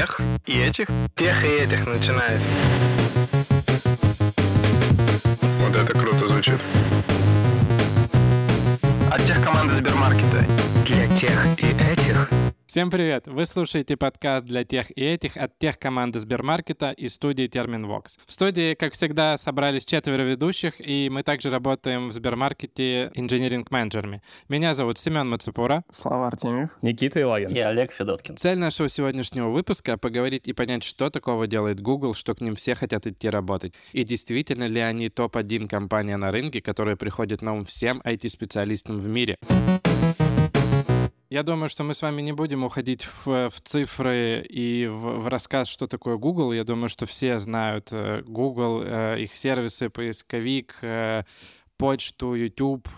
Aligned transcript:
тех 0.00 0.20
и 0.46 0.58
этих? 0.58 0.86
Тех 1.14 1.44
и 1.44 1.48
этих 1.48 1.86
начинается. 1.86 2.46
Вот 5.60 5.76
это 5.76 5.92
круто 5.92 6.26
звучит. 6.26 6.58
От 9.10 9.22
тех 9.26 9.42
команды 9.44 9.74
Сбермаркета. 9.74 10.46
Для 10.86 11.06
тех 11.18 11.46
и. 11.58 11.79
Всем 12.70 12.88
привет! 12.88 13.26
Вы 13.26 13.46
слушаете 13.46 13.96
подкаст 13.96 14.46
для 14.46 14.62
тех 14.62 14.96
и 14.96 15.02
этих 15.02 15.36
от 15.36 15.58
тех 15.58 15.76
команды 15.76 16.20
Сбермаркета 16.20 16.92
и 16.92 17.08
студии 17.08 17.48
Терминвокс. 17.48 18.16
В 18.24 18.30
студии, 18.30 18.74
как 18.74 18.92
всегда, 18.92 19.36
собрались 19.36 19.84
четверо 19.84 20.22
ведущих, 20.22 20.74
и 20.78 21.10
мы 21.10 21.24
также 21.24 21.50
работаем 21.50 22.10
в 22.10 22.12
Сбермаркете 22.12 23.10
инженеринг-менеджерами. 23.16 24.22
Меня 24.48 24.74
зовут 24.74 24.98
Семен 24.98 25.28
Мацепура. 25.28 25.82
Слава 25.90 26.28
Артемьев. 26.28 26.70
Никита 26.80 27.20
Илагин. 27.20 27.48
И 27.48 27.58
Олег 27.58 27.90
Федоткин. 27.90 28.36
Цель 28.36 28.58
нашего 28.58 28.88
сегодняшнего 28.88 29.48
выпуска— 29.48 29.98
поговорить 29.98 30.46
и 30.46 30.52
понять, 30.52 30.84
что 30.84 31.10
такого 31.10 31.48
делает 31.48 31.80
Google, 31.80 32.14
что 32.14 32.36
к 32.36 32.40
ним 32.40 32.54
все 32.54 32.76
хотят 32.76 33.04
идти 33.04 33.28
работать. 33.28 33.74
И 33.90 34.04
действительно 34.04 34.68
ли 34.68 34.78
они 34.78 35.08
топ-1 35.08 35.66
компания 35.66 36.16
на 36.16 36.30
рынке, 36.30 36.62
которая 36.62 36.94
приходит 36.94 37.42
на 37.42 37.52
ум 37.52 37.64
всем 37.64 38.00
IT-специалистам 38.04 39.00
в 39.00 39.08
мире. 39.08 39.38
Я 41.32 41.44
думаю, 41.44 41.68
что 41.68 41.84
мы 41.84 41.94
с 41.94 42.02
вами 42.02 42.22
не 42.22 42.32
будем 42.32 42.64
уходить 42.64 43.04
в, 43.04 43.50
в 43.50 43.60
цифры 43.60 44.44
и 44.48 44.88
в, 44.88 45.20
в 45.20 45.28
рассказ, 45.28 45.68
что 45.68 45.86
такое 45.86 46.16
Google. 46.16 46.52
Я 46.52 46.64
думаю, 46.64 46.88
что 46.88 47.06
все 47.06 47.38
знают 47.38 47.90
э, 47.92 48.22
Google, 48.26 48.82
э, 48.84 49.20
их 49.20 49.32
сервисы, 49.32 49.90
поисковик, 49.90 50.78
э, 50.82 51.22
почту, 51.76 52.34
YouTube, 52.34 52.88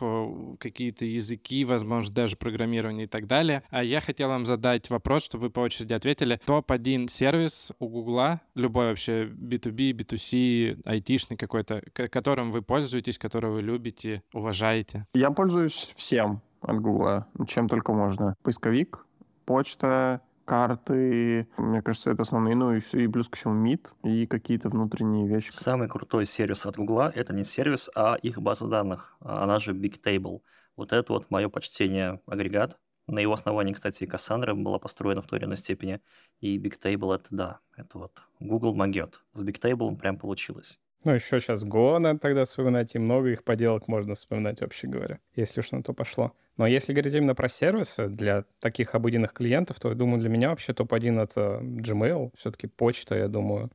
какие-то 0.59 1.05
языки, 1.05 1.67
возможно, 1.67 2.15
даже 2.15 2.37
программирование 2.37 3.05
и 3.05 3.07
так 3.07 3.27
далее. 3.27 3.65
А 3.69 3.85
я 3.85 4.01
хотел 4.01 4.29
вам 4.29 4.47
задать 4.47 4.89
вопрос, 4.89 5.25
чтобы 5.25 5.45
вы 5.45 5.51
по 5.51 5.61
очереди 5.61 5.93
ответили. 5.93 6.41
Топ-1 6.47 7.09
сервис 7.09 7.73
у 7.79 7.89
Гугла, 7.89 8.41
любой 8.55 8.87
вообще 8.87 9.27
B2B, 9.27 9.93
B2C, 9.93 10.81
айтишный 10.87 11.37
какой-то, 11.37 11.83
которым 11.93 12.51
вы 12.51 12.63
пользуетесь, 12.63 13.19
который 13.19 13.51
вы 13.51 13.61
любите, 13.61 14.23
уважаете? 14.33 15.07
Я 15.13 15.31
пользуюсь 15.31 15.91
всем 15.97 16.41
от 16.63 16.81
Гугла, 16.81 17.27
чем 17.47 17.69
только 17.69 17.93
можно. 17.93 18.37
Поисковик, 18.43 19.05
почта, 19.45 20.21
карты. 20.45 21.47
Мне 21.57 21.83
кажется, 21.83 22.11
это 22.11 22.23
основные. 22.23 22.55
Ну 22.55 22.75
и, 22.75 22.81
и 22.93 23.09
плюс 23.09 23.29
ко 23.29 23.37
всему 23.37 23.55
МИД 23.55 23.95
и 24.05 24.27
какие-то 24.27 24.69
внутренние 24.69 25.27
вещи. 25.27 25.51
Самый 25.53 25.89
крутой 25.89 26.25
сервис 26.25 26.67
от 26.67 26.77
Гугла— 26.77 27.13
это 27.15 27.35
не 27.35 27.45
сервис, 27.45 27.91
а 27.95 28.15
их 28.15 28.41
база 28.41 28.67
данных. 28.67 29.17
Она 29.21 29.59
же 29.59 29.73
Bigtable. 29.73 30.41
Вот 30.77 30.93
это 30.93 31.13
вот 31.13 31.31
мое 31.31 31.49
почтение 31.49 32.21
агрегат. 32.27 32.79
На 33.09 33.19
его 33.19 33.33
основании, 33.33 33.73
кстати, 33.73 34.05
и 34.05 34.07
Cassandra 34.07 34.55
была 34.55 34.79
построена 34.79 35.23
в 35.23 35.27
той 35.27 35.39
или 35.41 35.47
иной 35.47 35.57
степени. 35.57 36.01
И 36.41 36.59
Bigtable— 36.59 37.15
это 37.17 37.27
да, 37.31 37.61
это 37.77 37.99
вот 37.99 38.23
Google 38.39 38.75
могет. 38.75 39.21
С 39.33 39.43
Bigtable 39.43 39.97
прям 39.97 40.19
получилось. 40.19 40.81
Ну, 41.05 41.13
еще 41.13 41.41
сейчас 41.41 41.65
Go 41.65 41.99
надо 41.99 42.21
тогда 42.21 42.45
вспоминать, 42.45 42.95
и 42.95 42.99
много 42.99 43.31
их 43.31 43.43
поделок 43.43 43.89
можно 43.89 44.15
вспоминать, 44.15 44.61
вообще 44.61 44.87
говоря, 44.87 45.19
если 45.35 45.61
уж 45.61 45.73
на 45.73 45.83
то 45.83 45.93
пошло. 45.93 46.33
Но 46.57 46.67
если 46.67 46.93
говорить 46.93 47.15
именно 47.15 47.35
про 47.35 47.49
сервисы 47.49 48.09
для 48.09 48.45
таких 48.61 48.95
обыденных 48.95 49.33
клиентов, 49.33 49.81
то 49.81 49.89
я 49.89 49.95
думаю, 49.95 50.21
для 50.21 50.29
меня 50.29 50.51
вообще 50.51 50.75
топ-1— 50.75 51.23
это 51.23 51.61
Gmail, 51.63 52.33
все-таки 52.37 52.67
почта, 52.67 53.15
я 53.17 53.29
думаю, 53.29 53.71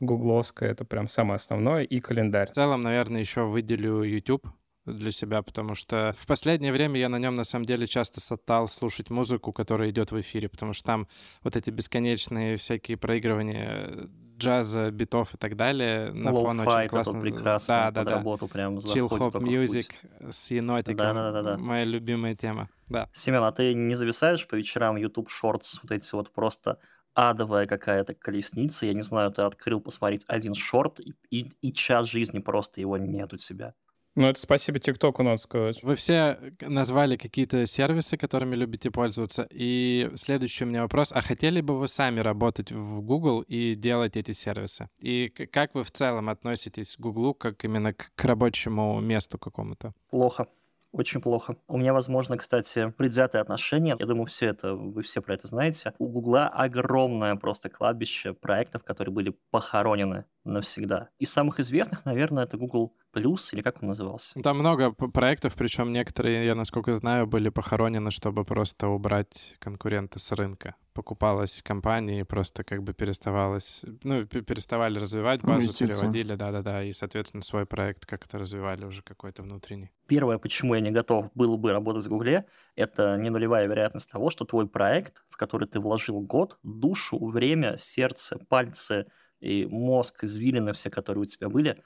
гугловская— 0.00 0.70
это 0.72 0.84
прям 0.84 1.08
самое 1.08 1.36
основное, 1.36 1.82
и 1.84 2.00
календарь. 2.00 2.50
В 2.50 2.54
целом, 2.54 2.82
наверное, 2.82 3.20
еще 3.20 3.46
выделю 3.46 4.02
YouTube, 4.02 4.46
для 4.86 5.10
себя, 5.10 5.42
потому 5.42 5.74
что 5.74 6.14
в 6.16 6.26
последнее 6.26 6.72
время 6.72 6.98
я 7.00 7.08
на 7.08 7.18
нем 7.18 7.34
на 7.34 7.44
самом 7.44 7.64
деле 7.64 7.86
часто 7.86 8.20
стал 8.20 8.68
слушать 8.68 9.10
музыку, 9.10 9.52
которая 9.52 9.90
идет 9.90 10.12
в 10.12 10.20
эфире, 10.20 10.48
потому 10.48 10.72
что 10.72 10.84
там 10.84 11.08
вот 11.42 11.56
эти 11.56 11.70
бесконечные 11.70 12.56
всякие 12.56 12.96
проигрывания 12.96 14.08
джаза, 14.36 14.90
битов 14.90 15.34
и 15.34 15.36
так 15.36 15.56
далее 15.56 16.12
на 16.12 16.32
фон 16.32 16.60
очень 16.60 16.88
классно. 16.88 17.20
прекрасно 17.20 17.74
да, 17.74 17.90
да, 17.90 18.04
да. 18.04 18.10
работу 18.12 18.48
прям 18.48 18.78
Chill 18.78 19.08
Hop 19.08 19.32
Music 19.32 19.90
с 20.30 20.50
енотиком. 20.50 20.96
Да, 20.96 21.12
да, 21.14 21.32
да, 21.32 21.42
да. 21.42 21.56
Моя 21.58 21.84
любимая 21.84 22.34
тема. 22.34 22.68
Да. 22.88 23.08
Семен, 23.12 23.42
а 23.42 23.52
ты 23.52 23.74
не 23.74 23.94
зависаешь 23.94 24.46
по 24.46 24.54
вечерам 24.54 24.96
YouTube 24.96 25.28
Shorts, 25.28 25.78
вот 25.82 25.90
эти 25.90 26.14
вот 26.14 26.32
просто 26.32 26.78
адовая 27.14 27.66
какая-то 27.66 28.14
колесница, 28.14 28.86
я 28.86 28.92
не 28.92 29.00
знаю, 29.00 29.32
ты 29.32 29.42
открыл 29.42 29.80
посмотреть 29.80 30.24
один 30.28 30.54
шорт, 30.54 31.00
и, 31.00 31.14
и, 31.30 31.50
и 31.62 31.72
час 31.72 32.08
жизни 32.08 32.40
просто 32.40 32.82
его 32.82 32.98
нет 32.98 33.32
у 33.32 33.38
тебя. 33.38 33.74
Ну, 34.16 34.28
это 34.28 34.40
спасибо 34.40 34.78
ТикТоку, 34.78 35.22
надо 35.22 35.36
сказать. 35.36 35.82
Вы 35.82 35.94
все 35.94 36.38
назвали 36.62 37.16
какие-то 37.16 37.66
сервисы, 37.66 38.16
которыми 38.16 38.56
любите 38.56 38.90
пользоваться. 38.90 39.46
И 39.50 40.10
следующий 40.14 40.64
у 40.64 40.66
меня 40.66 40.82
вопрос. 40.82 41.12
А 41.12 41.20
хотели 41.20 41.60
бы 41.60 41.78
вы 41.78 41.86
сами 41.86 42.20
работать 42.20 42.72
в 42.72 43.02
Google 43.02 43.42
и 43.42 43.74
делать 43.74 44.16
эти 44.16 44.32
сервисы? 44.32 44.88
И 44.98 45.28
как 45.28 45.74
вы 45.74 45.84
в 45.84 45.90
целом 45.90 46.30
относитесь 46.30 46.96
к 46.96 47.00
Google 47.00 47.34
как 47.34 47.62
именно 47.66 47.92
к, 47.92 48.10
к 48.14 48.24
рабочему 48.24 48.98
месту 49.00 49.38
какому-то? 49.38 49.92
Плохо. 50.08 50.46
Очень 50.92 51.20
плохо. 51.20 51.56
У 51.68 51.76
меня, 51.76 51.92
возможно, 51.92 52.38
кстати, 52.38 52.94
предвзятые 52.96 53.42
отношения. 53.42 53.96
Я 53.98 54.06
думаю, 54.06 54.24
все 54.24 54.46
это, 54.46 54.72
вы 54.72 55.02
все 55.02 55.20
про 55.20 55.34
это 55.34 55.46
знаете. 55.46 55.92
У 55.98 56.08
Гугла 56.08 56.48
огромное 56.48 57.36
просто 57.36 57.68
кладбище 57.68 58.32
проектов, 58.32 58.82
которые 58.82 59.12
были 59.12 59.36
похоронены 59.50 60.24
навсегда. 60.52 61.08
Из 61.18 61.32
самых 61.32 61.60
известных, 61.60 62.04
наверное, 62.04 62.44
это 62.44 62.56
Google 62.56 62.94
Plus, 63.14 63.52
или 63.52 63.62
как 63.62 63.82
он 63.82 63.88
назывался? 63.88 64.40
Там 64.42 64.58
много 64.58 64.92
проектов, 64.92 65.54
причем 65.54 65.92
некоторые, 65.92 66.46
я 66.46 66.54
насколько 66.54 66.92
знаю, 66.94 67.26
были 67.26 67.48
похоронены, 67.48 68.10
чтобы 68.10 68.44
просто 68.44 68.88
убрать 68.88 69.56
конкурента 69.58 70.18
с 70.18 70.32
рынка. 70.32 70.74
Покупалась 70.92 71.62
компания 71.62 72.20
и 72.20 72.24
просто 72.24 72.64
как 72.64 72.82
бы 72.82 72.94
переставалась, 72.94 73.84
ну, 74.02 74.24
переставали 74.26 74.98
развивать 74.98 75.42
базу, 75.42 75.86
переводили, 75.86 76.34
да-да-да, 76.34 76.82
и, 76.82 76.92
соответственно, 76.92 77.42
свой 77.42 77.66
проект 77.66 78.06
как-то 78.06 78.38
развивали 78.38 78.84
уже 78.84 79.02
какой-то 79.02 79.42
внутренний. 79.42 79.92
Первое, 80.06 80.38
почему 80.38 80.74
я 80.74 80.80
не 80.80 80.90
готов 80.90 81.30
был 81.34 81.58
бы 81.58 81.72
работать 81.72 82.06
в 82.06 82.08
Гугле, 82.08 82.46
это 82.76 83.16
не 83.16 83.28
нулевая 83.28 83.66
вероятность 83.66 84.10
того, 84.10 84.30
что 84.30 84.44
твой 84.44 84.68
проект, 84.68 85.22
в 85.28 85.36
который 85.36 85.68
ты 85.68 85.80
вложил 85.80 86.20
год, 86.20 86.58
душу, 86.62 87.18
время, 87.26 87.76
сердце, 87.76 88.38
пальцы, 88.48 89.06
и 89.40 89.66
мозг, 89.66 90.24
извилины 90.24 90.72
все, 90.72 90.90
которые 90.90 91.22
у 91.22 91.26
тебя 91.26 91.48
были, 91.48 91.82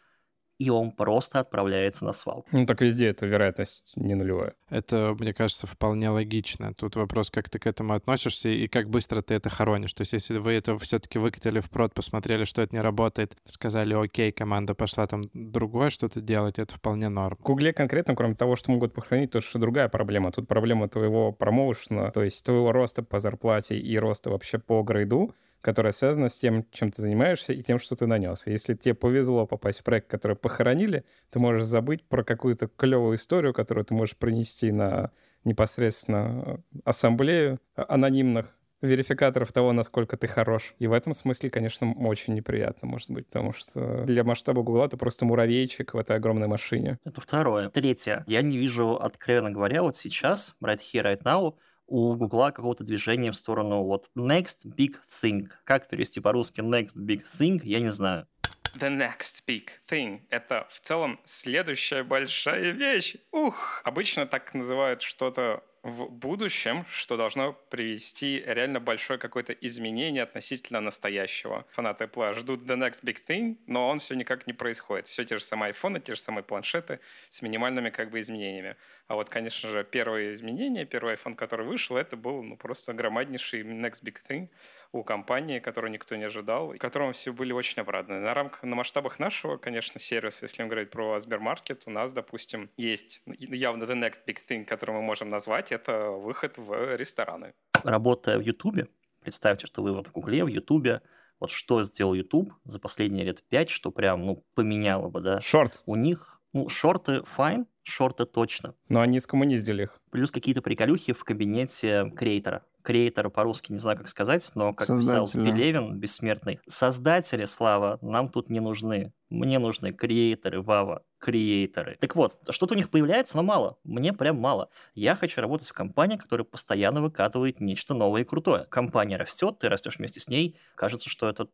и 0.60 0.68
он 0.68 0.92
просто 0.92 1.40
отправляется 1.40 2.04
на 2.04 2.12
свалку. 2.12 2.46
Ну, 2.52 2.66
так 2.66 2.82
везде 2.82 3.08
эта 3.08 3.24
вероятность 3.24 3.94
не 3.96 4.14
нулевая. 4.14 4.52
Это, 4.68 5.16
мне 5.18 5.32
кажется, 5.32 5.66
вполне 5.66 6.10
логично. 6.10 6.74
Тут 6.74 6.96
вопрос, 6.96 7.30
как 7.30 7.48
ты 7.48 7.58
к 7.58 7.66
этому 7.66 7.94
относишься 7.94 8.50
и 8.50 8.68
как 8.68 8.90
быстро 8.90 9.22
ты 9.22 9.32
это 9.32 9.48
хоронишь. 9.48 9.94
То 9.94 10.02
есть, 10.02 10.12
если 10.12 10.36
вы 10.36 10.52
это 10.52 10.76
все-таки 10.76 11.18
выкатили 11.18 11.60
в 11.60 11.70
прод, 11.70 11.94
посмотрели, 11.94 12.44
что 12.44 12.60
это 12.60 12.76
не 12.76 12.82
работает, 12.82 13.38
сказали, 13.44 13.94
окей, 13.94 14.32
команда 14.32 14.74
пошла 14.74 15.06
там 15.06 15.30
другое 15.32 15.88
что-то 15.88 16.20
делать, 16.20 16.58
это 16.58 16.74
вполне 16.74 17.08
норм. 17.08 17.38
В 17.40 17.42
Гугле 17.42 17.72
конкретно, 17.72 18.14
кроме 18.14 18.34
того, 18.34 18.54
что 18.54 18.70
могут 18.70 18.92
похоронить, 18.92 19.30
тут 19.30 19.44
что 19.44 19.58
другая 19.58 19.88
проблема. 19.88 20.30
Тут 20.30 20.46
проблема 20.46 20.90
твоего 20.90 21.32
промоушена, 21.32 22.10
то 22.12 22.22
есть 22.22 22.44
твоего 22.44 22.70
роста 22.70 23.02
по 23.02 23.18
зарплате 23.18 23.78
и 23.78 23.98
роста 23.98 24.28
вообще 24.28 24.58
по 24.58 24.82
грейду, 24.82 25.34
которая 25.60 25.92
связана 25.92 26.28
с 26.28 26.36
тем, 26.36 26.66
чем 26.70 26.90
ты 26.90 27.02
занимаешься 27.02 27.52
и 27.52 27.62
тем, 27.62 27.78
что 27.78 27.96
ты 27.96 28.06
нанес. 28.06 28.46
Если 28.46 28.74
тебе 28.74 28.94
повезло 28.94 29.46
попасть 29.46 29.80
в 29.80 29.84
проект, 29.84 30.08
который 30.08 30.36
похоронили, 30.36 31.04
ты 31.30 31.38
можешь 31.38 31.64
забыть 31.64 32.04
про 32.04 32.24
какую-то 32.24 32.68
клевую 32.68 33.16
историю, 33.16 33.52
которую 33.52 33.84
ты 33.84 33.94
можешь 33.94 34.16
принести 34.16 34.72
на 34.72 35.10
непосредственно 35.44 36.62
ассамблею 36.84 37.60
анонимных 37.74 38.56
верификаторов 38.82 39.52
того, 39.52 39.72
насколько 39.72 40.16
ты 40.16 40.26
хорош. 40.26 40.74
И 40.78 40.86
в 40.86 40.92
этом 40.92 41.12
смысле, 41.12 41.50
конечно, 41.50 41.92
очень 41.92 42.34
неприятно, 42.34 42.88
может 42.88 43.10
быть, 43.10 43.26
потому 43.26 43.52
что 43.52 44.04
для 44.04 44.24
масштаба 44.24 44.62
Гугла 44.62 44.88
ты 44.88 44.96
просто 44.96 45.24
муравейчик 45.24 45.94
в 45.94 45.98
этой 45.98 46.16
огромной 46.16 46.46
машине. 46.46 46.98
Это 47.04 47.20
второе. 47.20 47.68
Третье. 47.68 48.24
Я 48.26 48.42
не 48.42 48.56
вижу, 48.56 48.94
откровенно 48.94 49.50
говоря, 49.50 49.82
вот 49.82 49.96
сейчас, 49.96 50.56
right 50.62 50.78
here, 50.78 51.04
right 51.04 51.22
now, 51.22 51.54
у 51.90 52.14
Гугла 52.14 52.52
какого-то 52.52 52.84
движения 52.84 53.32
в 53.32 53.36
сторону 53.36 53.82
вот 53.82 54.08
next 54.16 54.64
big 54.64 54.96
thing. 55.22 55.48
Как 55.64 55.88
перевести 55.88 56.20
по-русски 56.20 56.60
next 56.60 56.96
big 56.96 57.22
thing, 57.38 57.60
я 57.64 57.80
не 57.80 57.90
знаю. 57.90 58.26
The 58.74 58.88
next 58.88 59.42
big 59.48 59.68
thing— 59.88 60.20
это 60.30 60.68
в 60.70 60.80
целом 60.80 61.20
следующая 61.24 62.04
большая 62.04 62.70
вещь. 62.70 63.16
Ух! 63.32 63.82
Обычно 63.84 64.26
так 64.26 64.54
называют 64.54 65.02
что-то 65.02 65.64
в 65.82 66.10
будущем, 66.10 66.84
что 66.90 67.16
должно 67.16 67.54
привести 67.70 68.42
реально 68.46 68.80
большое 68.80 69.18
какое-то 69.18 69.52
изменение 69.54 70.22
относительно 70.22 70.80
настоящего. 70.80 71.64
Фанаты 71.70 72.04
Apple 72.04 72.34
ждут 72.34 72.62
the 72.62 72.76
next 72.76 73.02
big 73.02 73.18
thing, 73.26 73.56
но 73.66 73.88
он 73.88 73.98
все 73.98 74.14
никак 74.14 74.46
не 74.46 74.52
происходит. 74.52 75.08
Все 75.08 75.24
те 75.24 75.38
же 75.38 75.44
самые 75.44 75.68
айфоны, 75.68 76.00
те 76.00 76.14
же 76.14 76.20
самые 76.20 76.44
планшеты 76.44 77.00
с 77.30 77.40
минимальными 77.40 77.90
как 77.90 78.10
бы 78.10 78.20
изменениями. 78.20 78.76
А 79.06 79.14
вот, 79.14 79.30
конечно 79.30 79.70
же, 79.70 79.82
первые 79.82 80.34
изменения, 80.34 80.84
первый 80.84 81.14
iPhone, 81.14 81.34
который 81.34 81.66
вышел, 81.66 81.96
это 81.96 82.16
был 82.16 82.42
ну, 82.42 82.56
просто 82.56 82.92
громаднейший 82.92 83.62
next 83.62 84.02
big 84.04 84.18
thing 84.28 84.48
у 84.92 85.04
компании, 85.04 85.60
которую 85.60 85.92
никто 85.92 86.16
не 86.16 86.24
ожидал, 86.24 86.72
и 86.72 86.78
которому 86.78 87.12
все 87.12 87.32
были 87.32 87.52
очень 87.52 87.80
обрадованы. 87.80 88.20
На 88.20 88.34
рамках, 88.34 88.62
на 88.62 88.74
масштабах 88.74 89.18
нашего, 89.18 89.56
конечно, 89.56 90.00
сервиса, 90.00 90.44
если 90.44 90.62
мы 90.62 90.68
говорить 90.68 90.90
про 90.90 91.20
Сбермаркет, 91.20 91.82
у 91.86 91.90
нас, 91.90 92.12
допустим, 92.12 92.70
есть 92.76 93.22
явно 93.26 93.84
the 93.84 93.94
next 93.94 94.20
big 94.26 94.38
thing, 94.48 94.64
который 94.64 94.92
мы 94.96 95.02
можем 95.02 95.28
назвать, 95.28 95.72
это 95.72 96.10
выход 96.10 96.58
в 96.58 96.96
рестораны. 96.96 97.52
Работая 97.84 98.38
в 98.38 98.42
Ютубе, 98.42 98.88
Представьте, 99.20 99.66
что 99.66 99.82
вы 99.82 99.92
вот 99.92 100.08
в 100.08 100.12
Гугле, 100.12 100.44
в 100.44 100.48
Ютубе, 100.48 101.02
вот 101.38 101.50
что 101.50 101.82
сделал 101.82 102.14
YouTube 102.14 102.52
за 102.64 102.78
последние 102.78 103.24
лет 103.24 103.42
пять, 103.48 103.68
что 103.68 103.90
прям, 103.90 104.24
ну, 104.24 104.44
поменяло 104.54 105.08
бы, 105.08 105.20
да? 105.20 105.40
Шортс. 105.40 105.82
У 105.86 105.94
них, 105.94 106.40
ну, 106.54 106.68
шорты 106.68 107.22
fine, 107.36 107.66
шорты 107.82 108.24
точно. 108.24 108.74
Но 108.88 109.00
они 109.00 109.20
скоммуниздили 109.20 109.84
их. 109.84 110.00
Плюс 110.10 110.30
какие-то 110.30 110.62
приколюхи 110.62 111.12
в 111.12 111.22
кабинете 111.24 112.10
креатора. 112.16 112.64
Креатор 112.82 113.30
по-русски 113.30 113.72
не 113.72 113.78
знаю, 113.78 113.98
как 113.98 114.08
сказать, 114.08 114.50
но, 114.54 114.72
как 114.72 114.88
писал. 114.88 115.28
Пелевин, 115.28 115.98
бессмертный, 115.98 116.60
создатели, 116.66 117.44
Слава, 117.44 117.98
нам 118.02 118.28
тут 118.28 118.50
не 118.50 118.60
нужны. 118.60 119.12
Мне 119.28 119.60
нужны 119.60 119.92
креаторы, 119.92 120.60
Вава, 120.60 121.04
креаторы. 121.18 121.96
Так 122.00 122.16
вот, 122.16 122.36
что-то 122.50 122.74
у 122.74 122.76
них 122.76 122.90
появляется, 122.90 123.36
но 123.36 123.44
мало. 123.44 123.78
Мне 123.84 124.12
прям 124.12 124.40
мало. 124.40 124.70
Я 124.94 125.14
хочу 125.14 125.40
работать 125.40 125.68
в 125.68 125.72
компании, 125.72 126.16
которая 126.16 126.44
постоянно 126.44 127.00
выкатывает 127.00 127.60
нечто 127.60 127.94
новое 127.94 128.22
и 128.22 128.24
крутое. 128.24 128.64
Компания 128.64 129.16
растет, 129.16 129.58
ты 129.60 129.68
растешь 129.68 129.98
вместе 129.98 130.18
с 130.18 130.28
ней. 130.28 130.58
Кажется, 130.74 131.08
что 131.08 131.28
это 131.28 131.48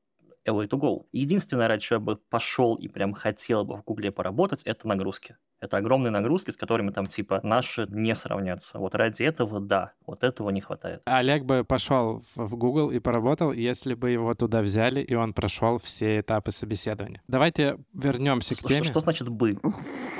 a 0.46 0.52
way 0.52 0.68
to 0.68 0.78
go. 0.78 1.06
Единственное, 1.12 1.68
ради 1.68 1.82
чего 1.82 1.96
я 1.96 2.00
бы 2.00 2.16
пошел 2.16 2.74
и 2.76 2.88
прям 2.88 3.14
хотел 3.14 3.64
бы 3.64 3.76
в 3.76 3.84
Гугле 3.84 4.10
поработать, 4.10 4.62
это 4.64 4.88
нагрузки. 4.88 5.36
Это 5.58 5.78
огромные 5.78 6.10
нагрузки, 6.10 6.50
с 6.50 6.56
которыми 6.56 6.90
там 6.90 7.06
типа 7.06 7.40
наши 7.42 7.86
не 7.88 8.14
сравнятся. 8.14 8.78
Вот 8.78 8.94
ради 8.94 9.22
этого, 9.22 9.58
да, 9.58 9.92
вот 10.06 10.22
этого 10.22 10.50
не 10.50 10.60
хватает. 10.60 11.00
Олег 11.06 11.44
бы 11.44 11.64
пошел 11.64 12.22
в 12.34 12.56
Google 12.56 12.90
и 12.90 12.98
поработал, 12.98 13.52
если 13.52 13.94
бы 13.94 14.10
его 14.10 14.34
туда 14.34 14.60
взяли, 14.60 15.00
и 15.00 15.14
он 15.14 15.32
прошел 15.32 15.78
все 15.78 16.20
этапы 16.20 16.50
собеседования. 16.50 17.22
Давайте 17.26 17.78
вернемся 17.94 18.54
к 18.54 18.58
Что, 18.58 18.68
теме. 18.68 18.84
что 18.84 19.00
значит 19.00 19.28
«бы»? 19.28 19.58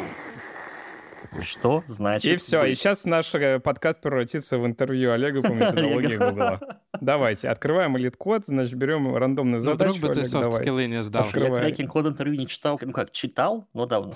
Что 1.43 1.83
значит 1.87 2.33
И 2.33 2.37
все, 2.37 2.65
и 2.65 2.75
сейчас 2.75 3.05
наш 3.05 3.35
э, 3.35 3.61
подкаст 3.61 4.01
превратится 4.01 4.59
в 4.59 4.67
интервью 4.67 5.13
Олега 5.13 5.43
по 5.43 5.53
методологии 5.53 6.17
Гугла. 6.17 6.61
Давайте, 7.01 7.49
открываем 7.49 7.97
элит-код, 7.99 8.47
значит, 8.47 8.75
берем 8.75 9.15
рандомную 9.15 9.63
Ну, 9.63 9.73
вдруг 9.73 9.97
задачу. 9.97 10.15
бы 10.15 10.21
ты 10.21 10.29
софт-скиллы 10.29 10.87
не 10.87 11.03
сдал. 11.03 11.27
Я 11.35 11.55
трекинг 11.55 11.93
код 11.93 12.07
интервью 12.07 12.39
не 12.39 12.47
читал. 12.47 12.79
Ну 12.83 12.93
как, 12.93 13.11
читал, 13.11 13.67
но 13.73 13.87
давно. 13.87 14.15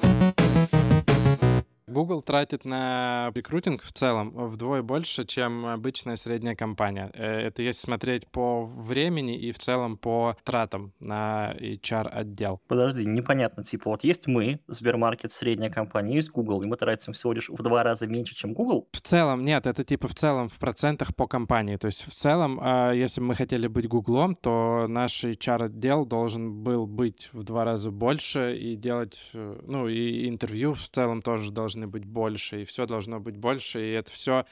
Google 1.90 2.22
тратит 2.22 2.64
на 2.64 3.32
рекрутинг 3.34 3.82
в 3.82 3.92
целом 3.92 4.30
вдвое 4.48 4.82
больше, 4.82 5.24
чем 5.24 5.66
обычная 5.66 6.16
средняя 6.16 6.54
компания. 6.54 7.10
Э, 7.14 7.40
Это 7.40 7.62
если 7.62 7.80
смотреть 7.80 8.26
по 8.28 8.64
времени 8.64 9.36
и 9.36 9.52
в 9.52 9.58
целом 9.58 9.96
по 9.96 10.36
тратам 10.44 10.92
на 11.00 11.54
HR-отдел. 11.58 12.60
Подожди, 12.68 13.04
непонятно. 13.04 13.64
Типа 13.64 13.90
вот 13.90 14.04
есть 14.04 14.26
мы, 14.26 14.60
Сбермаркет, 14.68 15.32
средняя 15.32 15.70
компания, 15.70 16.14
есть 16.14 16.30
Google, 16.30 16.62
и 16.62 16.66
мы 16.66 16.76
тратим 16.76 17.12
всего 17.12 17.32
лишь 17.32 17.48
в 17.48 17.62
два 17.62 17.82
раза 17.82 18.06
меньше, 18.06 18.34
чем 18.34 18.54
Google. 18.54 18.88
В 18.92 19.00
целом, 19.00 19.44
нет, 19.44 19.66
это 19.66 19.84
типа 19.84 20.08
в 20.08 20.14
целом 20.14 20.48
в 20.48 20.58
процентах 20.58 21.14
по 21.14 21.26
компании. 21.26 21.76
То 21.76 21.86
есть 21.86 22.06
в 22.06 22.14
целом, 22.14 22.60
э, 22.62 22.92
если 22.94 23.20
бы 23.20 23.28
мы 23.28 23.34
хотели 23.34 23.66
быть 23.66 23.88
Гуглом, 23.88 24.34
то 24.36 24.86
наш 24.88 25.24
HR-отдел 25.24 26.06
должен 26.06 26.62
был 26.62 26.86
быть 26.86 27.30
в 27.32 27.42
два 27.42 27.64
раза 27.64 27.90
больше 27.90 28.56
и 28.56 28.76
делать, 28.76 29.30
э, 29.34 29.60
ну 29.66 29.88
и 29.88 30.28
интервью 30.28 30.74
в 30.74 30.88
целом 30.88 31.22
тоже 31.22 31.50
должны 31.50 31.79
быть 31.86 32.04
больше, 32.04 32.62
и 32.62 32.64
все 32.64 32.86
должно 32.86 33.20
быть 33.20 33.36
больше, 33.36 33.84
и 33.84 33.92
это 33.92 34.10
все 34.10 34.44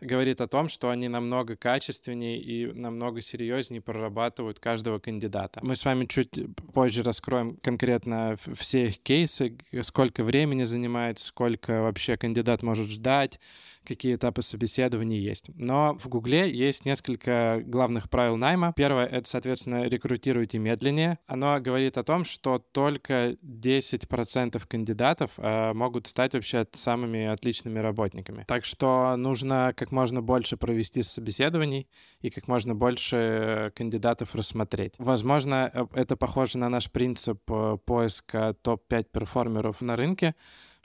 говорит 0.00 0.40
о 0.40 0.46
том, 0.46 0.68
что 0.68 0.90
они 0.90 1.08
намного 1.08 1.56
качественнее 1.56 2.38
и 2.38 2.66
намного 2.66 3.20
серьезнее 3.20 3.80
прорабатывают 3.80 4.58
каждого 4.58 4.98
кандидата. 4.98 5.60
Мы 5.62 5.74
с 5.74 5.84
вами 5.84 6.04
чуть 6.04 6.38
позже 6.74 7.02
раскроем 7.02 7.56
конкретно 7.62 8.36
все 8.54 8.88
их 8.88 8.98
кейсы, 8.98 9.56
сколько 9.82 10.22
времени 10.22 10.64
занимает, 10.64 11.18
сколько 11.18 11.82
вообще 11.82 12.16
кандидат 12.16 12.62
может 12.62 12.88
ждать, 12.88 13.40
какие 13.86 14.16
этапы 14.16 14.42
собеседования 14.42 15.18
есть. 15.18 15.50
Но 15.54 15.96
в 15.98 16.08
Гугле 16.08 16.50
есть 16.50 16.84
несколько 16.84 17.62
главных 17.64 18.10
правил 18.10 18.36
найма. 18.36 18.72
Первое— 18.76 19.06
это, 19.06 19.28
соответственно, 19.28 19.84
рекрутируйте 19.84 20.58
медленнее. 20.58 21.18
Оно 21.26 21.58
говорит 21.60 21.96
о 21.96 22.04
том, 22.04 22.24
что 22.24 22.58
только 22.58 23.36
10% 23.42 24.62
кандидатов 24.66 25.32
э, 25.38 25.72
могут 25.72 26.06
стать 26.06 26.34
вообще 26.34 26.66
самыми 26.72 27.26
отличными 27.26 27.78
работниками. 27.78 28.44
Так 28.48 28.64
что 28.64 29.16
нужно 29.16 29.72
как 29.76 29.92
можно 29.92 30.20
больше 30.20 30.56
провести 30.56 31.02
собеседований 31.02 31.88
и 32.20 32.30
как 32.30 32.48
можно 32.48 32.74
больше 32.74 33.72
кандидатов 33.74 34.34
рассмотреть. 34.34 34.94
Возможно, 34.98 35.70
э, 35.72 35.86
это 35.94 36.16
похоже 36.16 36.58
на 36.58 36.68
наш 36.68 36.90
принцип 36.90 37.40
э, 37.48 37.78
поиска 37.84 38.54
топ-5 38.62 39.06
перформеров 39.12 39.80
на 39.80 39.96
рынке, 39.96 40.34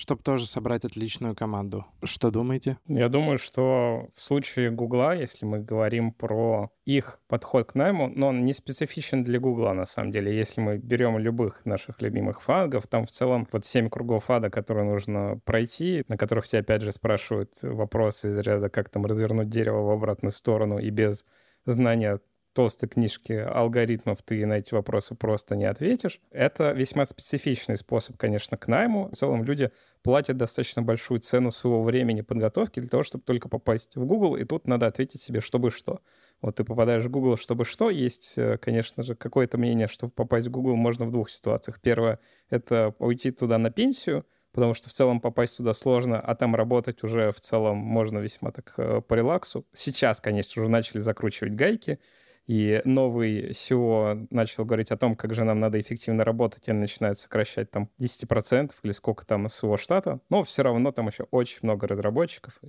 чтобы 0.02 0.24
тоже 0.24 0.48
собрать 0.48 0.84
отличную 0.84 1.36
команду. 1.36 1.86
Что 2.02 2.32
думаете? 2.32 2.80
Я 2.88 3.08
думаю, 3.08 3.38
что 3.38 4.10
в 4.16 4.20
случае 4.20 4.72
Гугла, 4.72 5.14
если 5.14 5.46
мы 5.46 5.60
говорим 5.60 6.12
про 6.12 6.72
их 6.86 7.20
подход 7.28 7.72
к 7.72 7.76
найму, 7.76 8.08
но 8.08 8.30
он 8.30 8.44
не 8.44 8.54
специфичен 8.54 9.24
для 9.24 9.40
Гугла, 9.40 9.74
на 9.74 9.86
самом 9.86 10.10
деле. 10.10 10.36
Если 10.36 10.60
мы 10.60 10.80
берем 10.80 11.20
любых 11.20 11.66
наших 11.66 12.02
любимых 12.02 12.42
фангов, 12.42 12.88
там 12.88 13.06
в 13.06 13.12
целом 13.12 13.48
вот 13.52 13.64
семь 13.64 13.92
кругов 13.92 14.32
ада, 14.32 14.50
которые 14.50 14.86
нужно 14.86 15.40
пройти, 15.46 16.04
на 16.08 16.18
которых 16.18 16.48
тебя 16.48 16.62
опять 16.62 16.82
же 16.82 16.92
спрашивают 16.92 17.52
вопросы 17.62 18.30
из 18.30 18.38
ряда, 18.40 18.70
как 18.70 18.90
там 18.90 19.06
развернуть 19.06 19.50
дерево 19.50 19.84
в 19.84 19.92
обратную 19.92 20.32
сторону 20.32 20.80
и 20.80 20.90
без 20.90 21.28
знания 21.66 22.20
толстой 22.54 22.90
книжки 22.90 23.32
алгоритмов 23.34 24.22
ты 24.22 24.46
на 24.46 24.54
эти 24.54 24.74
вопросы 24.74 25.16
просто 25.16 25.56
не 25.56 25.66
ответишь. 25.66 26.20
Это 26.32 26.72
весьма 26.72 27.06
специфичный 27.06 27.78
способ, 27.78 28.18
конечно, 28.18 28.58
к 28.58 28.68
найму. 28.68 29.10
В 29.10 29.16
целом 29.16 29.44
люди 29.44 29.72
платят 30.04 30.38
достаточно 30.38 30.82
большую 30.82 31.22
цену 31.22 31.52
своего 31.52 31.84
времени 31.84 32.22
подготовки 32.22 32.80
для 32.80 32.90
того, 32.90 33.04
чтобы 33.04 33.24
только 33.24 33.50
попасть 33.50 33.96
в 33.96 34.06
Google, 34.06 34.36
и 34.36 34.44
тут 34.44 34.68
надо 34.68 34.88
ответить 34.88 35.22
себе, 35.22 35.40
чтобы 35.40 35.72
что. 35.72 36.02
Вот 36.42 36.56
ты 36.56 36.64
попадаешь 36.64 37.06
в 37.06 37.10
Google, 37.10 37.38
чтобы 37.38 37.66
что. 37.66 37.90
Есть, 37.90 38.34
э, 38.38 38.58
конечно 38.58 39.04
же, 39.04 39.16
какое-то 39.16 39.58
мнение, 39.58 39.88
что 39.88 40.10
попасть 40.10 40.48
в 40.48 40.52
Google 40.52 40.76
можно 40.76 41.06
в 41.06 41.12
двух 41.12 41.30
ситуациях. 41.30 41.80
Первое— 41.82 42.20
это 42.50 42.96
уйти 43.00 43.32
туда 43.32 43.60
на 43.60 43.70
пенсию, 43.70 44.26
потому 44.52 44.74
что 44.74 44.90
в 44.90 44.94
целом 44.94 45.22
попасть 45.22 45.58
туда 45.58 45.74
сложно, 45.74 46.20
а 46.20 46.36
там 46.36 46.56
работать 46.56 47.04
уже 47.04 47.32
в 47.32 47.40
целом 47.40 47.78
можно 47.78 48.18
весьма 48.20 48.52
так 48.52 48.74
э, 48.78 49.02
по 49.08 49.14
релаксу. 49.14 49.66
Сейчас, 49.72 50.20
конечно, 50.20 50.62
уже 50.62 50.72
начали 50.72 51.00
закручивать 51.00 51.54
гайки, 51.54 52.00
и 52.48 52.82
новый 52.86 53.52
SEO 53.52 54.28
начал 54.30 54.66
говорить 54.66 54.92
о 54.92 54.98
том, 54.98 55.16
как 55.16 55.34
же 55.34 55.44
нам 55.44 55.60
надо 55.60 55.80
эффективно 55.80 56.24
работать, 56.24 56.68
и 56.68 56.72
начинают 56.72 57.18
сокращать 57.18 57.72
там 57.72 57.90
10% 58.00 58.72
или 58.84 58.92
сколько 58.92 59.26
там 59.26 59.48
своего 59.48 59.78
штата. 59.78 60.20
Но 60.30 60.44
все 60.44 60.64
равно 60.64 60.92
там 60.92 61.08
еще 61.08 61.28
очень 61.32 61.60
много 61.62 61.88
разработчиков. 61.88 62.60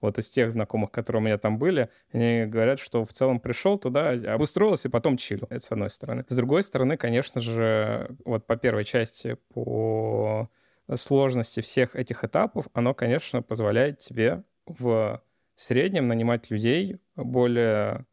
Вот 0.00 0.18
из 0.18 0.28
тех 0.30 0.50
знакомых, 0.50 0.90
которые 0.90 1.22
у 1.22 1.24
меня 1.24 1.38
там 1.38 1.58
были, 1.58 1.88
они 2.12 2.44
говорят, 2.46 2.80
что 2.80 3.04
в 3.04 3.12
целом 3.12 3.38
пришел 3.38 3.78
туда, 3.78 4.10
обустроился 4.10 4.88
и 4.88 4.90
потом 4.90 5.16
чилил. 5.16 5.46
Это 5.48 5.60
с 5.60 5.70
одной 5.70 5.90
стороны. 5.90 6.24
С 6.28 6.34
другой 6.34 6.64
стороны, 6.64 6.96
конечно 6.96 7.40
же, 7.40 8.16
вот 8.24 8.44
по 8.46 8.56
первой 8.56 8.84
части, 8.84 9.36
по 9.54 10.50
сложности 10.96 11.60
всех 11.60 11.94
этих 11.94 12.24
этапов, 12.24 12.66
оно, 12.72 12.94
конечно, 12.94 13.42
позволяет 13.42 14.00
тебе 14.00 14.42
в 14.66 15.22
среднем 15.54 16.08
нанимать 16.08 16.50
людей 16.50 16.96
более 17.14 18.04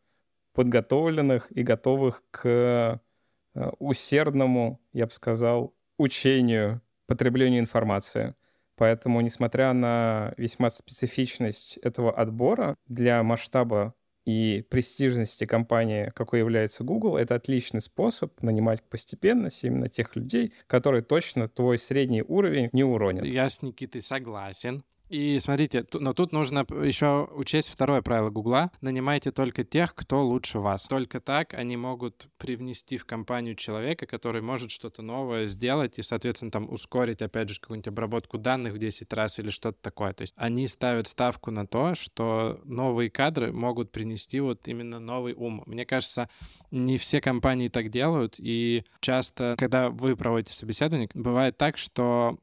подготовленных 0.59 1.49
и 1.55 1.63
готовых 1.63 2.21
к 2.31 2.41
э, 2.45 3.69
усердному, 3.79 4.81
я 4.91 5.05
бы 5.05 5.11
сказал, 5.13 5.73
учению, 5.97 6.81
потреблению 7.07 7.61
информации. 7.61 8.35
Поэтому, 8.75 9.21
несмотря 9.21 9.71
на 9.71 10.33
весьма 10.35 10.69
специфичность 10.69 11.77
этого 11.77 12.11
отбора, 12.11 12.75
для 12.87 13.23
масштаба 13.23 13.93
и 14.25 14.65
престижности 14.69 15.45
компании, 15.45 16.11
какой 16.13 16.39
является 16.39 16.83
Google, 16.83 17.15
это 17.15 17.35
отличный 17.35 17.79
способ 17.79 18.43
нанимать 18.43 18.83
постепенно 18.83 19.47
именно 19.61 19.87
тех 19.87 20.13
людей, 20.17 20.51
которые 20.67 21.03
точно 21.03 21.47
твой 21.47 21.77
средний 21.77 22.21
уровень 22.21 22.67
не 22.73 22.83
уронят. 22.83 23.23
Я 23.23 23.47
с 23.47 23.61
Никитой 23.61 24.01
согласен. 24.01 24.83
И 25.09 25.39
смотрите, 25.39 25.85
но 25.93 26.13
тут 26.13 26.31
нужно 26.31 26.59
еще 26.83 27.27
учесть 27.33 27.69
второе 27.69 28.03
правило 28.03 28.29
Гугла. 28.29 28.71
Нанимайте 28.81 29.31
только 29.31 29.63
тех, 29.63 29.95
кто 29.95 30.23
лучше 30.23 30.59
вас. 30.59 30.87
Только 30.87 31.19
так 31.19 31.55
они 31.55 31.77
могут 31.77 32.27
привнести 32.37 32.97
в 32.97 33.05
компанию 33.05 33.55
человека, 33.55 34.05
который 34.05 34.41
может 34.41 34.69
что-то 34.69 35.01
новое 35.01 35.47
сделать 35.47 35.97
и, 35.97 36.03
соответственно, 36.03 36.51
там 36.51 36.71
ускорить, 36.71 37.23
опять 37.23 37.49
же, 37.49 37.59
какую-нибудь 37.59 37.87
обработку 37.87 38.37
данных 38.37 38.73
в 38.73 38.77
10 38.77 39.11
раз 39.13 39.39
или 39.39 39.49
что-то 39.49 39.79
такое. 39.81 40.13
То 40.13 40.21
есть 40.21 40.35
они 40.37 40.67
ставят 40.67 41.07
ставку 41.07 41.49
на 41.49 41.65
то, 41.65 41.95
что 41.95 42.59
новые 42.63 43.09
кадры 43.09 43.51
могут 43.51 43.91
принести 43.91 44.39
вот 44.39 44.67
именно 44.67 44.99
новый 44.99 45.33
ум. 45.33 45.63
Мне 45.65 45.85
кажется, 45.85 46.29
не 46.69 46.97
все 46.99 47.19
компании 47.19 47.69
так 47.69 47.89
делают, 47.89 48.35
и 48.37 48.83
часто, 48.99 49.55
когда 49.57 49.89
вы 49.89 50.15
проводите 50.15 50.53
собеседование, 50.53 51.09
бывает 51.15 51.57
так, 51.57 51.79
что 51.79 52.37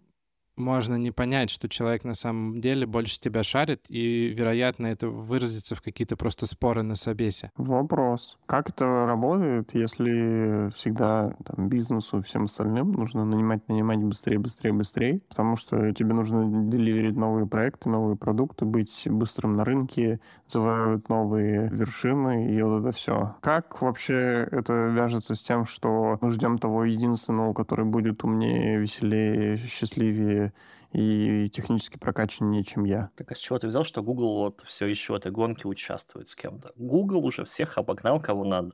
можно 0.56 0.96
не 0.96 1.10
понять, 1.10 1.50
что 1.50 1.68
человек 1.68 2.04
на 2.04 2.14
самом 2.14 2.60
деле 2.60 2.86
больше 2.86 3.20
тебя 3.20 3.42
шарит, 3.42 3.86
и, 3.88 4.28
вероятно, 4.28 4.86
это 4.86 5.08
выразится 5.08 5.75
в 5.75 5.82
какие-то 5.82 6.16
просто 6.16 6.46
споры 6.46 6.82
на 6.82 6.94
собесе. 6.94 7.50
Вопрос. 7.56 8.38
Как 8.46 8.70
это 8.70 9.06
работает, 9.06 9.70
если 9.75 10.70
всегда 10.75 11.34
там, 11.44 11.68
бизнесу 11.68 12.18
и 12.18 12.22
всем 12.22 12.44
остальным 12.44 12.92
нужно 12.92 13.25
нанимать, 13.25 13.68
нанимать 13.68 14.02
быстрее, 14.02 14.38
быстрее, 14.38 14.72
быстрее, 14.72 15.20
потому 15.28 15.56
что 15.56 15.92
тебе 15.92 16.14
нужно 16.14 16.70
деливерить 16.70 17.16
новые 17.16 17.46
проекты, 17.46 17.88
новые 17.88 18.16
продукты, 18.16 18.64
быть 18.64 19.02
быстрым 19.06 19.56
на 19.56 19.64
рынке, 19.64 20.20
завоевывать 20.48 21.08
новые 21.08 21.68
вершины 21.70 22.54
и 22.54 22.62
вот 22.62 22.80
это 22.80 22.92
все. 22.92 23.36
Как 23.40 23.82
вообще 23.82 24.48
это 24.50 24.72
вяжется 24.72 25.34
с 25.34 25.42
тем, 25.42 25.64
что 25.64 26.18
мы 26.20 26.30
ждем 26.30 26.58
того 26.58 26.84
единственного, 26.84 27.52
который 27.52 27.84
будет 27.84 28.25
умнее, 28.25 28.78
веселее, 28.78 29.58
счастливее 29.58 30.46
и 30.93 31.49
технически 31.50 31.99
прокачаннее, 31.99 32.65
чем 32.65 32.85
я. 32.85 33.11
Так 33.17 33.33
а 33.33 33.35
с 33.35 33.38
чего 33.38 33.59
ты 33.59 33.69
взял, 33.69 33.85
что 33.85 34.03
Google 34.03 34.38
вот 34.38 34.62
все 34.67 34.87
еще 34.87 35.12
в 35.12 35.17
этой 35.17 35.33
гонке 35.33 35.69
участвует 35.69 36.29
с 36.29 36.35
кем-то? 36.35 36.73
Google 36.76 37.25
уже 37.25 37.45
всех 37.45 37.79
обогнал, 37.79 38.21
кого 38.21 38.45
надо. 38.45 38.73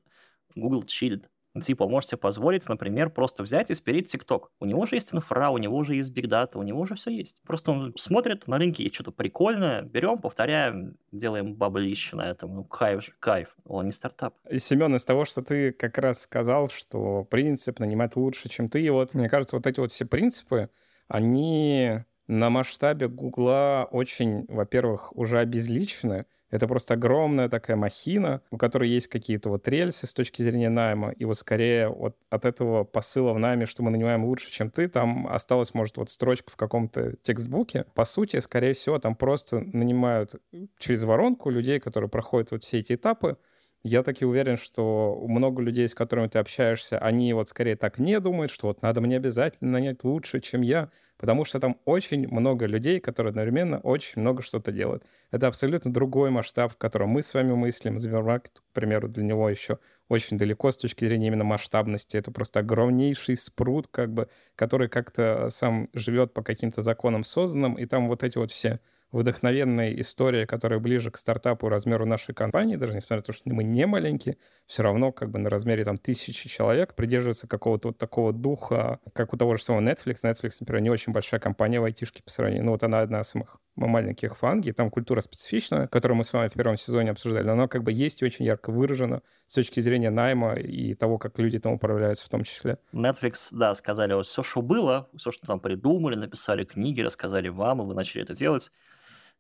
Google 0.55 0.85
чилит. 0.85 1.29
Ну, 1.55 1.61
типа, 1.61 1.87
можете 1.87 2.17
позволить, 2.17 2.67
например, 2.67 3.11
просто 3.11 3.43
взять 3.43 3.71
и 3.71 3.75
спереть 3.75 4.15
TikTok. 4.15 4.45
У 4.59 4.65
него 4.65 4.87
же 4.87 4.97
есть 4.97 5.13
инфра, 5.13 5.51
у 5.51 5.59
него 5.59 5.85
же 5.85 5.95
есть 5.95 6.11
бигдата, 6.11 6.59
у 6.59 6.63
него 6.63 6.87
же 6.87 6.95
все 6.95 7.11
есть. 7.11 7.43
Просто 7.47 7.73
он 7.73 7.95
смотрит, 7.99 8.49
на 8.49 8.57
рынке 8.57 8.85
есть 8.85 8.95
что-то 8.95 9.13
прикольное, 9.13 9.83
берем, 9.83 10.19
повторяем, 10.19 10.97
делаем 11.11 11.55
баблище 11.55 12.17
на 12.17 12.31
этом. 12.31 12.55
Ну, 12.55 12.65
кайф 12.65 13.05
же, 13.05 13.13
кайф. 13.19 13.55
Он 13.67 13.85
не 13.85 13.93
стартап. 13.93 14.35
Семен, 14.57 14.95
из 14.97 15.05
того, 15.05 15.27
что 15.27 15.43
ты 15.43 15.73
как 15.73 15.99
раз 15.99 16.23
сказал, 16.23 16.71
что 16.71 17.25
принцип 17.25 17.81
нанимать 17.81 18.17
лучше, 18.17 18.49
чем 18.49 18.71
ты, 18.71 18.81
и 18.81 18.89
вот, 18.89 19.13
мне 19.13 19.29
кажется, 19.29 19.57
вот 19.57 19.67
эти 19.67 19.79
вот 19.79 19.93
все 19.93 20.07
принципы, 20.07 20.71
они 21.13 21.99
на 22.27 22.49
масштабе 22.49 23.07
Гугла 23.07 23.87
очень, 23.91 24.47
во-первых, 24.49 25.15
уже 25.15 25.39
обезличены. 25.41 26.25
Это 26.51 26.67
просто 26.67 26.95
огромная 26.95 27.51
такая 27.51 27.77
махина, 27.77 28.41
у 28.51 28.57
которой 28.57 28.89
есть 28.89 29.09
какие-то 29.09 29.51
вот 29.51 29.69
рельсы 29.69 30.07
с 30.07 30.15
точки 30.15 30.41
зрения 30.41 30.71
найма. 30.71 31.11
И 31.11 31.27
вот 31.27 31.37
скорее 31.37 31.89
вот 31.89 32.17
от 32.31 32.47
этого 32.47 32.85
посыла 32.85 33.35
в 33.35 33.39
найме, 33.39 33.67
что 33.67 33.83
мы 33.83 33.91
нанимаем 33.91 34.25
лучше, 34.25 34.51
чем 34.51 34.71
ты, 34.71 34.89
там 34.89 35.27
осталась, 35.27 35.75
может, 35.75 35.99
вот 35.99 36.09
строчка 36.09 36.51
в 36.51 36.57
каком-то 36.57 37.17
текстбуке. 37.23 37.85
По 37.95 38.07
сути, 38.07 38.39
скорее 38.39 38.73
всего, 38.73 38.99
там 38.99 39.15
просто 39.15 39.61
нанимают 39.61 40.37
через 40.79 41.05
воронку 41.05 41.51
людей, 41.51 41.79
которые 41.79 42.09
проходят 42.09 42.53
вот 42.53 42.65
все 42.65 42.79
эти 42.79 42.95
этапы, 42.95 43.37
я 43.85 44.03
таки 44.05 44.25
уверен, 44.25 44.57
что 44.57 45.21
много 45.27 45.61
людей, 45.61 45.89
с 45.89 45.95
которыми 45.95 46.29
ты 46.29 46.39
общаешься, 46.39 46.99
они 46.99 47.33
вот 47.33 47.49
скорее 47.49 47.75
так 47.75 47.99
не 47.99 48.21
думают, 48.21 48.53
что 48.53 48.69
вот 48.69 48.81
надо 48.83 49.01
мне 49.01 49.17
обязательно 49.17 49.73
нанять 49.73 50.05
лучше, 50.05 50.41
чем 50.41 50.61
я, 50.63 50.91
потому 51.19 51.45
что 51.45 51.59
там 51.59 51.77
очень 51.85 52.29
много 52.29 52.67
людей, 52.67 53.01
которые 53.01 53.31
одновременно 53.31 53.81
очень 53.81 54.21
много 54.21 54.43
что-то 54.43 54.71
делают. 54.71 55.05
Это 55.33 55.49
абсолютно 55.49 55.93
другой 55.93 56.31
масштаб, 56.31 56.73
в 56.73 56.77
котором 56.77 57.09
мы 57.09 57.23
с 57.23 57.35
вами 57.35 57.55
мыслим. 57.55 57.99
Сбермаркет, 57.99 58.61
к 58.61 58.73
примеру, 58.73 59.09
для 59.09 59.25
него 59.25 59.49
еще 59.51 59.79
очень 60.09 60.39
далеко 60.39 60.71
с 60.71 60.77
точки 60.77 61.05
зрения 61.05 61.27
именно 61.27 61.45
масштабности. 61.45 62.17
Это 62.17 62.31
просто 62.31 62.61
огромнейший 62.61 63.37
спрут, 63.37 63.89
как 63.91 64.13
бы, 64.13 64.29
который 64.55 64.89
как-то 64.89 65.49
сам 65.51 65.89
живет 65.93 66.35
по 66.35 66.45
каким-то 66.45 66.83
законам 66.83 67.25
созданным, 67.25 67.75
и 67.75 67.87
там 67.87 68.07
вот 68.07 68.23
эти 68.23 68.39
вот 68.39 68.53
все 68.53 68.79
вдохновенная 69.13 69.93
история, 70.01 70.47
которая 70.47 70.81
ближе 70.81 71.11
к 71.11 71.19
стартапу 71.19 71.69
размеру 71.69 72.07
нашей 72.07 72.35
компании, 72.35 72.77
даже 72.77 72.95
несмотря 72.95 73.19
на 73.19 73.23
то, 73.23 73.33
что 73.33 73.49
мы 73.51 73.63
не 73.63 73.87
маленькие, 73.87 74.39
все 74.67 74.83
равно 74.83 75.13
как 75.13 75.31
бы 75.31 75.39
на 75.39 75.51
размере 75.51 75.85
там 75.85 75.99
тысячи 75.99 76.49
человек 76.49 76.95
придерживается 76.95 77.47
какого-то 77.47 77.89
вот 77.89 77.99
такого 77.99 78.33
духа, 78.33 79.01
как 79.13 79.33
у 79.35 79.37
того 79.37 79.57
же 79.57 79.63
самого 79.63 79.83
Netflix. 79.83 80.19
Netflix, 80.25 80.57
например, 80.61 80.83
не 80.83 80.91
очень 80.91 81.13
большая 81.13 81.41
компания 81.41 81.81
в 81.81 81.85
айтишке 81.85 82.23
по 82.23 82.31
сравнению, 82.31 82.65
ну 82.65 82.73
вот 82.73 82.83
она 82.83 83.01
одна 83.01 83.21
из 83.21 83.29
самых 83.29 83.59
маленьких 83.77 84.37
в 84.41 84.73
там 84.77 84.91
культура 84.91 85.21
специфичная, 85.21 85.87
которую 85.87 86.17
мы 86.19 86.25
с 86.25 86.33
вами 86.33 86.49
в 86.49 86.53
первом 86.53 86.77
сезоне 86.77 87.11
обсуждали, 87.11 87.45
но 87.45 87.53
она 87.53 87.69
как 87.69 87.83
бы 87.83 87.93
есть 87.93 88.23
и 88.23 88.25
очень 88.25 88.45
ярко 88.45 88.71
выражена 88.71 89.23
с 89.47 89.55
точки 89.55 89.81
зрения 89.81 90.11
найма 90.11 90.55
и 90.55 90.95
того, 90.95 91.19
как 91.19 91.39
люди 91.39 91.59
там 91.59 91.73
управляются 91.73 92.27
в 92.27 92.29
том 92.29 92.45
числе. 92.45 92.79
Netflix, 92.93 93.49
да, 93.53 93.75
сказали 93.75 94.15
вот 94.15 94.27
все, 94.27 94.43
что 94.43 94.63
было, 94.63 95.09
все, 95.17 95.31
что 95.31 95.47
там 95.47 95.61
придумали, 95.61 96.17
написали 96.17 96.65
книги, 96.65 97.01
рассказали 97.01 97.49
вам, 97.49 97.83
и 97.83 97.85
вы 97.85 97.95
начали 97.95 98.23
это 98.23 98.35
делать, 98.35 98.71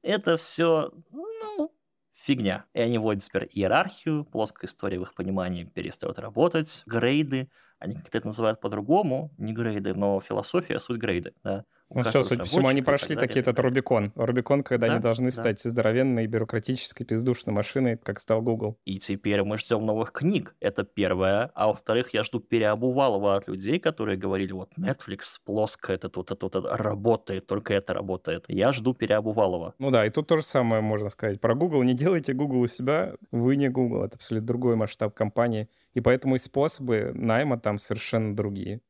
это 0.03 0.37
все, 0.37 0.93
ну, 1.11 1.75
фигня. 2.15 2.67
И 2.75 2.81
они 2.81 2.99
вводят 2.99 3.23
теперь 3.23 3.49
иерархию, 3.51 4.25
плоская 4.25 4.69
история 4.69 4.99
в 4.99 5.03
их 5.03 5.15
понимании 5.15 5.65
перестает 5.65 6.19
работать, 6.19 6.83
грейды, 6.87 7.51
они 7.79 7.95
как-то 7.97 8.19
это 8.19 8.27
называют 8.29 8.61
по-другому, 8.61 9.33
не 9.39 9.53
грейды, 9.53 9.95
но 9.95 10.21
философия, 10.21 10.79
суть 10.79 10.99
грейды, 10.99 11.35
да. 11.43 11.65
Ну 11.95 12.03
все, 12.03 12.23
судя 12.23 12.41
по 12.41 12.45
всему, 12.47 12.69
они 12.69 12.83
прошли 12.83 13.17
таки 13.17 13.41
этот 13.41 13.59
Рубикон. 13.59 14.13
Рубикон, 14.15 14.63
когда 14.63 14.87
да? 14.87 14.95
они 14.95 15.03
должны 15.03 15.27
да. 15.27 15.31
стать 15.31 15.61
здоровенной, 15.61 16.27
бюрократической, 16.27 17.05
пиздушной 17.05 17.55
машиной, 17.55 17.97
как 17.97 18.21
стал 18.21 18.43
Google. 18.43 18.79
И 18.85 18.99
теперь 18.99 19.43
мы 19.43 19.59
ждем 19.59 19.85
новых 19.85 20.13
книг. 20.13 20.55
Это 20.61 20.85
первое. 20.85 21.51
А 21.55 21.69
во-вторых, 21.69 22.15
я 22.15 22.23
жду 22.23 22.41
переобувалова 22.41 23.37
от 23.37 23.49
людей, 23.49 23.79
которые 23.79 24.17
говорили, 24.17 24.53
вот 24.53 24.73
Netflix 24.79 25.39
плоско, 25.45 25.93
это 25.93 26.09
тут, 26.09 26.31
это 26.31 26.49
тут 26.49 26.65
работает, 26.65 27.47
только 27.47 27.75
это 27.75 27.95
работает. 27.95 28.45
Я 28.49 28.73
жду 28.73 28.95
переобувалова. 28.95 29.75
Ну 29.79 29.91
да, 29.91 30.07
и 30.07 30.11
тут 30.11 30.27
то 30.27 30.37
же 30.37 30.43
самое 30.43 30.83
можно 30.83 31.09
сказать. 31.09 31.41
Про 31.41 31.55
Google 31.55 31.83
не 31.83 31.95
делайте 31.95 32.33
Google 32.33 32.61
у 32.61 32.67
себя, 32.67 33.15
вы 33.31 33.57
не 33.57 33.69
Google. 33.69 34.05
Это 34.05 34.17
абсолютно 34.17 34.47
другой 34.47 34.77
масштаб 34.77 35.15
компании. 35.15 35.69
И 35.95 36.01
поэтому 36.01 36.37
и 36.37 36.39
способы 36.39 37.13
найма 37.15 37.59
там 37.59 37.79
совершенно 37.79 38.35
другие. 38.35 38.81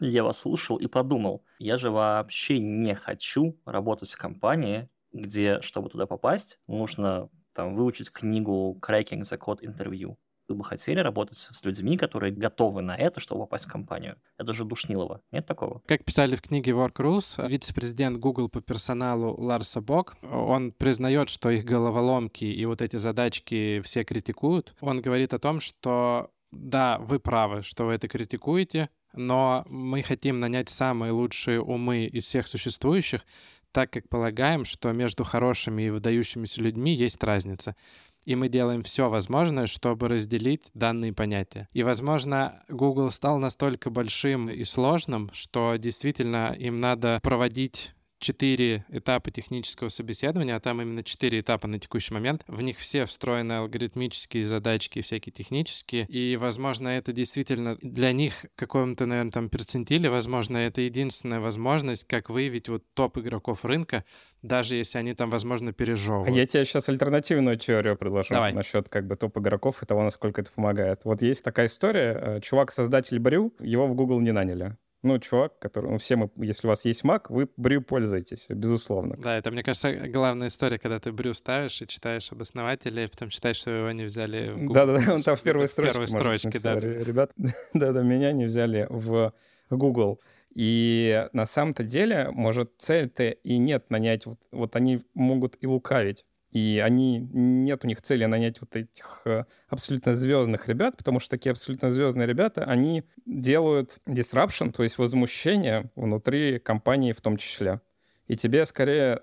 Я 0.00 0.24
вас 0.24 0.38
слушал 0.38 0.76
и 0.76 0.86
подумал, 0.86 1.44
я 1.58 1.76
же 1.76 1.90
вообще 1.90 2.58
не 2.58 2.94
хочу 2.94 3.58
работать 3.64 4.10
в 4.10 4.18
компании, 4.18 4.88
где, 5.12 5.60
чтобы 5.62 5.88
туда 5.88 6.06
попасть, 6.06 6.58
нужно 6.66 7.30
там 7.54 7.74
выучить 7.74 8.10
книгу 8.10 8.78
«Cracking 8.80 9.22
the 9.22 9.38
Code 9.38 9.60
Interview». 9.62 10.16
Вы 10.48 10.54
бы 10.54 10.64
хотели 10.64 11.00
работать 11.00 11.38
с 11.38 11.64
людьми, 11.64 11.96
которые 11.96 12.32
готовы 12.32 12.80
на 12.80 12.94
это, 12.94 13.18
чтобы 13.18 13.40
попасть 13.40 13.64
в 13.64 13.72
компанию. 13.72 14.16
Это 14.38 14.52
же 14.52 14.64
душнилово. 14.64 15.20
Нет 15.32 15.44
такого? 15.44 15.82
Как 15.86 16.04
писали 16.04 16.36
в 16.36 16.42
книге 16.42 16.70
Work 16.70 16.96
Rules, 16.98 17.48
вице-президент 17.48 18.18
Google 18.18 18.48
по 18.48 18.60
персоналу 18.60 19.34
Ларса 19.40 19.80
Бок, 19.80 20.16
он 20.22 20.70
признает, 20.70 21.30
что 21.30 21.50
их 21.50 21.64
головоломки 21.64 22.44
и 22.44 22.64
вот 22.64 22.80
эти 22.80 22.96
задачки 22.96 23.80
все 23.80 24.04
критикуют. 24.04 24.76
Он 24.80 25.00
говорит 25.00 25.34
о 25.34 25.40
том, 25.40 25.60
что 25.60 26.30
да, 26.52 26.98
вы 26.98 27.18
правы, 27.18 27.62
что 27.62 27.86
вы 27.86 27.94
это 27.94 28.06
критикуете, 28.06 28.88
но 29.16 29.64
мы 29.68 30.02
хотим 30.02 30.40
нанять 30.40 30.68
самые 30.68 31.12
лучшие 31.12 31.60
умы 31.60 32.04
из 32.04 32.24
всех 32.24 32.46
существующих, 32.46 33.24
так 33.72 33.90
как 33.90 34.08
полагаем, 34.08 34.64
что 34.64 34.92
между 34.92 35.24
хорошими 35.24 35.82
и 35.82 35.90
выдающимися 35.90 36.62
людьми 36.62 36.94
есть 36.94 37.22
разница. 37.22 37.76
И 38.24 38.34
мы 38.34 38.48
делаем 38.48 38.82
все 38.82 39.08
возможное, 39.08 39.66
чтобы 39.66 40.08
разделить 40.08 40.70
данные 40.74 41.12
понятия. 41.12 41.68
И, 41.72 41.82
возможно, 41.82 42.62
Google 42.68 43.10
стал 43.10 43.38
настолько 43.38 43.90
большим 43.90 44.48
и 44.48 44.64
сложным, 44.64 45.30
что 45.32 45.76
действительно 45.76 46.54
им 46.58 46.76
надо 46.76 47.20
проводить 47.22 47.95
четыре 48.18 48.84
этапа 48.88 49.30
технического 49.30 49.88
собеседования, 49.88 50.56
а 50.56 50.60
там 50.60 50.80
именно 50.80 51.02
четыре 51.02 51.40
этапа 51.40 51.68
на 51.68 51.78
текущий 51.78 52.14
момент. 52.14 52.42
В 52.46 52.62
них 52.62 52.78
все 52.78 53.04
встроены 53.04 53.54
алгоритмические 53.54 54.44
задачки, 54.44 55.02
всякие 55.02 55.32
технические. 55.32 56.06
И, 56.06 56.36
возможно, 56.36 56.88
это 56.88 57.12
действительно 57.12 57.76
для 57.82 58.12
них 58.12 58.46
в 58.54 58.58
каком-то, 58.58 59.06
наверное, 59.06 59.32
там 59.32 59.48
перцентиле, 59.48 60.08
возможно, 60.10 60.58
это 60.58 60.80
единственная 60.80 61.40
возможность, 61.40 62.06
как 62.06 62.30
выявить 62.30 62.68
вот 62.68 62.84
топ 62.94 63.18
игроков 63.18 63.64
рынка, 63.64 64.04
даже 64.42 64.76
если 64.76 64.98
они 64.98 65.14
там, 65.14 65.30
возможно, 65.30 65.72
пережевывают. 65.72 66.34
Я 66.34 66.46
тебе 66.46 66.64
сейчас 66.64 66.88
альтернативную 66.88 67.56
теорию 67.56 67.96
предложу 67.96 68.34
Давай. 68.34 68.52
насчет 68.52 68.88
как 68.88 69.06
бы 69.06 69.16
топ 69.16 69.36
игроков 69.38 69.82
и 69.82 69.86
того, 69.86 70.02
насколько 70.02 70.40
это 70.40 70.52
помогает. 70.52 71.00
Вот 71.04 71.22
есть 71.22 71.42
такая 71.42 71.66
история. 71.66 72.18
Э, 72.20 72.40
чувак-создатель 72.40 73.18
Брю, 73.18 73.52
его 73.60 73.86
в 73.86 73.94
Google 73.94 74.20
не 74.20 74.32
наняли 74.32 74.76
ну, 75.06 75.18
чувак, 75.18 75.58
который, 75.58 75.90
ну, 75.90 75.98
все 75.98 76.16
мы, 76.16 76.30
если 76.36 76.66
у 76.66 76.70
вас 76.70 76.84
есть 76.84 77.04
Mac, 77.04 77.26
вы 77.28 77.48
брю 77.56 77.80
пользуетесь, 77.82 78.46
безусловно. 78.48 79.16
Да, 79.16 79.36
это, 79.36 79.50
мне 79.50 79.62
кажется, 79.62 79.92
главная 79.92 80.48
история, 80.48 80.78
когда 80.78 80.98
ты 80.98 81.12
брю 81.12 81.32
ставишь 81.34 81.80
и 81.82 81.86
читаешь 81.86 82.30
об 82.32 82.42
основателе, 82.42 83.04
и 83.04 83.06
потом 83.06 83.28
читаешь, 83.28 83.56
что 83.56 83.70
его 83.70 83.90
не 83.92 84.04
взяли 84.04 84.50
в 84.50 84.58
Google. 84.58 84.74
Да-да-да, 84.74 85.14
он 85.14 85.22
там 85.22 85.36
в 85.36 85.42
первой 85.42 85.68
строчке. 85.68 85.92
Первой 85.92 86.08
строчке, 86.08 86.58
да. 86.60 86.78
Ребят, 86.78 87.32
да-да, 87.72 88.02
меня 88.02 88.32
не 88.32 88.44
взяли 88.44 88.86
в 88.90 89.32
Google. 89.70 90.20
И 90.54 91.28
на 91.32 91.44
самом-то 91.44 91.84
деле, 91.84 92.30
может, 92.30 92.72
цель-то 92.78 93.28
и 93.28 93.58
нет 93.58 93.90
нанять, 93.90 94.24
вот, 94.24 94.38
вот 94.50 94.74
они 94.74 95.02
могут 95.14 95.56
и 95.60 95.66
лукавить. 95.66 96.24
И 96.56 96.80
они, 96.82 97.18
нет 97.34 97.84
у 97.84 97.86
них 97.86 98.00
цели 98.00 98.24
нанять 98.24 98.62
вот 98.62 98.74
этих 98.76 99.20
э, 99.26 99.44
абсолютно 99.68 100.16
звездных 100.16 100.68
ребят, 100.68 100.96
потому 100.96 101.20
что 101.20 101.28
такие 101.28 101.50
абсолютно 101.50 101.90
звездные 101.90 102.26
ребята, 102.26 102.64
они 102.64 103.04
делают 103.26 103.98
disruption, 104.06 104.72
то 104.72 104.82
есть 104.82 104.96
возмущение 104.96 105.90
внутри 105.96 106.58
компании 106.58 107.12
в 107.12 107.20
том 107.20 107.36
числе. 107.36 107.82
И 108.26 108.36
тебе 108.36 108.64
скорее, 108.64 109.20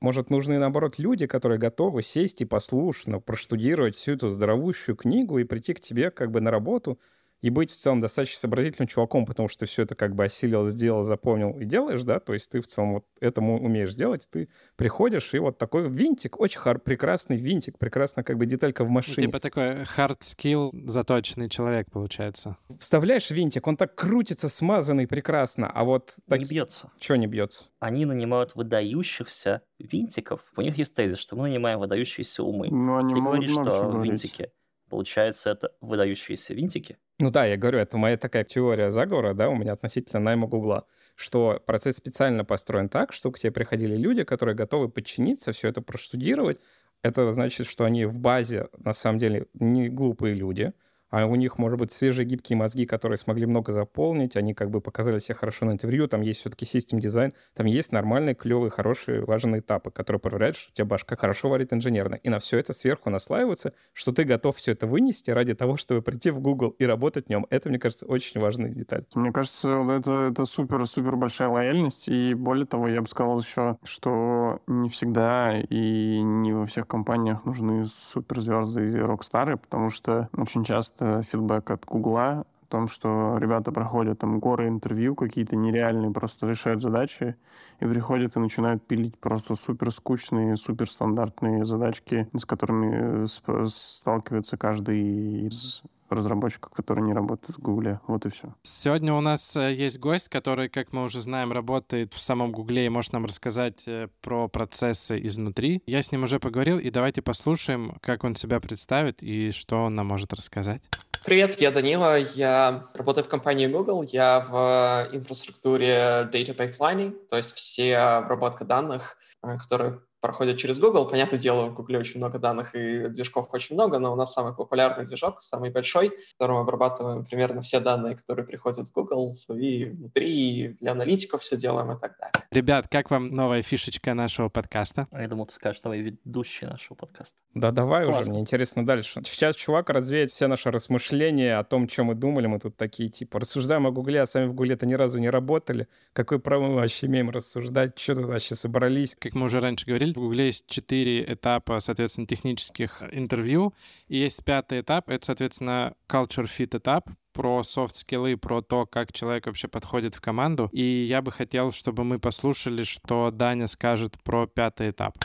может, 0.00 0.30
нужны, 0.30 0.60
наоборот, 0.60 1.00
люди, 1.00 1.26
которые 1.26 1.58
готовы 1.58 2.02
сесть 2.02 2.40
и 2.40 2.44
послушно 2.44 3.18
проштудировать 3.18 3.96
всю 3.96 4.12
эту 4.12 4.28
здоровущую 4.28 4.94
книгу 4.94 5.40
и 5.40 5.44
прийти 5.44 5.74
к 5.74 5.80
тебе 5.80 6.12
как 6.12 6.30
бы 6.30 6.40
на 6.40 6.52
работу 6.52 7.00
и 7.46 7.50
быть 7.50 7.70
в 7.70 7.76
целом 7.76 8.00
достаточно 8.00 8.40
сообразительным 8.40 8.88
чуваком, 8.88 9.24
потому 9.24 9.48
что 9.48 9.60
ты 9.60 9.66
все 9.66 9.84
это 9.84 9.94
как 9.94 10.16
бы 10.16 10.24
осилил, 10.24 10.68
сделал, 10.68 11.04
запомнил 11.04 11.56
и 11.60 11.64
делаешь, 11.64 12.02
да, 12.02 12.18
то 12.18 12.34
есть 12.34 12.50
ты 12.50 12.60
в 12.60 12.66
целом 12.66 12.94
вот 12.94 13.04
этому 13.20 13.62
умеешь 13.62 13.94
делать, 13.94 14.26
ты 14.28 14.48
приходишь, 14.74 15.32
и 15.32 15.38
вот 15.38 15.56
такой 15.56 15.88
винтик, 15.88 16.40
очень 16.40 16.60
хар- 16.60 16.80
прекрасный 16.80 17.36
винтик, 17.36 17.78
прекрасная 17.78 18.24
как 18.24 18.36
бы 18.36 18.46
деталька 18.46 18.84
в 18.84 18.88
машине. 18.88 19.14
Ну, 19.18 19.22
типа 19.26 19.38
такой 19.38 19.82
hard 19.84 20.18
skill 20.22 20.70
заточенный 20.88 21.48
человек, 21.48 21.88
получается. 21.88 22.56
Вставляешь 22.80 23.30
винтик, 23.30 23.64
он 23.68 23.76
так 23.76 23.94
крутится, 23.94 24.48
смазанный 24.48 25.06
прекрасно, 25.06 25.70
а 25.70 25.84
вот... 25.84 26.14
Так... 26.28 26.40
Не 26.40 26.46
бьется. 26.46 26.90
Что 26.98 27.14
не 27.14 27.28
бьется? 27.28 27.66
Они 27.78 28.06
нанимают 28.06 28.56
выдающихся 28.56 29.62
винтиков. 29.78 30.40
У 30.56 30.62
них 30.62 30.76
есть 30.78 30.96
тезис, 30.96 31.18
что 31.18 31.36
мы 31.36 31.42
нанимаем 31.44 31.78
выдающиеся 31.78 32.42
умы. 32.42 32.70
Ну, 32.72 32.96
они 32.96 33.14
Ты 33.14 33.20
могут 33.20 33.38
говоришь, 33.38 33.52
что 33.52 33.62
чего 33.64 33.90
говорить. 33.92 34.10
винтики, 34.10 34.50
получается, 34.90 35.50
это 35.50 35.70
выдающиеся 35.80 36.52
винтики. 36.52 36.98
Ну 37.18 37.30
да, 37.30 37.46
я 37.46 37.56
говорю, 37.56 37.78
это 37.78 37.96
моя 37.96 38.18
такая 38.18 38.44
теория 38.44 38.90
заговора, 38.90 39.32
да, 39.32 39.48
у 39.48 39.56
меня 39.56 39.72
относительно 39.72 40.20
найма 40.20 40.46
Гугла, 40.46 40.86
что 41.14 41.62
процесс 41.64 41.96
специально 41.96 42.44
построен 42.44 42.90
так, 42.90 43.12
что 43.14 43.30
к 43.32 43.38
тебе 43.38 43.52
приходили 43.52 43.96
люди, 43.96 44.22
которые 44.22 44.54
готовы 44.54 44.90
подчиниться, 44.90 45.52
все 45.52 45.68
это 45.68 45.80
проштудировать. 45.80 46.60
Это 47.02 47.32
значит, 47.32 47.66
что 47.66 47.84
они 47.84 48.04
в 48.04 48.18
базе, 48.18 48.68
на 48.76 48.92
самом 48.92 49.18
деле, 49.18 49.46
не 49.54 49.88
глупые 49.88 50.34
люди, 50.34 50.74
а 51.10 51.26
у 51.26 51.34
них, 51.36 51.58
может 51.58 51.78
быть, 51.78 51.92
свежие 51.92 52.26
гибкие 52.26 52.56
мозги, 52.56 52.86
которые 52.86 53.18
смогли 53.18 53.46
много 53.46 53.72
заполнить, 53.72 54.36
они 54.36 54.54
как 54.54 54.70
бы 54.70 54.80
показали 54.80 55.18
себя 55.18 55.34
хорошо 55.34 55.66
на 55.66 55.72
интервью, 55.72 56.08
там 56.08 56.20
есть 56.20 56.40
все-таки 56.40 56.64
систем 56.64 57.00
дизайн, 57.00 57.32
там 57.54 57.66
есть 57.66 57.92
нормальные, 57.92 58.34
клевые, 58.34 58.70
хорошие, 58.70 59.24
важные 59.24 59.60
этапы, 59.60 59.90
которые 59.90 60.20
проверяют, 60.20 60.56
что 60.56 60.70
у 60.70 60.74
тебя 60.74 60.84
башка 60.84 61.16
хорошо 61.16 61.48
варит 61.48 61.72
инженерно. 61.72 62.16
И 62.16 62.28
на 62.28 62.38
все 62.38 62.58
это 62.58 62.72
сверху 62.72 63.10
наслаивается, 63.10 63.72
что 63.92 64.12
ты 64.12 64.24
готов 64.24 64.56
все 64.56 64.72
это 64.72 64.86
вынести 64.86 65.30
ради 65.30 65.54
того, 65.54 65.76
чтобы 65.76 66.02
прийти 66.02 66.30
в 66.30 66.40
Google 66.40 66.70
и 66.70 66.84
работать 66.84 67.26
в 67.26 67.28
нем. 67.28 67.46
Это, 67.50 67.68
мне 67.68 67.78
кажется, 67.78 68.06
очень 68.06 68.40
важная 68.40 68.70
деталь. 68.70 69.04
Мне 69.14 69.32
кажется, 69.32 69.68
это, 69.90 70.28
это 70.30 70.44
супер-супер 70.46 71.16
большая 71.16 71.48
лояльность, 71.48 72.08
и 72.08 72.34
более 72.34 72.66
того, 72.66 72.88
я 72.88 73.00
бы 73.00 73.08
сказал 73.08 73.38
еще, 73.40 73.78
что 73.84 74.60
не 74.66 74.88
всегда 74.88 75.58
и 75.58 76.20
не 76.20 76.52
во 76.52 76.66
всех 76.66 76.88
компаниях 76.88 77.44
нужны 77.44 77.86
суперзвезды 77.86 78.90
и 78.90 78.96
рок-стары, 78.96 79.56
потому 79.56 79.90
что 79.90 80.28
очень 80.32 80.64
часто 80.64 80.95
фидбэк 80.98 81.70
от 81.70 81.84
Гугла 81.86 82.44
о 82.66 82.70
том, 82.70 82.88
что 82.88 83.38
ребята 83.38 83.72
проходят 83.72 84.18
там 84.18 84.40
горы 84.40 84.68
интервью 84.68 85.14
какие-то 85.14 85.56
нереальные, 85.56 86.10
просто 86.10 86.48
решают 86.48 86.82
задачи, 86.82 87.36
и 87.80 87.86
приходят 87.86 88.36
и 88.36 88.40
начинают 88.40 88.86
пилить 88.86 89.18
просто 89.18 89.54
супер 89.54 89.90
скучные, 89.90 90.56
супер 90.56 90.88
стандартные 90.88 91.64
задачки, 91.64 92.28
с 92.34 92.44
которыми 92.44 93.24
э, 93.24 93.66
сталкивается 93.68 94.56
каждый 94.56 95.46
из 95.46 95.82
разработчиков, 96.08 96.72
которые 96.72 97.04
не 97.04 97.12
работают 97.12 97.58
в 97.58 97.60
Гугле. 97.60 98.00
Вот 98.06 98.26
и 98.26 98.30
все. 98.30 98.54
Сегодня 98.62 99.14
у 99.14 99.20
нас 99.20 99.56
э, 99.56 99.74
есть 99.74 99.98
гость, 99.98 100.28
который, 100.28 100.68
как 100.68 100.92
мы 100.92 101.04
уже 101.04 101.20
знаем, 101.20 101.52
работает 101.52 102.14
в 102.14 102.18
самом 102.18 102.52
Гугле 102.52 102.86
и 102.86 102.88
может 102.88 103.12
нам 103.12 103.24
рассказать 103.24 103.84
э, 103.86 104.08
про 104.20 104.48
процессы 104.48 105.18
изнутри. 105.26 105.82
Я 105.86 106.02
с 106.02 106.12
ним 106.12 106.24
уже 106.24 106.38
поговорил, 106.38 106.78
и 106.78 106.90
давайте 106.90 107.22
послушаем, 107.22 107.96
как 108.00 108.24
он 108.24 108.36
себя 108.36 108.60
представит 108.60 109.22
и 109.22 109.50
что 109.50 109.84
он 109.84 109.94
нам 109.94 110.06
может 110.06 110.32
рассказать. 110.32 110.82
Привет, 111.26 111.60
я 111.60 111.72
Данила, 111.72 112.16
я 112.16 112.84
работаю 112.94 113.24
в 113.24 113.28
компании 113.28 113.66
Google, 113.66 114.04
я 114.04 114.38
в 114.48 115.08
инфраструктуре 115.12 116.28
Data 116.32 116.54
Pipelining, 116.56 117.16
то 117.28 117.36
есть 117.36 117.52
все 117.52 117.96
обработка 117.96 118.64
данных, 118.64 119.18
э, 119.42 119.58
которые 119.58 120.02
проходят 120.20 120.58
через 120.58 120.78
Google. 120.78 121.06
Понятное 121.06 121.38
дело, 121.38 121.66
в 121.66 121.74
Google 121.74 121.96
очень 121.96 122.18
много 122.18 122.38
данных 122.38 122.74
и 122.74 123.08
движков 123.08 123.48
очень 123.52 123.74
много, 123.74 123.98
но 123.98 124.12
у 124.12 124.16
нас 124.16 124.32
самый 124.32 124.54
популярный 124.54 125.06
движок, 125.06 125.42
самый 125.42 125.70
большой, 125.70 126.08
в 126.08 126.38
котором 126.38 126.58
обрабатываем 126.58 127.24
примерно 127.24 127.62
все 127.62 127.80
данные, 127.80 128.16
которые 128.16 128.46
приходят 128.46 128.88
в 128.88 128.92
Google, 128.92 129.36
и 129.48 129.84
внутри, 129.84 130.30
и 130.30 130.68
для 130.68 130.92
аналитиков 130.92 131.42
все 131.42 131.56
делаем 131.56 131.92
и 131.92 132.00
так 132.00 132.16
далее. 132.18 132.46
Ребят, 132.50 132.88
как 132.88 133.10
вам 133.10 133.26
новая 133.26 133.62
фишечка 133.62 134.14
нашего 134.14 134.48
подкаста? 134.48 135.08
А 135.10 135.22
я 135.22 135.28
думал, 135.28 135.46
ты 135.46 135.54
скажешь, 135.54 135.80
давай 135.82 136.00
ведущий 136.00 136.66
нашего 136.66 136.96
подкаста. 136.96 137.36
Да 137.54 137.70
давай 137.70 138.02
уже, 138.02 138.12
Классно. 138.12 138.32
мне 138.32 138.40
интересно 138.40 138.84
дальше. 138.86 139.22
Сейчас 139.24 139.56
чувак 139.56 139.90
развеет 139.90 140.30
все 140.30 140.46
наши 140.46 140.70
рассмышления 140.70 141.58
о 141.58 141.64
том, 141.64 141.88
чем 141.88 142.06
мы 142.06 142.14
думали. 142.14 142.46
Мы 142.46 142.58
тут 142.58 142.76
такие, 142.76 143.08
типа, 143.10 143.40
рассуждаем 143.40 143.86
о 143.86 143.90
Гугле, 143.90 144.22
а 144.22 144.26
сами 144.26 144.46
в 144.46 144.54
Гугле-то 144.54 144.86
ни 144.86 144.94
разу 144.94 145.18
не 145.18 145.30
работали. 145.30 145.88
Какой 146.12 146.38
право 146.38 146.66
мы 146.66 146.74
вообще 146.76 147.06
имеем 147.06 147.30
рассуждать? 147.30 147.98
Что 147.98 148.14
тут 148.14 148.24
вообще 148.26 148.54
собрались? 148.54 149.16
Как 149.18 149.34
мы 149.34 149.46
уже 149.46 149.60
раньше 149.60 149.86
говорили, 149.86 150.12
в 150.16 150.20
Гугле 150.20 150.46
есть 150.46 150.66
четыре 150.66 151.24
этапа, 151.32 151.80
соответственно, 151.80 152.26
технических 152.26 153.02
интервью. 153.12 153.74
И 154.08 154.16
есть 154.16 154.44
пятый 154.44 154.80
этап, 154.80 155.08
это, 155.08 155.26
соответственно, 155.26 155.94
culture 156.08 156.46
fit 156.46 156.76
этап, 156.76 157.08
про 157.32 157.62
софт-скиллы, 157.62 158.38
про 158.38 158.62
то, 158.62 158.86
как 158.86 159.12
человек 159.12 159.46
вообще 159.46 159.68
подходит 159.68 160.14
в 160.14 160.22
команду. 160.22 160.70
И 160.72 160.82
я 160.82 161.20
бы 161.20 161.30
хотел, 161.30 161.70
чтобы 161.70 162.02
мы 162.02 162.18
послушали, 162.18 162.82
что 162.82 163.30
Даня 163.30 163.66
скажет 163.66 164.16
про 164.24 164.46
пятый 164.46 164.90
этап. 164.90 165.18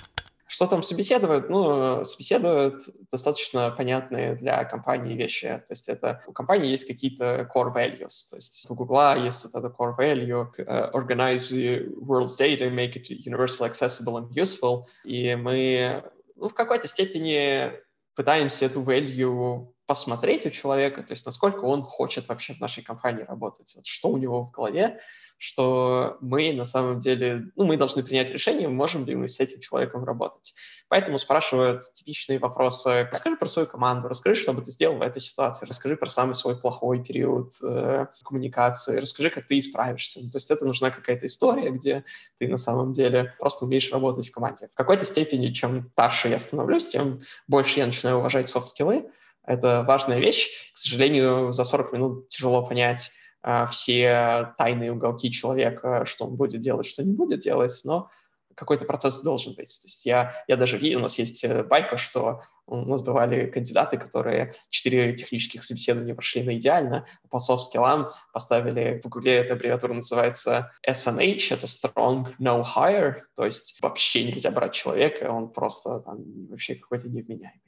Что 0.51 0.67
там 0.67 0.83
собеседуют? 0.83 1.49
Ну, 1.49 2.03
собеседуют 2.03 2.83
достаточно 3.09 3.71
понятные 3.71 4.35
для 4.35 4.65
компании 4.65 5.15
вещи. 5.15 5.47
То 5.65 5.71
есть 5.71 5.87
это 5.87 6.21
у 6.27 6.33
компании 6.33 6.69
есть 6.69 6.85
какие-то 6.85 7.49
core 7.55 7.73
values. 7.73 8.29
То 8.29 8.35
есть 8.35 8.69
у 8.69 8.75
Гугла 8.75 9.17
есть 9.17 9.45
вот 9.45 9.55
это 9.55 9.73
core 9.73 9.97
value 9.97 10.49
uh, 10.57 10.91
organize 10.91 11.49
the 11.51 11.87
world's 12.01 12.35
data, 12.35 12.69
make 12.69 12.97
it 12.97 13.09
universally 13.09 13.69
accessible 13.69 14.17
and 14.17 14.29
useful. 14.35 14.83
И 15.05 15.33
мы 15.35 16.03
ну, 16.35 16.49
в 16.49 16.53
какой-то 16.53 16.89
степени 16.89 17.71
пытаемся 18.15 18.65
эту 18.65 18.81
value 18.81 19.70
посмотреть 19.91 20.45
у 20.45 20.49
человека, 20.49 21.03
то 21.03 21.11
есть 21.11 21.25
насколько 21.25 21.65
он 21.65 21.83
хочет 21.83 22.29
вообще 22.29 22.53
в 22.53 22.61
нашей 22.61 22.81
компании 22.81 23.25
работать, 23.27 23.73
вот 23.75 23.85
что 23.85 24.07
у 24.07 24.15
него 24.15 24.45
в 24.45 24.51
голове, 24.51 25.01
что 25.37 26.17
мы 26.21 26.53
на 26.53 26.63
самом 26.63 26.99
деле, 26.99 27.51
ну, 27.57 27.65
мы 27.65 27.75
должны 27.75 28.01
принять 28.01 28.31
решение, 28.31 28.69
можем 28.69 29.05
ли 29.05 29.15
мы 29.15 29.27
с 29.27 29.41
этим 29.41 29.59
человеком 29.59 30.05
работать. 30.05 30.53
Поэтому 30.87 31.17
спрашивают 31.17 31.81
типичные 31.91 32.39
вопросы. 32.39 33.09
Расскажи 33.11 33.35
про 33.35 33.47
свою 33.47 33.67
команду, 33.67 34.07
расскажи, 34.07 34.39
что 34.41 34.53
бы 34.53 34.61
ты 34.61 34.71
сделал 34.71 34.95
в 34.95 35.01
этой 35.01 35.19
ситуации, 35.19 35.65
расскажи 35.65 35.97
про 35.97 36.09
самый 36.09 36.35
свой 36.35 36.57
плохой 36.57 37.03
период 37.03 37.51
э, 37.61 38.05
коммуникации, 38.23 38.97
расскажи, 38.97 39.29
как 39.29 39.45
ты 39.45 39.59
исправишься. 39.59 40.21
Ну, 40.23 40.29
то 40.29 40.37
есть 40.37 40.49
это 40.51 40.63
нужна 40.63 40.89
какая-то 40.89 41.25
история, 41.25 41.69
где 41.71 42.05
ты 42.37 42.47
на 42.47 42.57
самом 42.57 42.93
деле 42.93 43.33
просто 43.39 43.65
умеешь 43.65 43.91
работать 43.91 44.29
в 44.29 44.31
команде. 44.31 44.69
В 44.71 44.75
какой-то 44.75 45.03
степени, 45.03 45.47
чем 45.47 45.89
старше 45.91 46.29
я 46.29 46.39
становлюсь, 46.39 46.87
тем 46.87 47.23
больше 47.49 47.79
я 47.79 47.87
начинаю 47.87 48.19
уважать 48.19 48.47
софт-скиллы. 48.47 49.09
Это 49.45 49.83
важная 49.87 50.19
вещь. 50.19 50.71
К 50.73 50.77
сожалению, 50.77 51.51
за 51.51 51.63
40 51.63 51.93
минут 51.93 52.29
тяжело 52.29 52.65
понять, 52.65 53.11
а, 53.43 53.65
все 53.67 54.53
тайные 54.57 54.91
уголки 54.91 55.31
человека, 55.31 56.05
что 56.05 56.25
он 56.25 56.35
будет 56.35 56.61
делать, 56.61 56.85
что 56.85 57.03
не 57.03 57.13
будет 57.13 57.39
делать, 57.39 57.81
но 57.83 58.09
какой-то 58.55 58.85
процесс 58.85 59.21
должен 59.21 59.53
быть. 59.53 59.79
То 59.81 59.87
есть 59.87 60.05
я, 60.05 60.33
я 60.47 60.57
даже 60.57 60.77
видел, 60.77 60.99
у 60.99 61.03
нас 61.03 61.17
есть 61.17 61.43
э, 61.43 61.63
байка, 61.63 61.97
что 61.97 62.41
у 62.71 62.77
нас 62.85 63.01
бывали 63.01 63.47
кандидаты, 63.47 63.97
которые 63.97 64.53
четыре 64.69 65.13
технических 65.13 65.63
собеседования 65.63 66.15
прошли 66.15 66.43
на 66.43 66.55
идеально, 66.55 67.05
по 67.29 67.37
софт-скиллам 67.37 68.09
поставили, 68.33 69.01
в 69.03 69.09
Гугле 69.09 69.35
эта 69.35 69.53
аббревиатура 69.53 69.93
называется 69.93 70.71
SNH, 70.87 71.53
это 71.53 71.65
Strong 71.65 72.35
No 72.39 72.63
Hire, 72.63 73.23
то 73.35 73.45
есть 73.45 73.77
вообще 73.81 74.23
нельзя 74.23 74.51
брать 74.51 74.73
человека, 74.73 75.31
он 75.31 75.49
просто 75.49 75.99
там 75.99 76.47
вообще 76.47 76.75
какой-то 76.75 77.09
невменяемый. 77.09 77.61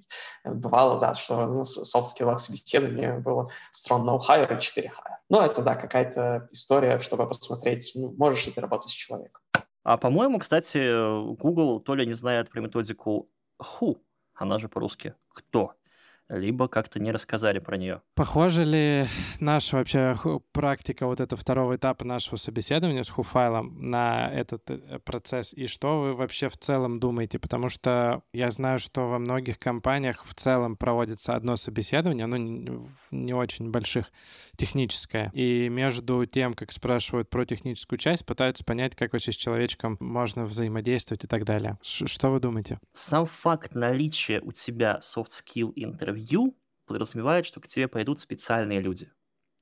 Бывало, 0.46 1.00
да, 1.00 1.13
что 1.15 1.48
на 1.48 1.65
софт-скиллах 1.65 2.39
собеседования 2.39 3.19
было 3.19 3.50
Strong 3.74 4.06
No 4.06 4.19
Hire 4.19 4.58
и 4.58 4.62
4 4.62 4.88
Hire. 4.88 5.17
Но 5.30 5.43
это, 5.43 5.62
да, 5.62 5.76
какая-то 5.76 6.48
история, 6.52 7.00
чтобы 7.00 7.28
посмотреть, 7.28 7.91
ну, 7.96 8.13
можешь 8.17 8.46
ли 8.46 8.54
ты 8.54 8.62
работать 8.62 8.91
с 8.91 8.93
человеком. 8.93 9.42
А 9.84 9.98
по-моему, 9.98 10.39
кстати, 10.39 11.36
Google 11.36 11.80
то 11.82 11.96
ли 11.96 12.06
не 12.06 12.13
знает 12.13 12.50
про 12.50 12.62
методику 12.62 13.30
who, 13.62 13.98
она 14.34 14.58
же 14.58 14.69
по-русски 14.69 15.15
кто, 15.30 15.74
либо 16.38 16.67
как-то 16.67 17.00
не 17.00 17.12
рассказали 17.12 17.60
про 17.60 17.78
нее. 17.78 18.02
Похоже 18.15 18.63
ли 18.63 19.06
наша 19.39 19.78
вообще 19.78 20.17
практика 20.52 21.06
вот 21.06 21.19
этого 21.22 21.39
второго 21.39 21.76
этапа 21.76 22.06
нашего 22.06 22.38
собеседования 22.38 23.04
с 23.04 23.10
хуфайлом 23.10 23.76
на 23.80 24.30
этот 24.32 24.69
э, 24.69 25.00
процесс? 25.04 25.54
И 25.54 25.67
что 25.67 26.02
вы 26.02 26.13
вообще 26.15 26.50
в 26.50 26.58
целом 26.58 27.00
думаете? 27.00 27.39
Потому 27.39 27.69
что 27.69 28.22
я 28.34 28.52
знаю, 28.52 28.80
что 28.80 29.10
во 29.10 29.19
многих 29.19 29.60
компаниях 29.60 30.24
в 30.26 30.34
целом 30.34 30.76
проводится 30.78 31.36
одно 31.36 31.56
собеседование, 31.56 32.26
оно 32.26 32.38
не 33.12 33.34
очень 33.34 33.69
больших, 33.72 34.12
техническое. 34.56 35.30
И 35.34 35.69
между 35.69 36.26
тем, 36.26 36.54
как 36.54 36.72
спрашивают 36.72 37.30
про 37.30 37.46
техническую 37.46 38.00
часть, 38.00 38.26
пытаются 38.26 38.63
понять, 38.63 38.96
как 38.96 39.13
вообще 39.13 39.32
с 39.32 39.36
человечком 39.36 39.98
можно 40.00 40.46
взаимодействовать 40.46 41.24
и 41.24 41.28
так 41.28 41.43
далее. 41.46 41.78
Ш- 41.82 42.08
Что 42.08 42.30
вы 42.32 42.39
думаете? 42.39 42.80
Сам 42.93 43.26
факт 43.26 43.76
наличия 43.76 44.39
у 44.41 44.52
тебя 44.52 45.00
soft 45.02 45.30
skill 45.30 45.72
интервью 45.76 46.22
подразумевает, 46.86 47.45
что 47.45 47.59
к 47.59 47.67
тебе 47.67 47.88
пойдут 47.88 48.19
специальные 48.19 48.81
люди. 48.81 49.12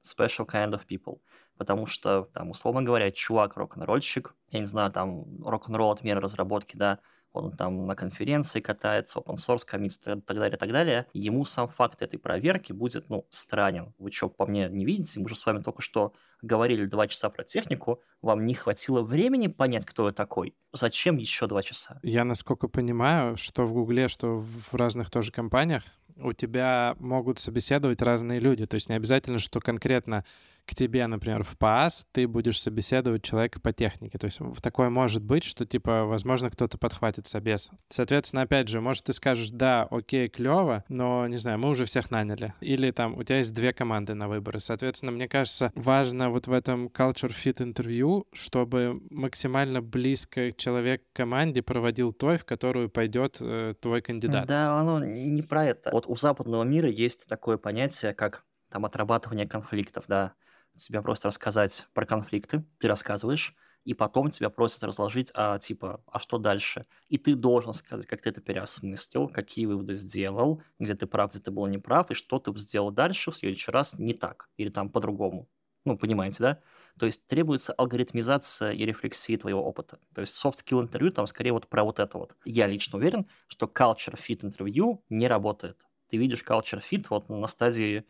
Special 0.03 0.47
kind 0.47 0.71
of 0.71 0.81
people. 0.87 1.19
Потому 1.57 1.85
что, 1.85 2.23
там, 2.33 2.49
условно 2.49 2.81
говоря, 2.81 3.11
чувак 3.11 3.55
рок-н-ролльщик, 3.55 4.35
я 4.49 4.59
не 4.59 4.65
знаю, 4.65 4.91
там, 4.91 5.43
рок-н-ролл 5.45 5.91
от 5.91 6.03
меры 6.03 6.19
разработки, 6.19 6.75
да, 6.75 6.99
он 7.33 7.51
там 7.51 7.85
на 7.85 7.95
конференции 7.95 8.59
катается, 8.59 9.19
open 9.19 9.35
source 9.35 9.65
коммитится 9.65 10.13
и 10.13 10.21
так 10.21 10.37
далее, 10.37 10.57
и 10.57 10.59
так 10.59 10.71
далее, 10.71 11.07
ему 11.13 11.45
сам 11.45 11.67
факт 11.67 12.01
этой 12.01 12.17
проверки 12.17 12.73
будет, 12.73 13.09
ну, 13.09 13.25
странен. 13.29 13.93
Вы 13.99 14.11
что, 14.11 14.29
по 14.29 14.45
мне 14.45 14.67
не 14.69 14.85
видите? 14.85 15.19
Мы 15.19 15.29
же 15.29 15.35
с 15.35 15.45
вами 15.45 15.61
только 15.61 15.81
что 15.81 16.13
говорили 16.41 16.85
два 16.85 17.07
часа 17.07 17.29
про 17.29 17.43
технику, 17.43 18.01
вам 18.21 18.45
не 18.45 18.53
хватило 18.53 19.01
времени 19.01 19.47
понять, 19.47 19.85
кто 19.85 20.07
я 20.07 20.13
такой? 20.13 20.55
Зачем 20.73 21.17
еще 21.17 21.47
два 21.47 21.61
часа? 21.61 21.99
Я, 22.03 22.25
насколько 22.25 22.67
понимаю, 22.67 23.37
что 23.37 23.65
в 23.65 23.73
Гугле, 23.73 24.07
что 24.07 24.37
в 24.37 24.73
разных 24.73 25.09
тоже 25.09 25.31
компаниях, 25.31 25.83
у 26.17 26.33
тебя 26.33 26.95
могут 26.99 27.39
собеседовать 27.39 28.01
разные 28.01 28.39
люди. 28.39 28.65
То 28.65 28.75
есть 28.75 28.89
не 28.89 28.95
обязательно, 28.95 29.39
что 29.39 29.59
конкретно 29.59 30.25
к 30.71 30.73
тебе, 30.73 31.05
например, 31.05 31.43
в 31.43 31.57
ПАС, 31.57 32.05
ты 32.13 32.29
будешь 32.29 32.61
собеседовать 32.61 33.23
человека 33.23 33.59
по 33.59 33.73
технике. 33.73 34.17
То 34.17 34.23
есть 34.27 34.39
такое 34.61 34.89
может 34.89 35.21
быть, 35.21 35.43
что, 35.43 35.65
типа, 35.65 36.05
возможно, 36.05 36.49
кто-то 36.49 36.77
подхватит 36.77 37.27
собес. 37.27 37.71
Соответственно, 37.89 38.43
опять 38.43 38.69
же, 38.69 38.79
может, 38.79 39.03
ты 39.03 39.11
скажешь, 39.11 39.49
да, 39.49 39.85
окей, 39.91 40.29
клево, 40.29 40.85
но, 40.87 41.27
не 41.27 41.35
знаю, 41.35 41.59
мы 41.59 41.67
уже 41.67 41.83
всех 41.83 42.09
наняли. 42.09 42.53
Или 42.61 42.91
там 42.91 43.17
у 43.17 43.23
тебя 43.23 43.39
есть 43.39 43.53
две 43.53 43.73
команды 43.73 44.13
на 44.13 44.29
выборы. 44.29 44.61
Соответственно, 44.61 45.11
мне 45.11 45.27
кажется, 45.27 45.73
важно 45.75 46.29
вот 46.29 46.47
в 46.47 46.53
этом 46.53 46.87
culture 46.87 47.33
fit 47.35 47.61
интервью, 47.61 48.25
чтобы 48.31 49.01
максимально 49.09 49.81
близко 49.81 50.53
человек 50.53 51.03
к 51.11 51.17
команде 51.17 51.61
проводил 51.61 52.13
той, 52.13 52.37
в 52.37 52.45
которую 52.45 52.89
пойдет 52.89 53.39
э, 53.41 53.73
твой 53.81 54.01
кандидат. 54.01 54.47
Да, 54.47 54.79
оно 54.79 55.03
не 55.03 55.41
про 55.41 55.65
это. 55.65 55.91
Вот 55.91 56.05
у 56.07 56.15
западного 56.15 56.63
мира 56.63 56.89
есть 56.89 57.27
такое 57.27 57.57
понятие, 57.57 58.13
как 58.13 58.45
там 58.69 58.85
отрабатывание 58.85 59.45
конфликтов, 59.45 60.05
да 60.07 60.33
тебе 60.75 61.01
просто 61.01 61.27
рассказать 61.27 61.87
про 61.93 62.05
конфликты, 62.05 62.65
ты 62.79 62.87
рассказываешь, 62.87 63.55
и 63.83 63.93
потом 63.93 64.29
тебя 64.29 64.49
просят 64.49 64.83
разложить, 64.83 65.31
а 65.33 65.57
типа, 65.57 66.03
а 66.05 66.19
что 66.19 66.37
дальше? 66.37 66.85
И 67.07 67.17
ты 67.17 67.35
должен 67.35 67.73
сказать, 67.73 68.05
как 68.05 68.21
ты 68.21 68.29
это 68.29 68.41
переосмыслил, 68.41 69.27
какие 69.27 69.65
выводы 69.65 69.95
сделал, 69.95 70.61
где 70.79 70.93
ты 70.93 71.07
прав, 71.07 71.31
где 71.31 71.39
ты 71.39 71.51
был 71.51 71.65
неправ, 71.65 72.11
и 72.11 72.13
что 72.13 72.39
ты 72.39 72.53
сделал 72.59 72.91
дальше 72.91 73.31
в 73.31 73.35
следующий 73.35 73.71
раз 73.71 73.97
не 73.97 74.13
так, 74.13 74.49
или 74.57 74.69
там 74.69 74.89
по-другому. 74.89 75.49
Ну, 75.83 75.97
понимаете, 75.97 76.43
да? 76.43 76.59
То 76.99 77.07
есть 77.07 77.25
требуется 77.25 77.73
алгоритмизация 77.73 78.71
и 78.71 78.85
рефлексия 78.85 79.37
твоего 79.39 79.63
опыта. 79.63 79.99
То 80.13 80.21
есть 80.21 80.35
soft 80.43 80.57
skill 80.63 80.81
интервью 80.81 81.11
там 81.11 81.25
скорее 81.25 81.53
вот 81.53 81.67
про 81.67 81.83
вот 81.83 81.99
это 81.99 82.19
вот. 82.19 82.35
Я 82.45 82.67
лично 82.67 82.99
уверен, 82.99 83.27
что 83.47 83.65
culture 83.65 84.15
fit 84.15 84.45
интервью 84.45 85.03
не 85.09 85.27
работает. 85.27 85.77
Ты 86.09 86.17
видишь 86.17 86.43
culture 86.47 86.83
fit 86.87 87.07
вот 87.09 87.29
на 87.29 87.47
стадии, 87.47 88.05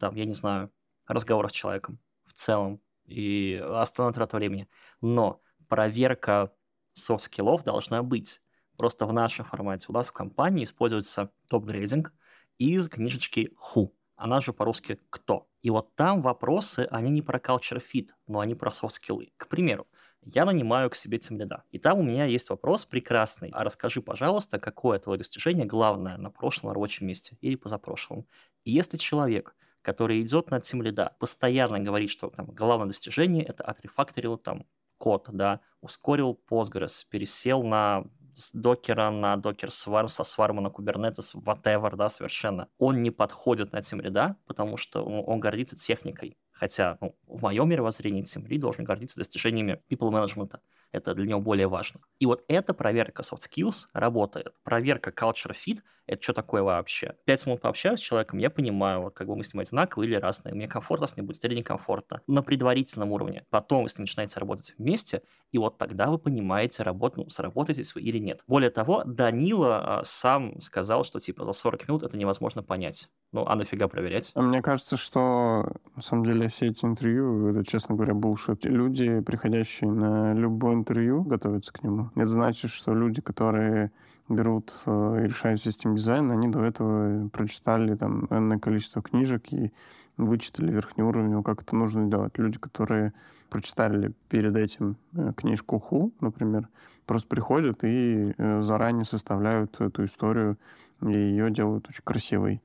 там, 0.00 0.14
я 0.14 0.24
не 0.24 0.32
знаю, 0.32 0.70
разговора 1.06 1.48
с 1.48 1.52
человеком 1.52 1.98
в 2.26 2.32
целом 2.32 2.80
и 3.06 3.62
основная 3.64 4.12
трата 4.12 4.36
времени. 4.36 4.68
Но 5.00 5.40
проверка 5.68 6.52
софт-скиллов 6.92 7.64
должна 7.64 8.02
быть. 8.02 8.40
Просто 8.76 9.06
в 9.06 9.12
нашем 9.12 9.44
формате 9.44 9.86
у 9.88 9.92
нас 9.92 10.08
в 10.08 10.12
компании 10.12 10.64
используется 10.64 11.30
topgrading 11.48 12.12
из 12.58 12.88
книжечки 12.88 13.52
Who. 13.74 13.92
Она 14.16 14.40
же 14.40 14.52
по-русски 14.52 14.98
«Кто?». 15.10 15.48
И 15.62 15.70
вот 15.70 15.94
там 15.94 16.22
вопросы, 16.22 16.88
они 16.90 17.10
не 17.10 17.22
про 17.22 17.38
culture 17.38 17.82
fit, 17.82 18.08
но 18.26 18.40
они 18.40 18.54
про 18.54 18.70
софт-скиллы. 18.70 19.32
К 19.36 19.48
примеру, 19.48 19.86
я 20.22 20.44
нанимаю 20.44 20.90
к 20.90 20.94
себе 20.94 21.18
тимлида. 21.18 21.64
И 21.70 21.78
там 21.78 21.98
у 21.98 22.02
меня 22.02 22.24
есть 22.24 22.50
вопрос 22.50 22.84
прекрасный. 22.84 23.50
А 23.52 23.62
расскажи, 23.62 24.02
пожалуйста, 24.02 24.58
какое 24.58 24.98
твое 24.98 25.18
достижение 25.18 25.66
главное 25.66 26.16
на 26.16 26.30
прошлом 26.30 26.72
рабочем 26.72 27.06
месте 27.06 27.36
или 27.40 27.56
позапрошлом. 27.56 28.26
И 28.64 28.72
если 28.72 28.96
человек 28.96 29.54
который 29.86 30.20
идет 30.20 30.50
над 30.50 30.64
тем 30.64 30.82
лида, 30.82 31.14
постоянно 31.20 31.78
говорит, 31.78 32.10
что 32.10 32.28
там 32.28 32.46
главное 32.46 32.88
достижение 32.88 33.44
это 33.44 33.62
отрефакторил 33.62 34.36
там 34.36 34.66
код, 34.98 35.28
да, 35.30 35.60
ускорил 35.80 36.40
Postgres, 36.50 37.06
пересел 37.08 37.62
на 37.62 38.04
с 38.34 38.52
докера 38.52 39.10
на 39.10 39.36
докер 39.36 39.70
сварм, 39.70 40.08
со 40.08 40.24
сварма 40.24 40.60
на 40.60 40.68
Kubernetes, 40.68 41.36
whatever, 41.36 41.94
да, 41.94 42.08
совершенно. 42.08 42.68
Он 42.78 43.00
не 43.00 43.12
подходит 43.12 43.72
на 43.72 43.80
тем 43.80 44.00
лида, 44.00 44.36
потому 44.46 44.76
что 44.76 45.04
он, 45.04 45.22
он 45.24 45.38
гордится 45.38 45.76
техникой. 45.76 46.36
Хотя 46.50 46.98
ну, 47.00 47.16
в 47.26 47.42
моем 47.42 47.68
мировоззрении 47.68 48.24
Team 48.24 48.44
Lead 48.48 48.58
должен 48.58 48.84
гордиться 48.84 49.18
достижениями 49.18 49.80
people 49.88 50.10
management. 50.10 50.58
Это 50.92 51.14
для 51.14 51.26
него 51.26 51.40
более 51.40 51.68
важно. 51.68 52.00
И 52.18 52.26
вот 52.26 52.44
эта 52.48 52.74
проверка 52.74 53.22
soft 53.22 53.42
skills 53.50 53.86
работает. 53.92 54.54
Проверка 54.64 55.10
culture 55.10 55.54
fit— 55.54 55.80
это 56.06 56.22
что 56.22 56.32
такое 56.32 56.62
вообще? 56.62 57.16
Пять 57.24 57.44
минут 57.46 57.60
пообщаюсь 57.60 57.98
с 57.98 58.02
человеком, 58.02 58.38
я 58.38 58.48
понимаю, 58.48 59.02
вот 59.02 59.14
как 59.14 59.26
бы 59.26 59.36
мы 59.36 59.42
с 59.42 59.52
ним 59.52 59.60
одинаковые 59.60 60.08
или 60.08 60.16
разные. 60.16 60.54
Мне 60.54 60.68
комфортно 60.68 61.06
с 61.06 61.16
ним 61.16 61.26
будет 61.26 61.44
или 61.44 61.56
некомфортно. 61.56 62.22
На 62.28 62.42
предварительном 62.42 63.10
уровне. 63.10 63.44
Потом, 63.50 63.84
если 63.84 64.00
начинаете 64.00 64.38
работать 64.38 64.74
вместе, 64.78 65.22
и 65.50 65.58
вот 65.58 65.78
тогда 65.78 66.10
вы 66.10 66.18
понимаете, 66.18 66.82
работ, 66.82 67.16
ну, 67.16 67.28
сработаетесь 67.28 67.94
вы 67.94 68.02
или 68.02 68.18
нет. 68.18 68.40
Более 68.46 68.70
того, 68.70 69.02
Данила 69.04 69.98
а, 69.98 70.04
сам 70.04 70.60
сказал, 70.60 71.04
что 71.04 71.18
типа 71.18 71.44
за 71.44 71.52
40 71.52 71.88
минут 71.88 72.02
это 72.04 72.16
невозможно 72.16 72.62
понять. 72.62 73.08
Ну, 73.32 73.44
а 73.44 73.56
нафига 73.56 73.88
проверять? 73.88 74.30
А 74.34 74.42
мне 74.42 74.62
кажется, 74.62 74.96
что 74.96 75.72
на 75.96 76.02
самом 76.02 76.24
деле 76.24 76.48
все 76.48 76.68
эти 76.68 76.84
интервью, 76.84 77.48
это, 77.48 77.64
честно 77.68 77.96
говоря, 77.96 78.14
булшит. 78.14 78.64
Люди, 78.64 79.20
приходящие 79.20 79.90
на 79.90 80.32
любое 80.34 80.75
интервью, 80.76 81.22
готовятся 81.22 81.72
к 81.72 81.82
нему. 81.82 82.10
Это 82.14 82.26
значит, 82.26 82.70
что 82.70 82.94
люди, 82.94 83.20
которые 83.20 83.90
берут 84.28 84.74
э, 84.86 85.20
и 85.24 85.28
решают 85.28 85.60
систем 85.60 85.96
дизайн, 85.96 86.30
они 86.30 86.48
до 86.48 86.62
этого 86.62 87.28
прочитали 87.28 87.94
там 87.94 88.26
энное 88.30 88.58
количество 88.58 89.02
книжек 89.02 89.52
и 89.52 89.72
вычитали 90.16 90.70
верхний 90.70 91.04
уровень, 91.04 91.42
как 91.42 91.62
это 91.62 91.76
нужно 91.76 92.08
делать. 92.08 92.38
Люди, 92.38 92.58
которые 92.58 93.12
прочитали 93.50 94.12
перед 94.28 94.56
этим 94.56 94.96
э, 95.14 95.32
книжку 95.36 95.78
Ху, 95.78 96.12
например, 96.20 96.68
просто 97.06 97.28
приходят 97.28 97.84
и 97.84 98.34
э, 98.36 98.62
заранее 98.62 99.04
составляют 99.04 99.80
эту 99.80 100.04
историю 100.04 100.56
и 101.02 101.12
ее 101.12 101.50
делают 101.50 101.88
очень 101.88 102.02
красивой. 102.02 102.62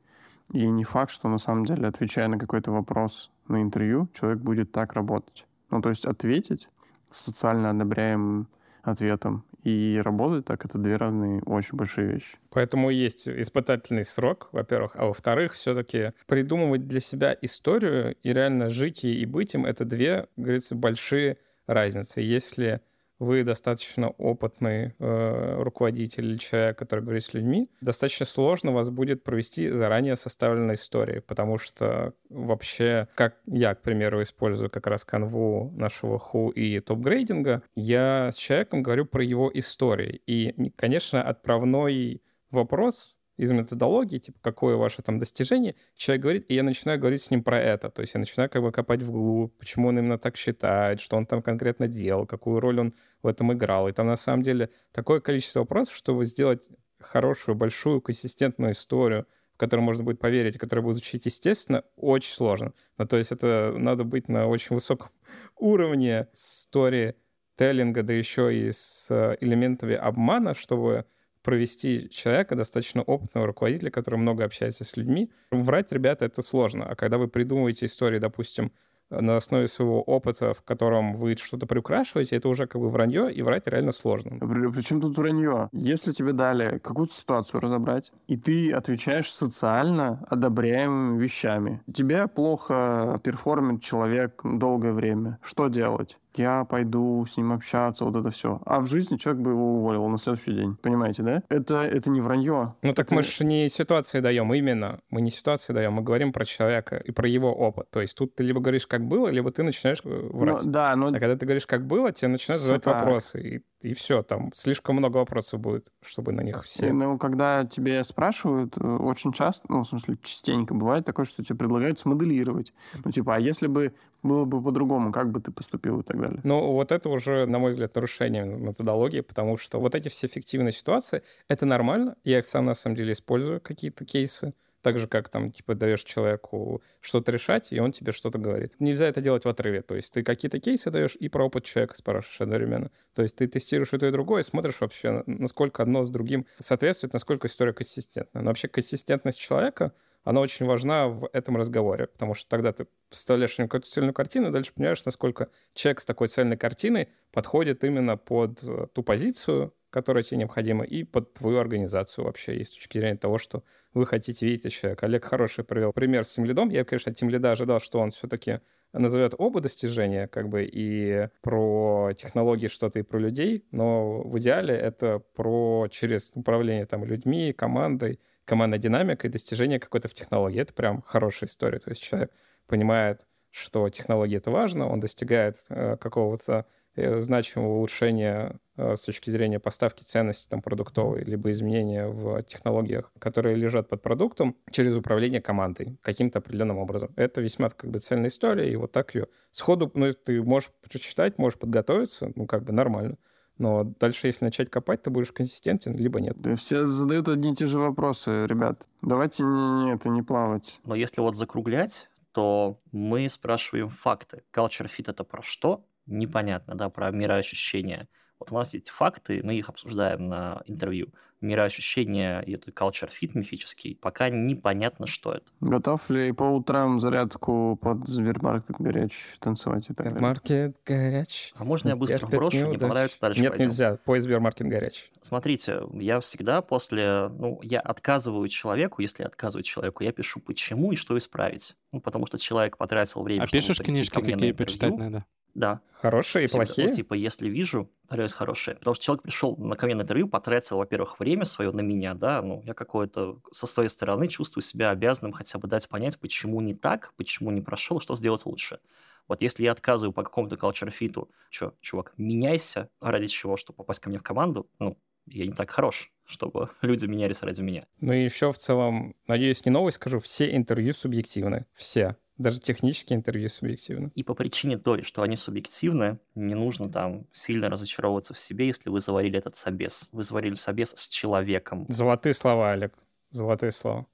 И 0.51 0.67
не 0.67 0.83
факт, 0.83 1.11
что 1.11 1.29
на 1.29 1.37
самом 1.37 1.65
деле, 1.65 1.87
отвечая 1.87 2.27
на 2.27 2.37
какой-то 2.37 2.71
вопрос 2.71 3.31
на 3.47 3.61
интервью, 3.61 4.09
человек 4.13 4.39
будет 4.39 4.71
так 4.71 4.93
работать. 4.93 5.45
Ну, 5.69 5.81
то 5.81 5.89
есть 5.89 6.05
ответить 6.05 6.69
социально 7.11 7.71
одобряемым 7.71 8.47
ответом 8.83 9.45
и 9.63 10.01
работать 10.03 10.45
так— 10.45 10.65
это 10.65 10.77
две 10.77 10.95
разные 10.95 11.41
очень 11.43 11.77
большие 11.77 12.07
вещи. 12.07 12.37
Поэтому 12.49 12.89
есть 12.89 13.27
испытательный 13.27 14.05
срок, 14.05 14.49
во-первых, 14.51 14.95
а 14.95 15.05
во-вторых, 15.05 15.53
все-таки 15.53 16.13
придумывать 16.27 16.87
для 16.87 16.99
себя 16.99 17.37
историю 17.41 18.15
и 18.23 18.33
реально 18.33 18.69
жить 18.69 19.03
ей 19.03 19.17
и 19.17 19.25
быть 19.25 19.53
им— 19.53 19.65
это 19.67 19.85
две, 19.85 20.27
говорится, 20.35 20.75
большие 20.75 21.37
разницы. 21.67 22.21
Если 22.21 22.81
вы 23.21 23.43
достаточно 23.43 24.09
опытный 24.09 24.95
э, 24.97 25.55
руководитель 25.61 26.25
или 26.25 26.37
человек, 26.37 26.79
который 26.79 27.01
говорит 27.01 27.23
с 27.23 27.35
людьми, 27.35 27.69
достаточно 27.79 28.25
сложно 28.25 28.71
вас 28.71 28.89
будет 28.89 29.23
провести 29.23 29.69
заранее 29.69 30.15
составленной 30.15 30.73
истории, 30.73 31.19
потому 31.19 31.59
что 31.59 32.13
вообще, 32.29 33.07
как 33.13 33.37
я, 33.45 33.75
к 33.75 33.83
примеру, 33.83 34.23
использую 34.23 34.71
как 34.71 34.87
раз 34.87 35.05
канву 35.05 35.71
нашего 35.75 36.17
ху 36.17 36.49
и 36.49 36.79
топ-грейдинга, 36.79 37.61
я 37.75 38.31
с 38.31 38.37
человеком 38.37 38.81
говорю 38.81 39.05
про 39.05 39.23
его 39.23 39.51
истории. 39.53 40.19
И, 40.25 40.71
конечно, 40.75 41.21
отправной 41.21 42.23
вопрос 42.49 43.15
из 43.37 43.51
методологии, 43.51 44.19
типа, 44.19 44.37
какое 44.41 44.75
ваше 44.75 45.01
там 45.01 45.19
достижение, 45.19 45.75
человек 45.95 46.21
говорит, 46.21 46.45
и 46.49 46.55
я 46.55 46.63
начинаю 46.63 46.99
говорить 46.99 47.21
с 47.21 47.31
ним 47.31 47.43
про 47.43 47.59
это. 47.59 47.89
То 47.89 48.01
есть 48.01 48.13
я 48.13 48.19
начинаю 48.19 48.49
как 48.49 48.61
бы 48.61 48.71
копать 48.71 49.01
вглубь, 49.01 49.53
почему 49.57 49.87
он 49.87 49.99
именно 49.99 50.17
так 50.17 50.37
считает, 50.37 50.99
что 50.99 51.17
он 51.17 51.25
там 51.25 51.41
конкретно 51.41 51.87
делал, 51.87 52.25
какую 52.25 52.59
роль 52.59 52.79
он 52.79 52.93
в 53.23 53.27
этом 53.27 53.51
играл. 53.53 53.87
И 53.87 53.93
там 53.93 54.07
на 54.07 54.15
самом 54.15 54.43
деле 54.43 54.69
такое 54.91 55.21
количество 55.21 55.61
вопросов, 55.61 55.95
чтобы 55.95 56.25
сделать 56.25 56.67
хорошую, 56.99 57.55
большую, 57.55 58.01
консистентную 58.01 58.73
историю, 58.73 59.25
в 59.55 59.57
которую 59.57 59.85
можно 59.85 60.03
будет 60.03 60.19
поверить, 60.19 60.57
которая 60.57 60.83
будет 60.83 60.97
звучать 60.97 61.25
естественно, 61.25 61.83
очень 61.95 62.33
сложно. 62.33 62.73
Ну, 62.97 63.07
то 63.07 63.17
есть 63.17 63.31
это 63.31 63.73
надо 63.77 64.03
быть 64.03 64.29
на 64.29 64.47
очень 64.47 64.75
высоком 64.75 65.09
уровне 65.57 66.27
истории 66.33 67.15
теллинга, 67.55 68.03
да 68.03 68.13
еще 68.13 68.55
и 68.55 68.71
с 68.71 69.07
э, 69.09 69.37
элементами 69.41 69.95
обмана, 69.95 70.53
чтобы 70.53 71.05
провести 71.43 72.09
человека, 72.09 72.55
достаточно 72.55 73.01
опытного 73.01 73.47
руководителя, 73.47 73.91
который 73.91 74.17
много 74.17 74.43
общается 74.43 74.83
с 74.83 74.95
людьми. 74.97 75.31
Врать, 75.51 75.91
ребята, 75.91 76.25
это 76.25 76.41
сложно. 76.41 76.85
А 76.85 76.95
когда 76.95 77.17
вы 77.17 77.27
придумываете 77.27 77.85
истории, 77.85 78.19
допустим, 78.19 78.71
на 79.11 79.35
основе 79.35 79.67
своего 79.67 80.01
опыта, 80.01 80.53
в 80.53 80.63
котором 80.63 81.15
вы 81.15 81.35
что-то 81.35 81.67
приукрашиваете, 81.67 82.37
это 82.37 82.47
уже 82.47 82.65
как 82.65 82.81
бы 82.81 82.89
вранье, 82.89 83.31
и 83.31 83.41
врать 83.41 83.67
реально 83.67 83.91
сложно. 83.91 84.37
Причем 84.39 85.01
тут 85.01 85.17
вранье? 85.17 85.69
Если 85.73 86.13
тебе 86.13 86.31
дали 86.31 86.77
какую-то 86.79 87.13
ситуацию 87.13 87.59
разобрать, 87.59 88.11
и 88.27 88.37
ты 88.37 88.71
отвечаешь 88.71 89.31
социально 89.31 90.23
одобряемыми 90.29 91.21
вещами, 91.21 91.81
тебе 91.93 92.27
плохо 92.27 93.19
перформит 93.23 93.81
человек 93.81 94.41
долгое 94.43 94.93
время, 94.93 95.39
что 95.43 95.67
делать? 95.67 96.17
Я 96.37 96.65
пойду 96.65 97.25
с 97.25 97.37
ним 97.37 97.51
общаться, 97.51 98.05
вот 98.05 98.15
это 98.15 98.31
все. 98.31 98.61
А 98.65 98.79
в 98.79 98.87
жизни 98.87 99.17
человек 99.17 99.43
бы 99.43 99.51
его 99.51 99.75
уволил 99.75 100.07
на 100.07 100.17
следующий 100.17 100.53
день. 100.53 100.75
Понимаете, 100.81 101.23
да? 101.23 101.43
Это, 101.49 101.81
это 101.81 102.09
не 102.09 102.21
вранье. 102.21 102.75
Ну 102.81 102.93
так 102.93 103.07
это... 103.07 103.15
мы 103.15 103.23
же 103.23 103.45
не 103.45 103.69
ситуации 103.69 104.19
даем, 104.19 104.53
именно. 104.53 104.99
Мы 105.09 105.21
не 105.21 105.31
ситуации 105.31 105.73
даем, 105.73 105.93
мы 105.93 106.01
говорим 106.01 106.33
про 106.33 106.45
человека 106.45 106.97
и 106.97 107.11
про 107.11 107.27
его 107.27 107.53
опыт. 107.53 107.89
То 107.91 108.01
есть 108.01 108.15
тут 108.17 108.35
ты 108.35 108.43
либо 108.43 108.59
говоришь, 108.59 108.87
как 108.87 109.05
было, 109.05 109.27
либо 109.27 109.51
ты 109.51 109.63
начинаешь 109.63 110.01
э, 110.03 110.29
врать. 110.31 110.63
Ну, 110.63 110.71
да, 110.71 110.95
но... 110.95 111.07
А 111.07 111.11
когда 111.11 111.35
ты 111.35 111.45
говоришь, 111.45 111.65
как 111.65 111.85
было, 111.85 112.11
тебе 112.11 112.29
начинают 112.29 112.61
задавать 112.61 112.83
так. 112.83 112.95
вопросы. 112.95 113.41
И 113.41 113.61
и 113.83 113.93
все, 113.93 114.21
там 114.21 114.51
слишком 114.53 114.97
много 114.97 115.17
вопросов 115.17 115.59
будет, 115.59 115.91
чтобы 116.03 116.31
на 116.31 116.41
них 116.41 116.63
все... 116.63 116.93
Ну, 116.93 117.17
когда 117.17 117.65
тебе 117.65 118.03
спрашивают, 118.03 118.77
э, 118.77 118.81
очень 118.81 119.33
часто, 119.33 119.65
ну, 119.69 119.81
в 119.81 119.87
смысле, 119.87 120.17
частенько 120.21 120.73
бывает 120.73 121.05
такое, 121.05 121.25
что 121.25 121.43
тебе 121.43 121.57
предлагают 121.57 121.97
смоделировать. 121.97 122.73
Ну, 123.03 123.11
типа, 123.11 123.35
а 123.35 123.39
если 123.39 123.67
бы 123.67 123.93
было 124.21 124.45
бы 124.45 124.61
по-другому, 124.61 125.11
как 125.11 125.31
бы 125.31 125.41
ты 125.41 125.51
поступил 125.51 126.01
и 126.01 126.03
так 126.03 126.19
далее? 126.21 126.39
Ну, 126.43 126.71
вот 126.71 126.91
это 126.91 127.09
уже, 127.09 127.45
на 127.45 127.59
мой 127.59 127.71
взгляд, 127.71 127.93
нарушение 127.95 128.45
методологии, 128.45 129.21
потому 129.21 129.57
что 129.57 129.79
вот 129.79 129.95
эти 129.95 130.09
все 130.09 130.27
фиктивные 130.27 130.71
ситуации, 130.71 131.23
это 131.47 131.65
нормально, 131.65 132.15
я 132.23 132.39
их 132.39 132.47
сам, 132.47 132.65
на 132.65 132.73
самом 132.73 132.95
деле, 132.95 133.13
использую, 133.13 133.61
какие-то 133.61 134.05
кейсы, 134.05 134.53
так 134.81 134.97
же, 134.97 135.07
как 135.07 135.29
там, 135.29 135.51
типа, 135.51 135.75
даешь 135.75 136.03
человеку 136.03 136.81
что-то 137.01 137.31
решать, 137.31 137.71
и 137.71 137.79
он 137.79 137.91
тебе 137.91 138.11
что-то 138.11 138.39
говорит. 138.39 138.73
Нельзя 138.79 139.07
это 139.07 139.21
делать 139.21 139.45
в 139.45 139.49
отрыве. 139.49 139.81
То 139.81 139.95
есть 139.95 140.11
ты 140.13 140.23
какие-то 140.23 140.59
кейсы 140.59 140.89
даешь 140.89 141.15
и 141.15 141.29
про 141.29 141.45
опыт 141.45 141.65
человека 141.65 141.95
спрашиваешь 141.95 142.41
одновременно. 142.41 142.91
То 143.13 143.21
есть 143.21 143.35
ты 143.35 143.47
тестируешь 143.47 143.93
и 143.93 143.97
то, 143.97 144.07
и 144.07 144.11
другое, 144.11 144.41
и 144.41 144.45
смотришь 144.45 144.81
вообще, 144.81 145.23
насколько 145.25 145.83
одно 145.83 146.03
с 146.03 146.09
другим 146.09 146.45
соответствует, 146.59 147.13
насколько 147.13 147.47
история 147.47 147.73
консистентна. 147.73 148.41
Но 148.41 148.47
вообще 148.47 148.67
консистентность 148.67 149.39
человека, 149.39 149.93
она 150.23 150.41
очень 150.41 150.65
важна 150.65 151.07
в 151.07 151.29
этом 151.33 151.57
разговоре, 151.57 152.07
потому 152.07 152.33
что 152.33 152.49
тогда 152.49 152.71
ты 152.71 152.87
представляешь 153.09 153.55
какую-то 153.55 153.89
цельную 153.89 154.13
картину, 154.13 154.49
и 154.49 154.51
дальше 154.51 154.71
понимаешь, 154.73 155.03
насколько 155.05 155.49
человек 155.73 156.01
с 156.01 156.05
такой 156.05 156.27
цельной 156.27 156.57
картиной 156.57 157.09
подходит 157.31 157.83
именно 157.83 158.17
под 158.17 158.63
э, 158.63 158.87
ту 158.93 159.03
позицию, 159.03 159.73
которая 159.89 160.23
тебе 160.23 160.37
необходима, 160.37 160.85
и 160.85 161.03
под 161.03 161.33
твою 161.33 161.57
организацию 161.59 162.25
вообще, 162.25 162.57
есть 162.57 162.71
с 162.71 162.75
точки 162.75 162.97
зрения 162.97 163.17
того, 163.17 163.37
что 163.37 163.63
вы 163.93 164.05
хотите 164.05 164.45
видеть 164.45 164.65
от 164.65 164.71
человека. 164.71 165.05
Олег 165.05 165.25
хороший 165.25 165.63
привел 165.63 165.91
пример 165.91 166.25
с 166.25 166.33
Тимлидом. 166.33 166.69
Я, 166.69 166.85
конечно, 166.85 167.11
от 167.11 167.17
Тимлида 167.17 167.51
ожидал, 167.51 167.79
что 167.79 167.99
он 167.99 168.11
все-таки 168.11 168.61
назовет 168.93 169.33
оба 169.37 169.61
достижения, 169.61 170.27
как 170.27 170.49
бы 170.49 170.63
и 170.63 171.27
про 171.41 172.11
технологии 172.15 172.67
что-то, 172.67 172.99
и 172.99 173.03
про 173.03 173.19
людей, 173.19 173.65
но 173.71 174.21
в 174.21 174.37
идеале 174.39 174.75
это 174.75 175.19
про 175.35 175.87
через 175.89 176.31
управление 176.35 176.85
там 176.85 177.05
людьми, 177.05 177.53
командой, 177.53 178.19
командной 178.51 178.79
динамикой, 178.79 179.29
достижение 179.29 179.79
какой-то 179.79 180.09
в 180.09 180.13
технологии. 180.13 180.61
Это 180.61 180.73
прям 180.73 181.01
хорошая 181.01 181.49
история. 181.49 181.79
То 181.79 181.89
есть 181.89 182.03
человек 182.03 182.31
понимает, 182.67 183.27
что 183.49 183.89
технология 183.89 184.37
это 184.37 184.51
важно, 184.51 184.89
он 184.89 184.99
достигает 184.99 185.55
э, 185.69 185.97
какого-то 185.97 186.65
Э, 186.97 187.21
значимого 187.21 187.77
улучшения 187.77 188.59
э, 188.75 188.97
с 188.97 189.03
точки 189.03 189.29
зрения 189.29 189.61
поставки 189.61 190.03
ценности 190.03 190.49
там, 190.49 190.61
продуктовой, 190.61 191.23
либо 191.23 191.49
изменения 191.51 192.05
в 192.05 192.43
технологиях, 192.43 193.13
которые 193.17 193.55
лежат 193.55 193.87
под 193.87 194.01
продуктом, 194.01 194.57
через 194.71 194.93
управление 194.97 195.41
командой 195.41 195.97
каким-то 196.01 196.39
определенным 196.39 196.79
образом. 196.79 197.13
Это 197.15 197.39
весьма 197.39 197.69
как 197.69 197.89
бы 197.89 197.99
цельная 197.99 198.27
история, 198.27 198.69
и 198.69 198.75
вот 198.75 198.91
так 198.91 199.15
ее 199.15 199.27
сходу, 199.51 199.89
ну, 199.93 200.11
ты 200.11 200.43
можешь 200.43 200.69
прочитать, 200.81 201.37
можешь 201.37 201.57
подготовиться, 201.57 202.33
ну, 202.35 202.45
как 202.45 202.65
бы 202.65 202.73
нормально. 202.73 203.15
Но 203.57 203.83
дальше, 203.83 204.27
если 204.27 204.45
начать 204.45 204.69
копать, 204.69 205.03
ты 205.03 205.09
будешь 205.09 205.31
консистентен, 205.31 205.95
либо 205.95 206.19
нет. 206.19 206.35
Да 206.39 206.55
все 206.55 206.87
задают 206.87 207.27
одни 207.27 207.51
и 207.51 207.55
те 207.55 207.67
же 207.67 207.77
вопросы, 207.77 208.45
ребят. 208.47 208.87
Давайте 209.01 209.43
не, 209.43 209.83
не, 209.83 209.93
это 209.93 210.09
не 210.09 210.21
плавать. 210.21 210.79
Но 210.83 210.95
если 210.95 211.21
вот 211.21 211.35
закруглять, 211.35 212.09
то 212.31 212.79
мы 212.91 213.29
спрашиваем 213.29 213.89
факты. 213.89 214.43
Culture 214.53 214.89
fit 214.89 215.11
это 215.11 215.23
про 215.23 215.43
что? 215.43 215.85
непонятно, 216.05 216.75
да, 216.75 216.89
про 216.89 217.11
мироощущения. 217.11 218.07
Вот 218.41 218.51
у 218.51 218.55
нас 218.55 218.73
есть 218.73 218.89
факты, 218.89 219.41
мы 219.43 219.53
их 219.53 219.69
обсуждаем 219.69 220.27
на 220.27 220.63
интервью. 220.65 221.09
Мироощущения 221.41 222.41
и 222.41 222.53
это 222.53 222.71
culture 222.71 223.09
fit 223.09 223.31
мифический, 223.35 223.95
пока 223.95 224.29
непонятно, 224.29 225.05
что 225.05 225.33
это. 225.33 225.45
Готов 225.59 226.09
ли 226.09 226.31
по 226.31 226.43
утрам 226.43 226.99
зарядку 226.99 227.77
под 227.79 228.07
Сбермаркет 228.07 228.77
горяч 228.79 229.13
танцевать 229.39 229.85
и 229.91 229.93
так 229.93 229.97
далее? 229.97 230.13
Сбермаркет 230.13 230.77
горяч. 230.83 231.53
А 231.55 231.63
можно 231.63 231.89
я 231.89 231.95
быстро 231.95 232.25
брошу, 232.25 232.71
не 232.71 232.79
понравится, 232.79 233.19
дальше 233.21 233.41
Нет, 233.41 233.51
пойдем. 233.51 233.67
нельзя, 233.67 233.97
по 234.05 234.19
Сбермаркет 234.19 234.67
горяч. 234.67 235.11
Смотрите, 235.21 235.83
я 235.93 236.19
всегда 236.19 236.63
после, 236.63 237.27
ну, 237.29 237.59
я 237.61 237.79
отказываю 237.79 238.47
человеку, 238.47 239.03
если 239.03 239.21
я 239.21 239.27
отказываю 239.27 239.63
человеку, 239.63 240.03
я 240.03 240.11
пишу 240.11 240.39
почему 240.39 240.93
и 240.93 240.95
что 240.95 241.15
исправить. 241.15 241.75
Ну, 241.91 242.01
потому 242.01 242.25
что 242.25 242.39
человек 242.39 242.77
потратил 242.77 243.21
время, 243.21 243.43
А 243.43 243.47
чтобы 243.47 243.61
пишешь 243.61 243.77
книжки, 243.77 244.13
ко 244.13 244.21
мне 244.21 244.33
на 244.33 244.39
какие 244.39 244.51
почитать 244.53 244.97
надо? 244.97 245.25
Да. 245.53 245.81
Хорошие 245.93 246.45
и 246.45 246.47
Всегда. 246.47 246.65
плохие? 246.65 246.87
Ну, 246.87 246.93
типа, 246.93 247.13
если 247.13 247.47
вижу, 247.47 247.89
стараюсь 248.05 248.33
хорошие. 248.33 248.75
Потому 248.75 248.95
что 248.95 249.05
человек 249.05 249.23
пришел 249.23 249.55
на 249.57 249.75
ко 249.75 249.85
мне 249.85 249.95
на 249.95 250.01
интервью, 250.01 250.27
потратил, 250.27 250.77
во-первых, 250.77 251.19
время 251.19 251.45
свое 251.45 251.71
на 251.71 251.81
меня, 251.81 252.13
да, 252.15 252.41
ну, 252.41 252.61
я 252.65 252.73
какое-то 252.73 253.39
со 253.51 253.67
своей 253.67 253.89
стороны 253.89 254.27
чувствую 254.27 254.63
себя 254.63 254.89
обязанным 254.89 255.31
хотя 255.31 255.59
бы 255.59 255.67
дать 255.67 255.87
понять, 255.87 256.19
почему 256.19 256.59
не 256.61 256.73
так, 256.73 257.13
почему 257.17 257.51
не 257.51 257.61
прошел, 257.61 257.99
что 257.99 258.15
сделать 258.15 258.45
лучше. 258.45 258.79
Вот 259.27 259.41
если 259.41 259.63
я 259.63 259.71
отказываю 259.71 260.11
по 260.11 260.23
какому-то 260.23 260.55
culture 260.55 260.89
фиту, 260.89 261.29
что, 261.49 261.75
чувак, 261.81 262.13
меняйся, 262.17 262.89
ради 262.99 263.27
чего, 263.27 263.55
чтобы 263.55 263.77
попасть 263.77 263.99
ко 263.99 264.09
мне 264.09 264.17
в 264.17 264.23
команду, 264.23 264.67
ну, 264.79 264.97
я 265.27 265.45
не 265.45 265.53
так 265.53 265.69
хорош, 265.69 266.11
чтобы 266.25 266.69
люди 266.81 267.05
менялись 267.05 267.41
ради 267.41 267.61
меня. 267.61 267.85
Ну 267.99 268.13
и 268.13 268.23
еще 268.23 268.51
в 268.51 268.57
целом, 268.57 269.15
надеюсь, 269.27 269.63
не 269.65 269.71
новость 269.71 269.97
скажу, 269.97 270.19
все 270.19 270.55
интервью 270.55 270.93
субъективны. 270.93 271.65
Все. 271.73 272.17
Даже 272.41 272.59
технические 272.59 273.17
интервью 273.17 273.49
субъективны. 273.49 274.11
И 274.15 274.23
по 274.23 274.33
причине 274.33 274.79
той, 274.79 275.03
что 275.03 275.21
они 275.21 275.35
субъективны, 275.35 276.17
не 276.33 276.55
нужно 276.55 276.91
там 276.91 277.27
сильно 277.31 277.69
разочаровываться 277.69 278.33
в 278.33 278.39
себе, 278.39 278.65
если 278.65 278.89
вы 278.89 278.99
заварили 278.99 279.37
этот 279.37 279.55
собес. 279.55 280.09
Вы 280.11 280.23
заварили 280.23 280.55
собес 280.55 280.93
с 280.95 281.07
человеком. 281.07 281.85
Золотые 281.87 282.33
слова, 282.33 282.71
Олег. 282.71 282.93
Золотые 283.31 283.71
слова. 283.71 284.07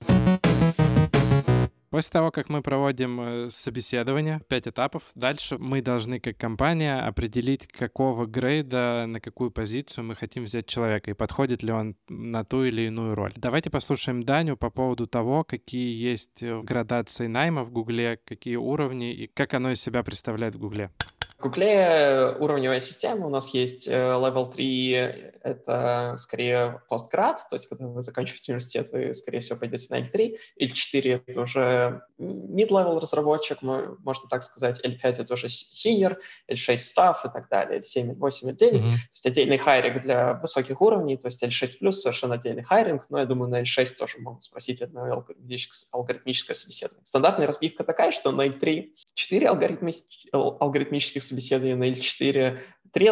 После 1.90 2.12
того, 2.12 2.32
как 2.32 2.50
мы 2.50 2.62
проводим 2.62 3.22
э, 3.22 3.50
собеседование, 3.50 4.42
пять 4.50 4.68
этапов, 4.68 5.04
дальше 5.16 5.58
мы 5.58 5.82
должны 5.82 6.20
как 6.20 6.38
компания 6.38 7.00
определить, 7.00 7.68
какого 7.68 8.26
грейда, 8.26 9.06
на 9.08 9.22
какую 9.22 9.52
позицию 9.52 10.04
мы 10.04 10.16
хотим 10.16 10.44
взять 10.44 10.66
человека 10.66 11.12
и 11.12 11.14
подходит 11.14 11.64
ли 11.64 11.72
он 11.72 11.96
на 12.10 12.44
ту 12.44 12.66
или 12.66 12.84
иную 12.84 13.16
роль. 13.16 13.32
Давайте 13.38 13.70
послушаем 13.70 14.24
Даню 14.24 14.58
по 14.58 14.70
поводу 14.70 15.08
того, 15.08 15.46
какие 15.46 15.96
есть 15.96 16.44
э, 16.44 16.62
градации 16.62 17.28
найма 17.28 17.64
в 17.64 17.72
Гугле, 17.72 18.20
какие 18.26 18.58
уровни 18.58 19.14
и 19.14 19.28
как 19.28 19.54
оно 19.54 19.72
из 19.72 19.82
себя 19.82 20.04
представляет 20.04 20.56
в 20.56 20.60
Гугле. 20.60 20.92
В 21.38 21.44
Гугле 21.44 22.36
уровневая 22.40 22.80
система, 22.80 23.28
у 23.28 23.30
нас 23.30 23.50
есть 23.54 23.88
э, 23.88 23.92
level 23.92 24.52
3, 24.52 24.94
это 25.44 26.16
скорее 26.18 26.82
постград, 26.90 27.46
то 27.48 27.56
есть 27.56 27.68
когда 27.68 27.86
вы 27.86 28.02
заканчиваете 28.02 28.54
университет, 28.54 28.90
вы, 28.92 29.14
скорее 29.14 29.42
всего, 29.42 29.60
пойдете 29.60 29.86
на 29.92 30.00
L3, 30.00 30.36
L4— 30.60 31.24
это 31.28 31.42
уже 31.42 32.02
mid-level 32.20 33.00
разработчик, 33.00 33.62
можно 33.62 34.28
так 34.30 34.42
сказать, 34.42 34.84
L5— 34.84 34.98
это 35.04 35.34
уже 35.36 35.46
senior, 35.46 36.18
L6— 36.52 36.74
staff 36.76 37.18
и 37.24 37.30
так 37.32 37.50
далее, 37.50 37.82
L7, 37.82 38.16
L8, 38.16 38.56
L9, 38.56 38.58
mm-hmm. 38.58 38.82
то 38.82 39.12
есть 39.12 39.26
отдельный 39.28 39.60
hiring 39.60 40.02
для 40.02 40.34
высоких 40.34 40.82
уровней, 40.82 41.18
то 41.18 41.28
есть 41.28 41.44
L6 41.44 41.78
плюс 41.78 42.02
совершенно 42.02 42.34
отдельный 42.34 42.64
hiring, 42.64 43.04
но 43.10 43.20
я 43.20 43.26
думаю, 43.26 43.52
на 43.52 43.62
L6 43.62 43.96
тоже 43.96 44.18
могут 44.18 44.42
спросить 44.42 44.82
одно 44.82 45.04
алгоритмическое, 45.04 45.88
алгоритмическое 45.92 46.56
собеседование. 46.56 47.06
Стандартная 47.06 47.46
разбивка 47.46 47.84
такая, 47.84 48.12
что 48.12 48.32
на 48.32 48.48
L3 48.48 48.88
4 49.14 49.48
алгоритми- 49.48 49.94
алгоритмических 50.32 51.27
собеседования, 51.28 51.76
на 51.76 51.90
L4 51.90 52.60
три 52.94 53.08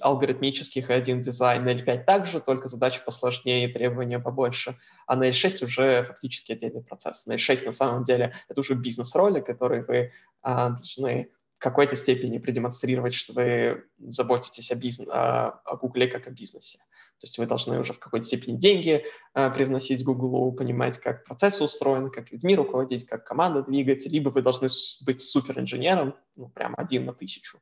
алгоритмических 0.00 0.90
и 0.90 0.92
один 0.92 1.20
дизайн, 1.20 1.64
на 1.64 1.70
L5 1.74 2.04
также, 2.04 2.40
только 2.40 2.68
задачи 2.68 3.00
посложнее 3.04 3.68
и 3.68 3.72
требования 3.72 4.18
побольше, 4.18 4.78
а 5.06 5.16
на 5.16 5.28
L6 5.28 5.64
уже 5.64 6.04
фактически 6.04 6.52
отдельный 6.52 6.82
процесс. 6.82 7.26
На 7.26 7.34
L6 7.34 7.64
на 7.64 7.72
самом 7.72 8.04
деле 8.04 8.34
это 8.48 8.60
уже 8.60 8.74
бизнес-роли, 8.74 9.40
которые 9.40 9.84
вы 9.84 10.12
а, 10.42 10.68
должны 10.68 11.30
в 11.58 11.62
какой-то 11.62 11.96
степени 11.96 12.38
продемонстрировать, 12.38 13.14
что 13.14 13.32
вы 13.32 13.84
заботитесь 13.98 14.70
о, 14.70 14.76
бизнес, 14.76 15.08
о, 15.10 15.76
Гугле 15.80 16.06
как 16.06 16.26
о 16.26 16.30
бизнесе. 16.30 16.78
То 17.18 17.24
есть 17.24 17.38
вы 17.38 17.46
должны 17.46 17.80
уже 17.80 17.94
в 17.94 17.98
какой-то 17.98 18.26
степени 18.26 18.56
деньги 18.56 19.04
э, 19.34 19.50
привносить 19.50 20.04
Google, 20.04 20.52
понимать, 20.52 20.98
как 20.98 21.24
процессы 21.24 21.64
устроены, 21.64 22.10
как 22.10 22.30
людьми 22.30 22.54
руководить, 22.54 23.06
как 23.06 23.24
команда 23.24 23.62
двигать, 23.62 24.06
либо 24.06 24.28
вы 24.28 24.42
должны 24.42 24.68
быть 25.06 25.22
суперинженером, 25.22 26.14
ну, 26.36 26.48
прям 26.48 26.74
один 26.76 27.06
на 27.06 27.14
тысячу. 27.14 27.58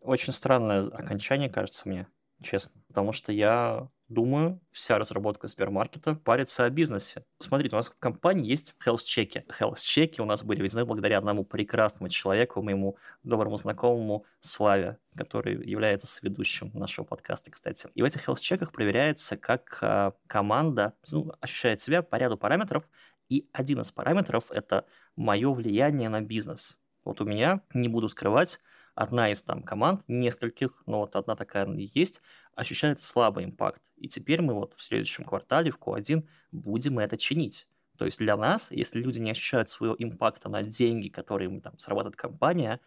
Очень 0.00 0.32
странное 0.32 0.86
окончание, 0.86 1.50
кажется 1.50 1.88
мне, 1.88 2.06
честно. 2.40 2.80
Потому 2.86 3.12
что 3.12 3.32
я 3.32 3.88
думаю, 4.08 4.60
вся 4.72 4.98
разработка 4.98 5.46
Сбермаркета 5.46 6.14
парится 6.14 6.64
о 6.64 6.70
бизнесе. 6.70 7.24
Смотрите, 7.38 7.76
у 7.76 7.78
нас 7.78 7.90
в 7.90 7.98
компании 7.98 8.48
есть 8.48 8.74
health-чеки. 8.84 9.44
Health-чеки 9.60 10.20
у 10.20 10.24
нас 10.24 10.42
были 10.42 10.62
введены 10.62 10.84
благодаря 10.84 11.18
одному 11.18 11.44
прекрасному 11.44 12.08
человеку, 12.08 12.62
моему 12.62 12.96
доброму 13.22 13.56
знакомому 13.56 14.24
Славе, 14.40 14.98
который 15.14 15.54
является 15.68 16.06
соведущим 16.06 16.70
нашего 16.74 17.04
подкаста, 17.04 17.50
кстати. 17.50 17.88
И 17.94 18.02
в 18.02 18.04
этих 18.04 18.26
health-чеках 18.28 18.72
проверяется, 18.72 19.36
как 19.36 19.78
э, 19.82 20.12
команда 20.26 20.94
ну, 21.10 21.32
ощущает 21.40 21.80
себя 21.80 22.02
по 22.02 22.16
ряду 22.16 22.38
параметров, 22.38 22.84
и 23.28 23.48
один 23.52 23.80
из 23.80 23.92
параметров— 23.92 24.46
это 24.50 24.86
мое 25.16 25.52
влияние 25.52 26.08
на 26.08 26.22
бизнес. 26.22 26.78
Вот 27.04 27.20
у 27.20 27.24
меня, 27.24 27.62
не 27.74 27.88
буду 27.88 28.08
скрывать, 28.08 28.60
одна 28.98 29.30
из 29.30 29.42
там 29.42 29.62
команд, 29.62 30.02
нескольких, 30.08 30.82
но 30.86 31.00
вот 31.00 31.14
одна 31.14 31.36
такая 31.36 31.68
есть, 31.76 32.20
ощущает 32.56 33.00
слабый 33.00 33.44
импакт. 33.44 33.80
И 33.96 34.08
теперь 34.08 34.42
мы 34.42 34.54
вот 34.54 34.74
в 34.76 34.82
следующем 34.82 35.24
квартале, 35.24 35.70
в 35.70 35.78
Q1, 35.78 36.26
будем 36.50 36.98
это 36.98 37.16
чинить. 37.16 37.68
То 37.96 38.06
есть 38.06 38.18
для 38.18 38.36
нас, 38.36 38.72
если 38.72 39.00
люди 39.00 39.20
не 39.20 39.30
ощущают 39.30 39.70
своего 39.70 39.94
импакта 39.96 40.48
на 40.48 40.62
деньги, 40.62 41.08
которые 41.08 41.48
им 41.48 41.60
там 41.60 41.78
срабатывает 41.78 42.16
компания, 42.16 42.80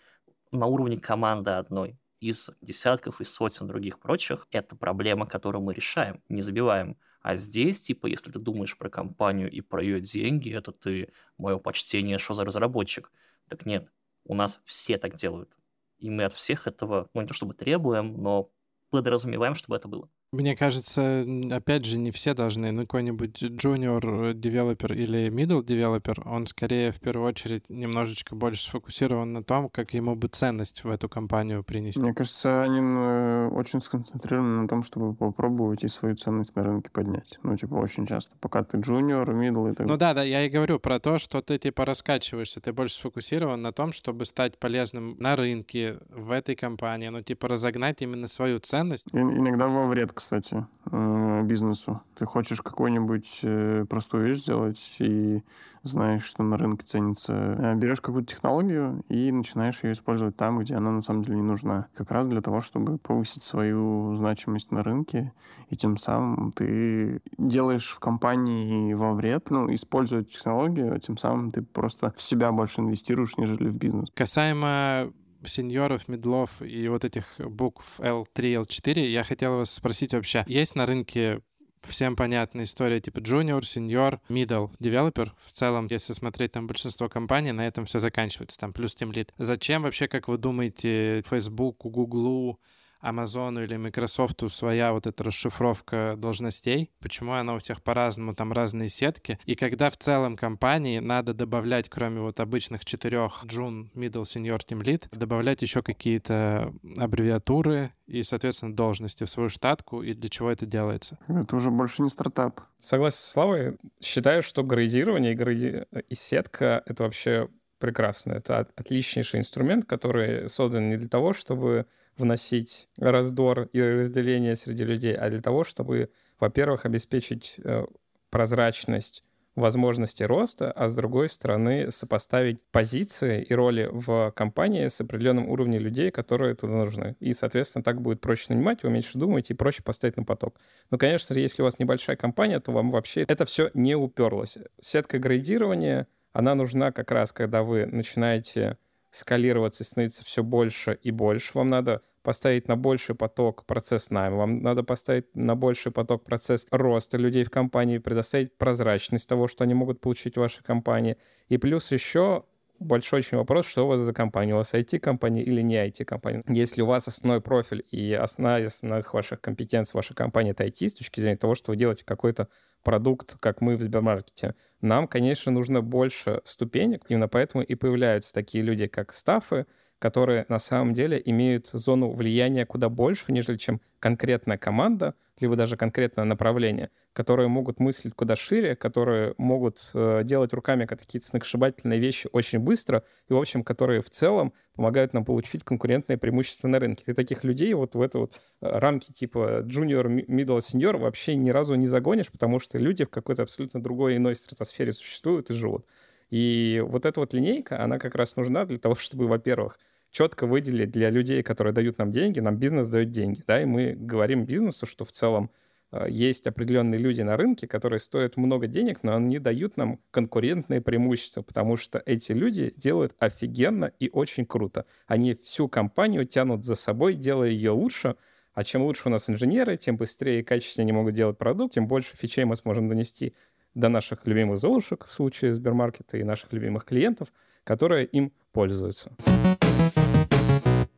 на 0.52 0.66
уровне 0.66 1.00
команды 1.00 1.52
одной, 1.52 1.98
из 2.20 2.52
десятков 2.62 3.22
и 3.22 3.24
сотен 3.24 3.68
других 3.68 3.98
прочих, 3.98 4.48
это 4.52 4.76
проблема, 4.76 5.26
которую 5.26 5.64
мы 5.64 5.74
решаем, 5.74 6.22
не 6.28 6.42
забиваем. 6.42 6.98
А 7.22 7.38
здесь, 7.38 7.82
типа, 7.82 8.08
если 8.08 8.32
ты 8.32 8.40
думаешь 8.40 8.78
про 8.78 8.90
компанию 8.90 9.50
и 9.50 9.62
про 9.62 9.82
ее 9.82 10.02
деньги, 10.02 10.54
это 10.54 10.74
ты, 10.74 11.14
мое 11.38 11.58
почтение, 11.58 12.18
что 12.18 12.34
за 12.34 12.44
разработчик. 12.44 13.12
Так 13.48 13.66
нет, 13.66 13.92
у 14.26 14.36
нас 14.36 14.62
все 14.66 14.98
так 14.98 15.16
делают. 15.16 15.56
И 16.02 16.10
мы 16.10 16.26
от 16.26 16.34
всех 16.34 16.68
этого, 16.68 17.10
ну 17.14 17.22
не 17.22 17.28
то 17.28 17.34
чтобы 17.34 17.54
требуем, 17.54 18.22
но 18.22 18.52
подразумеваем, 18.90 19.56
чтобы 19.56 19.78
это 19.78 19.88
было. 19.88 20.10
Мне 20.34 20.56
кажется, 20.56 21.26
опять 21.52 21.84
же, 21.84 21.98
не 21.98 22.12
все 22.12 22.34
должны. 22.34 22.72
Ну, 22.72 22.84
какой-нибудь 22.84 23.44
junior 23.44 24.34
девелопер 24.34 24.94
или 24.94 25.28
middle 25.28 25.62
девелопер, 25.62 26.24
он 26.26 26.48
скорее 26.48 26.94
в 26.94 27.02
первую 27.02 27.28
очередь 27.28 27.70
немножечко 27.70 28.34
больше 28.34 28.64
сфокусирован 28.64 29.34
на 29.34 29.44
том, 29.44 29.68
как 29.68 29.94
ему 29.94 30.16
бы 30.16 30.30
ценность 30.30 30.86
в 30.86 30.90
эту 30.90 31.10
компанию 31.10 31.66
принести. 31.66 32.00
Мне 32.00 32.14
кажется, 32.14 32.64
они 32.64 32.80
э, 32.80 33.50
очень 33.50 33.82
сконцентрированы 33.82 34.62
на 34.62 34.68
том, 34.70 34.84
чтобы 34.84 35.14
попробовать 35.14 35.84
и 35.84 35.90
свою 35.90 36.16
ценность 36.16 36.56
на 36.56 36.64
рынке 36.64 36.90
поднять. 36.92 37.38
Ну, 37.44 37.58
типа, 37.58 37.74
очень 37.74 38.08
часто. 38.08 38.34
Пока 38.40 38.64
ты 38.64 38.78
junior, 38.78 39.26
middle 39.26 39.74
и 39.74 39.76
так 39.76 39.86
Ну 39.86 39.98
да, 39.98 40.14
да, 40.14 40.24
я 40.24 40.46
и 40.46 40.50
говорю 40.50 40.80
про 40.80 41.02
то, 41.02 41.18
что 41.18 41.42
ты 41.42 41.58
типа 41.58 41.84
раскачиваешься, 41.84 42.62
ты 42.62 42.72
больше 42.72 42.96
сфокусирован 42.96 43.62
на 43.62 43.74
том, 43.74 43.92
чтобы 43.92 44.24
стать 44.24 44.58
полезным 44.58 45.18
на 45.20 45.36
рынке, 45.36 46.00
в 46.10 46.32
этой 46.32 46.56
компании, 46.56 47.10
ну, 47.10 47.22
типа, 47.22 47.50
разогнать 47.50 48.02
именно 48.02 48.30
свою 48.30 48.60
ценность. 48.60 49.08
И, 49.12 49.18
иногда 49.18 49.68
во 49.68 49.88
вред, 49.88 50.14
кстати, 50.22 50.66
э, 50.92 51.42
бизнесу. 51.44 52.02
Ты 52.16 52.26
хочешь 52.26 52.62
какую-нибудь 52.62 53.40
э, 53.44 53.86
простую 53.90 54.28
вещь 54.28 54.42
сделать 54.42 54.96
и 55.00 55.44
знаешь, 55.84 56.24
что 56.24 56.44
на 56.44 56.58
рынке 56.58 56.86
ценится. 56.86 57.34
Э, 57.34 57.76
берешь 57.76 58.02
какую-то 58.02 58.34
технологию 58.34 59.04
и 59.10 59.32
начинаешь 59.32 59.84
ее 59.84 59.94
использовать 59.94 60.36
там, 60.36 60.60
где 60.60 60.76
она 60.76 60.92
на 60.92 61.02
самом 61.02 61.24
деле 61.24 61.38
не 61.38 61.44
нужна. 61.44 61.88
Как 61.96 62.12
раз 62.12 62.28
для 62.28 62.42
того, 62.42 62.62
чтобы 62.62 63.00
повысить 63.00 63.44
свою 63.44 64.14
значимость 64.16 64.72
на 64.72 64.84
рынке, 64.84 65.34
и 65.70 65.76
тем 65.76 65.98
самым 65.98 66.52
ты 66.52 67.22
делаешь 67.38 67.90
в 67.90 68.00
компании 68.00 68.94
во 68.94 69.14
вред, 69.14 69.50
ну, 69.50 69.74
используя 69.74 70.24
технологию, 70.24 71.00
тем 71.00 71.18
самым 71.18 71.50
ты 71.50 71.64
просто 71.64 72.14
в 72.16 72.22
себя 72.22 72.52
больше 72.52 72.82
инвестируешь, 72.82 73.38
нежели 73.38 73.70
в 73.70 73.78
бизнес. 73.78 74.10
Касаемо 74.14 75.12
сеньоров, 75.46 76.08
медлов 76.08 76.62
и 76.62 76.88
вот 76.88 77.06
этих 77.06 77.26
букв 77.40 78.00
L3, 78.00 78.64
L4, 78.64 79.08
я 79.08 79.24
хотел 79.24 79.58
вас 79.58 79.72
спросить 79.72 80.14
вообще, 80.14 80.44
есть 80.48 80.76
на 80.76 80.86
рынке 80.86 81.42
всем 81.88 82.16
понятная 82.16 82.66
история 82.66 83.00
типа 83.00 83.20
junior, 83.20 83.62
senior, 83.62 84.20
middle 84.30 84.72
developer. 84.80 85.32
В 85.44 85.52
целом, 85.52 85.88
если 85.90 86.14
смотреть 86.14 86.52
там 86.52 86.68
большинство 86.68 87.10
компаний, 87.10 87.52
на 87.52 87.66
этом 87.66 87.86
все 87.86 88.00
заканчивается, 88.00 88.60
там 88.60 88.74
плюс 88.74 88.96
тем 88.96 89.12
лид. 89.12 89.34
Зачем 89.38 89.84
вообще, 89.84 90.08
как 90.08 90.28
вы 90.28 90.38
думаете, 90.38 91.24
Facebook, 91.30 91.78
Google, 91.84 92.60
Амазону 93.02 93.64
или 93.64 93.76
Microsoft 93.76 94.42
своя 94.52 94.94
вот 94.94 95.08
эта 95.08 95.24
расшифровка 95.24 96.16
должностей, 96.18 96.92
почему 97.00 97.34
она 97.34 97.56
у 97.56 97.60
всех 97.60 97.84
по-разному, 97.84 98.34
там 98.34 98.54
разные 98.54 98.90
сетки, 98.90 99.40
и 99.46 99.56
когда 99.56 99.90
в 99.90 99.98
целом 99.98 100.36
компании 100.36 101.00
надо 101.00 101.34
добавлять, 101.34 101.90
кроме 101.90 102.22
вот 102.22 102.40
обычных 102.40 102.86
четырех 102.86 103.44
June, 103.46 103.92
Middle, 103.94 104.24
Senior, 104.24 104.60
Team 104.60 104.82
Lead, 104.82 105.08
добавлять 105.12 105.62
еще 105.62 105.82
какие-то 105.82 106.74
аббревиатуры 106.98 107.92
и, 108.08 108.24
соответственно, 108.24 108.76
должности 108.76 109.24
в 109.24 109.30
свою 109.30 109.50
штатку, 109.50 110.02
и 110.02 110.14
для 110.14 110.30
чего 110.30 110.52
это 110.52 110.66
делается? 110.66 111.18
Это 111.28 111.56
уже 111.56 111.72
больше 111.72 112.02
не 112.02 112.10
стартап. 112.10 112.62
Согласен 112.80 113.18
с 113.18 113.32
Славой. 113.32 113.78
Считаю, 114.02 114.42
что 114.44 114.64
градирование 114.64 115.34
и, 115.34 115.36
гради... 115.36 115.86
и 116.10 116.16
сетка— 116.16 116.84
это 116.86 117.04
вообще 117.04 117.48
прекрасно. 117.80 118.34
Это 118.34 118.68
отличнейший 118.76 119.40
инструмент, 119.40 119.86
который 119.86 120.50
создан 120.50 120.90
не 120.90 120.98
для 120.98 121.10
того, 121.10 121.34
чтобы 121.34 121.88
вносить 122.22 122.88
раздор 122.98 123.70
и 123.74 123.82
разделение 123.82 124.56
среди 124.56 124.86
людей, 124.86 125.16
а 125.16 125.30
для 125.30 125.42
того, 125.42 125.64
чтобы, 125.64 126.10
во-первых, 126.40 126.86
обеспечить 126.86 127.60
э, 127.64 127.86
прозрачность 128.30 129.24
возможности 129.56 130.24
роста, 130.24 130.72
а 130.72 130.88
с 130.88 130.96
другой 130.96 131.28
стороны 131.28 131.92
сопоставить 131.92 132.62
позиции 132.72 133.44
и 133.44 133.54
роли 133.54 133.90
в 133.92 134.32
компании 134.32 134.88
с 134.88 135.02
определенным 135.02 135.50
уровнем 135.50 135.82
людей, 135.82 136.10
которые 136.10 136.56
туда 136.56 136.74
нужны. 136.74 137.16
И, 137.20 137.34
соответственно, 137.34 137.84
так 137.84 138.02
будет 138.02 138.22
проще 138.22 138.46
нанимать, 138.50 138.84
вы 138.84 138.90
меньше 138.90 139.18
думаете 139.18 139.54
и 139.54 139.58
проще 139.58 139.84
поставить 139.84 140.16
на 140.16 140.24
поток. 140.24 140.56
Но, 140.90 140.98
конечно, 140.98 141.34
если 141.34 141.62
у 141.62 141.66
вас 141.66 141.80
небольшая 141.80 142.16
компания, 142.16 142.60
то 142.60 142.72
вам 142.72 142.92
вообще 142.92 143.26
это 143.28 143.46
все 143.46 143.70
не 143.74 143.96
уперлось. 143.96 144.58
Сетка 144.80 145.20
градирования, 145.20 146.08
она 146.32 146.56
нужна 146.56 146.94
как 146.94 147.12
раз, 147.12 147.34
когда 147.34 147.64
вы 147.64 147.86
начинаете 147.86 148.78
скалироваться, 149.12 149.84
становиться 149.84 150.24
все 150.24 150.44
больше 150.44 150.98
и 151.04 151.12
больше. 151.12 151.52
Вам 151.56 151.68
надо 151.68 152.02
поставить 152.24 152.68
на 152.68 152.76
больший 152.76 153.16
поток 153.16 153.66
процесс 153.66 154.10
найма, 154.10 154.38
вам 154.38 154.62
надо 154.62 154.84
поставить 154.84 155.36
на 155.36 155.56
больший 155.56 155.92
поток 155.92 156.24
процесс 156.24 156.68
роста 156.72 157.18
людей 157.18 157.44
в 157.44 157.50
компании, 157.50 157.98
предоставить 157.98 158.58
прозрачность 158.58 159.28
того, 159.28 159.48
что 159.48 159.64
они 159.64 159.74
могут 159.74 160.02
получить 160.02 160.36
в 160.36 160.40
вашей 160.40 160.64
компании. 160.64 161.18
И 161.50 161.58
плюс 161.58 161.92
еще 161.92 162.44
большой 162.82 163.20
очень 163.20 163.38
вопрос, 163.38 163.68
что 163.68 163.86
у 163.86 163.88
вас 163.88 164.00
за 164.00 164.14
компания. 164.14 164.54
У 164.54 164.58
вас 164.58 164.74
IT-компания 164.74 165.44
или 165.44 165.62
не 165.62 165.76
IT-компания? 165.76 166.44
Если 166.48 166.82
у 166.82 166.86
вас 166.86 167.08
основной 167.08 167.42
профиль 167.42 167.86
и 167.92 168.14
основа 168.14 168.58
основных 168.58 169.14
ваших 169.14 169.40
компетенций 169.40 169.98
вашей 169.98 170.16
компании— 170.16 170.52
это 170.54 170.66
IT, 170.66 170.90
с 170.90 170.94
точки 170.96 171.20
зрения 171.20 171.38
того, 171.38 171.56
что 171.56 171.72
вы 171.72 171.78
делаете 171.78 172.04
какой-то 172.06 172.48
продукт, 172.84 173.38
как 173.40 173.62
мы 173.62 173.78
в 173.78 173.82
Сбермаркете, 173.82 174.56
нам, 174.82 175.08
конечно, 175.08 175.52
нужно 175.52 175.82
больше 175.82 176.42
ступенек. 176.44 177.06
Именно 177.08 177.28
поэтому 177.28 177.64
и 177.64 177.76
появляются 177.76 178.34
такие 178.34 178.64
люди, 178.64 178.88
как 178.88 179.14
стафы, 179.14 179.68
которые 180.02 180.48
на 180.50 180.58
самом 180.58 180.96
деле 180.96 181.22
имеют 181.24 181.68
зону 181.68 182.10
влияния 182.10 182.66
куда 182.66 182.90
больше, 182.90 183.32
нежели 183.32 183.58
чем 183.58 183.80
конкретная 184.00 184.58
команда, 184.58 185.14
либо 185.40 185.56
даже 185.56 185.78
конкретное 185.78 186.26
направление, 186.26 186.90
которые 187.14 187.48
могут 187.50 187.80
мыслить 187.80 188.16
куда 188.16 188.36
шире, 188.36 188.76
которые 188.76 189.36
могут 189.38 189.92
э, 189.94 190.22
делать 190.24 190.54
руками 190.54 190.88
какие-то 190.88 191.28
сногсшибательные 191.28 192.00
вещи 192.00 192.28
очень 192.32 192.58
быстро, 192.58 193.04
и, 193.30 193.34
в 193.34 193.38
общем, 193.38 193.64
которые 193.64 194.02
в 194.02 194.10
целом 194.10 194.54
помогают 194.76 195.14
нам 195.14 195.24
получить 195.24 195.64
конкурентное 195.64 196.18
преимущество 196.18 196.68
на 196.68 196.80
рынке. 196.80 197.04
Ты 197.06 197.14
таких 197.14 197.44
людей 197.44 197.72
вот 197.76 197.94
в 197.94 198.02
эту 198.02 198.22
вот 198.22 198.42
э, 198.62 198.80
рамки 198.80 199.12
типа 199.12 199.62
junior, 199.68 200.08
middle, 200.08 200.58
senior 200.58 200.98
вообще 200.98 201.36
ни 201.36 201.52
разу 201.52 201.76
не 201.76 201.86
загонишь, 201.86 202.32
потому 202.32 202.60
что 202.60 202.80
люди 202.80 203.04
в 203.06 203.10
какой-то 203.12 203.44
абсолютно 203.44 203.84
другой 203.84 204.18
иной 204.18 204.36
стратосфере 204.36 204.94
существуют 204.94 205.52
и 205.52 205.54
живут. 205.54 205.86
И 206.32 206.82
вот 206.88 207.06
эта 207.06 207.20
вот 207.20 207.34
линейка, 207.34 207.84
она 207.84 208.00
как 208.00 208.16
раз 208.16 208.36
нужна 208.36 208.66
для 208.66 208.80
того, 208.80 208.96
чтобы, 208.96 209.28
во-первых, 209.28 209.78
четко 210.12 210.46
выделить 210.46 210.92
для 210.92 211.10
людей, 211.10 211.42
которые 211.42 211.74
дают 211.74 211.98
нам 211.98 212.12
деньги, 212.12 212.40
нам 212.40 212.58
бизнес 212.58 212.88
дает 212.90 213.12
деньги, 213.12 213.44
да, 213.48 213.62
и 213.62 213.66
мы 213.66 213.94
говорим 213.94 214.46
бизнесу, 214.46 214.86
что 214.86 215.06
в 215.06 215.12
целом 215.12 215.50
э, 215.92 216.06
есть 216.10 216.46
определенные 216.48 217.00
люди 217.00 217.22
на 217.22 217.38
рынке, 217.38 217.68
которые 217.68 218.00
стоят 218.00 218.38
много 218.38 218.68
денег, 218.68 219.00
но 219.04 219.16
они 219.16 219.40
дают 219.40 219.78
нам 219.78 220.00
конкурентные 220.12 220.82
преимущества, 220.82 221.42
потому 221.42 221.78
что 221.78 222.04
эти 222.06 222.34
люди 222.34 222.74
делают 222.76 223.16
офигенно 223.20 223.92
и 224.00 224.10
очень 224.12 224.46
круто. 224.46 224.86
Они 225.08 225.34
всю 225.34 225.70
компанию 225.70 226.26
тянут 226.26 226.66
за 226.66 226.76
собой, 226.76 227.16
делая 227.16 227.50
ее 227.50 227.72
лучше, 227.72 228.16
а 228.54 228.66
чем 228.66 228.84
лучше 228.84 229.04
у 229.06 229.10
нас 229.10 229.30
инженеры, 229.30 229.78
тем 229.78 229.96
быстрее 229.96 230.42
и 230.42 230.44
качественнее 230.44 230.92
они 230.92 231.00
могут 231.00 231.16
делать 231.16 231.38
продукт, 231.38 231.76
тем 231.76 231.88
больше 231.88 232.18
фичей 232.18 232.44
мы 232.44 232.58
сможем 232.58 232.90
донести 232.90 233.34
до 233.76 233.88
наших 233.88 234.28
любимых 234.28 234.58
золушек 234.58 235.06
в 235.06 235.14
случае 235.14 235.54
Сбермаркета 235.54 236.18
и 236.18 236.24
наших 236.24 236.52
любимых 236.52 236.84
клиентов, 236.84 237.32
которые 237.64 238.06
им 238.06 238.34
пользуются. 238.52 239.12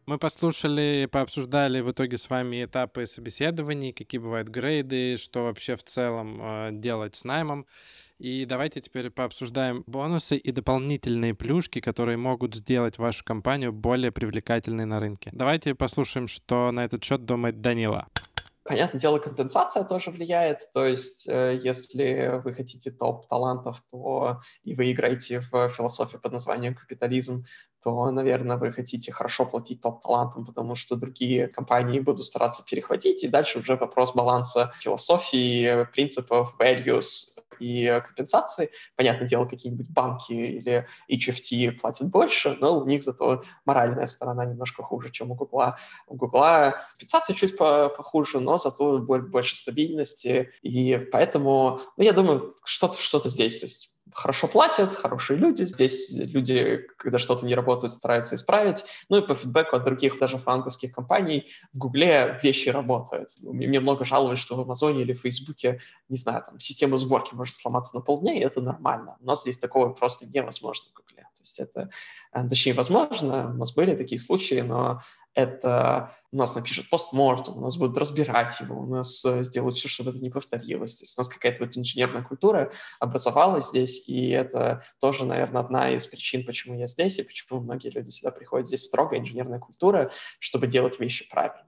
Мы 0.05 0.17
послушали, 0.17 1.07
пообсуждали 1.09 1.79
в 1.79 1.89
итоге 1.91 2.17
с 2.17 2.29
вами 2.29 2.65
этапы 2.65 3.05
собеседований, 3.05 3.93
какие 3.93 4.19
бывают 4.19 4.49
грейды, 4.49 5.15
что 5.15 5.43
вообще 5.43 5.77
в 5.77 5.83
целом 5.83 6.41
э, 6.41 6.69
делать 6.73 7.15
с 7.15 7.23
наймом. 7.23 7.65
И 8.19 8.45
давайте 8.45 8.81
теперь 8.81 9.09
пообсуждаем 9.09 9.83
бонусы 9.87 10.35
и 10.35 10.51
дополнительные 10.51 11.33
плюшки, 11.33 11.79
которые 11.79 12.17
могут 12.17 12.53
сделать 12.53 12.97
вашу 12.97 13.23
компанию 13.23 13.71
более 13.71 14.11
привлекательной 14.11 14.85
на 14.85 14.99
рынке. 14.99 15.29
Давайте 15.33 15.73
послушаем, 15.73 16.27
что 16.27 16.71
на 16.71 16.83
этот 16.83 17.01
счет 17.01 17.23
думает 17.23 17.61
Данила. 17.61 18.07
Понятное 18.65 18.99
дело, 18.99 19.19
компенсация 19.19 19.83
тоже 19.83 20.11
влияет. 20.11 20.69
То 20.73 20.85
есть, 20.85 21.27
э, 21.27 21.59
если 21.61 22.41
вы 22.43 22.53
хотите 22.53 22.91
топ 22.91 23.27
талантов, 23.27 23.81
то 23.89 24.41
и 24.63 24.73
вы 24.73 24.91
играете 24.91 25.41
в 25.41 25.69
философию 25.69 26.21
под 26.21 26.31
названием 26.31 26.75
капитализм, 26.75 27.45
то, 27.83 28.09
наверное, 28.11 28.57
вы 28.57 28.71
хотите 28.71 29.11
хорошо 29.11 29.45
платить 29.45 29.81
топ-талантам, 29.81 30.45
потому 30.45 30.75
что 30.75 30.95
другие 30.95 31.47
компании 31.47 31.99
будут 31.99 32.23
стараться 32.23 32.63
перехватить, 32.63 33.23
и 33.23 33.27
дальше 33.27 33.59
уже 33.59 33.75
вопрос 33.75 34.13
баланса 34.15 34.71
философии, 34.79 35.85
принципов, 35.91 36.55
values 36.59 37.39
и 37.59 38.01
компенсации. 38.05 38.69
Понятное 38.95 39.27
дело, 39.27 39.45
какие-нибудь 39.45 39.89
банки 39.89 40.33
или 40.33 40.87
HFT 41.11 41.71
платят 41.73 42.09
больше, 42.09 42.57
но 42.59 42.79
у 42.79 42.85
них 42.85 43.03
зато 43.03 43.43
моральная 43.65 44.07
сторона 44.07 44.45
немножко 44.45 44.81
хуже, 44.81 45.11
чем 45.11 45.31
у 45.31 45.35
Гугла. 45.35 45.77
У 46.07 46.15
Гугла 46.15 46.75
компенсация 46.91 47.35
чуть 47.35 47.57
похуже, 47.57 48.39
но 48.39 48.57
зато 48.57 48.99
больше 48.99 49.55
стабильности, 49.55 50.51
и 50.61 50.97
поэтому, 51.11 51.81
ну, 51.97 52.03
я 52.03 52.13
думаю, 52.13 52.55
что-то 52.63 52.97
что 52.97 53.19
здесь, 53.27 53.59
то 53.59 53.65
есть 53.65 53.92
хорошо 54.13 54.47
платят, 54.47 54.95
хорошие 54.95 55.37
люди. 55.37 55.63
Здесь 55.63 56.13
люди, 56.13 56.87
когда 56.97 57.19
что-то 57.19 57.45
не 57.45 57.55
работает, 57.55 57.93
стараются 57.93 58.35
исправить. 58.35 58.85
Ну 59.09 59.17
и 59.17 59.27
по 59.27 59.35
фидбэку 59.35 59.75
от 59.75 59.83
других, 59.83 60.19
даже 60.19 60.37
франковских 60.37 60.91
компаний, 60.91 61.47
в 61.73 61.77
Гугле 61.77 62.39
вещи 62.41 62.69
работают. 62.69 63.29
Мне 63.41 63.79
много 63.79 64.05
жаловались, 64.05 64.39
что 64.39 64.55
в 64.55 64.61
Амазоне 64.61 65.01
или 65.01 65.13
в 65.13 65.21
Фейсбуке, 65.21 65.81
не 66.09 66.17
знаю, 66.17 66.43
там 66.45 66.59
система 66.59 66.97
сборки 66.97 67.33
может 67.33 67.55
сломаться 67.55 67.95
на 67.95 68.01
полдня, 68.01 68.33
и 68.33 68.39
это 68.39 68.61
нормально. 68.61 69.17
У 69.19 69.25
нас 69.25 69.41
здесь 69.41 69.57
такого 69.57 69.89
просто 69.89 70.25
невозможно 70.25 70.85
в 70.91 70.97
Гугле. 70.97 71.23
То 71.23 71.41
есть 71.41 71.59
это, 71.59 71.89
э, 72.33 72.47
точнее, 72.47 72.73
возможно, 72.73 73.49
у 73.49 73.57
нас 73.57 73.73
были 73.73 73.95
такие 73.95 74.19
случаи, 74.19 74.61
но 74.61 75.01
это 75.35 76.15
у 76.31 76.37
нас 76.37 76.55
напишут 76.55 76.89
постмортум, 76.89 77.57
у 77.57 77.61
нас 77.61 77.77
будут 77.77 77.97
разбирать 77.97 78.59
его, 78.59 78.79
у 78.79 78.85
нас 78.85 79.23
э, 79.25 79.43
сделают 79.43 79.75
все, 79.75 79.87
чтобы 79.87 80.11
это 80.11 80.19
не 80.19 80.29
повторилось. 80.29 80.97
То 80.97 81.03
есть 81.03 81.17
у 81.17 81.21
нас 81.21 81.29
какая-то 81.29 81.63
вот 81.63 81.77
инженерная 81.77 82.23
культура 82.23 82.71
образовалась 82.99 83.69
здесь, 83.69 84.07
и 84.07 84.29
это 84.29 84.83
тоже, 84.99 85.25
наверное, 85.25 85.61
одна 85.61 85.91
из 85.91 86.07
причин, 86.07 86.45
почему 86.45 86.77
я 86.77 86.87
здесь, 86.87 87.19
и 87.19 87.23
почему 87.23 87.59
многие 87.61 87.89
люди 87.89 88.09
сюда 88.09 88.31
приходят. 88.31 88.67
Здесь 88.67 88.85
строгая 88.85 89.19
инженерная 89.19 89.59
культура, 89.59 90.11
чтобы 90.39 90.67
делать 90.67 90.99
вещи 90.99 91.27
правильно. 91.29 91.65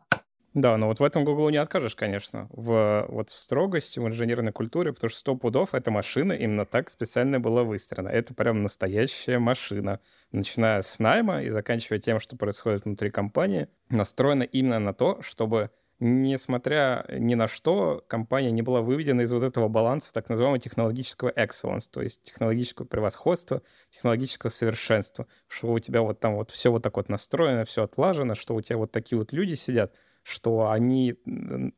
Да, 0.55 0.77
но 0.77 0.87
вот 0.87 1.01
в 1.01 1.03
этом 1.03 1.25
Google 1.25 1.49
не 1.49 1.57
откажешь, 1.57 1.95
конечно, 1.95 2.47
в, 2.49 3.05
вот 3.09 3.29
в 3.29 3.35
строгости, 3.37 3.99
в 3.99 4.07
инженерной 4.07 4.53
культуре, 4.53 4.93
потому 4.93 5.09
что 5.09 5.19
сто 5.19 5.35
пудов 5.35 5.73
эта 5.73 5.91
машина 5.91 6.31
именно 6.31 6.65
так 6.65 6.89
специально 6.89 7.41
была 7.41 7.63
выстроена. 7.63 8.07
Это 8.07 8.33
прям 8.33 8.63
настоящая 8.63 9.37
машина, 9.37 9.99
начиная 10.31 10.81
с 10.81 10.97
найма 10.99 11.43
и 11.43 11.49
заканчивая 11.49 11.99
тем, 11.99 12.21
что 12.21 12.37
происходит 12.37 12.85
внутри 12.85 13.11
компании, 13.11 13.67
настроена 13.89 14.43
именно 14.43 14.79
на 14.79 14.93
то, 14.93 15.21
чтобы 15.21 15.71
несмотря 15.99 17.05
ни 17.09 17.35
на 17.35 17.47
что, 17.47 18.03
компания 18.07 18.51
не 18.51 18.61
была 18.61 18.81
выведена 18.81 19.21
из 19.21 19.33
вот 19.33 19.43
этого 19.43 19.67
баланса 19.67 20.13
так 20.13 20.29
называемого 20.29 20.59
технологического 20.59 21.31
excellence, 21.31 21.89
то 21.91 22.01
есть 22.01 22.23
технологического 22.23 22.85
превосходства, 22.85 23.61
технологического 23.91 24.49
совершенства, 24.49 25.27
что 25.47 25.71
у 25.71 25.79
тебя 25.79 26.01
вот 26.01 26.19
там 26.21 26.35
вот 26.35 26.51
все 26.51 26.71
вот 26.71 26.83
так 26.83 26.95
вот 26.95 27.09
настроено, 27.09 27.65
все 27.65 27.83
отлажено, 27.83 28.35
что 28.35 28.55
у 28.55 28.61
тебя 28.61 28.77
вот 28.77 28.91
такие 28.91 29.17
вот 29.17 29.33
люди 29.33 29.55
сидят, 29.55 29.93
что 30.25 30.71
они 30.71 31.15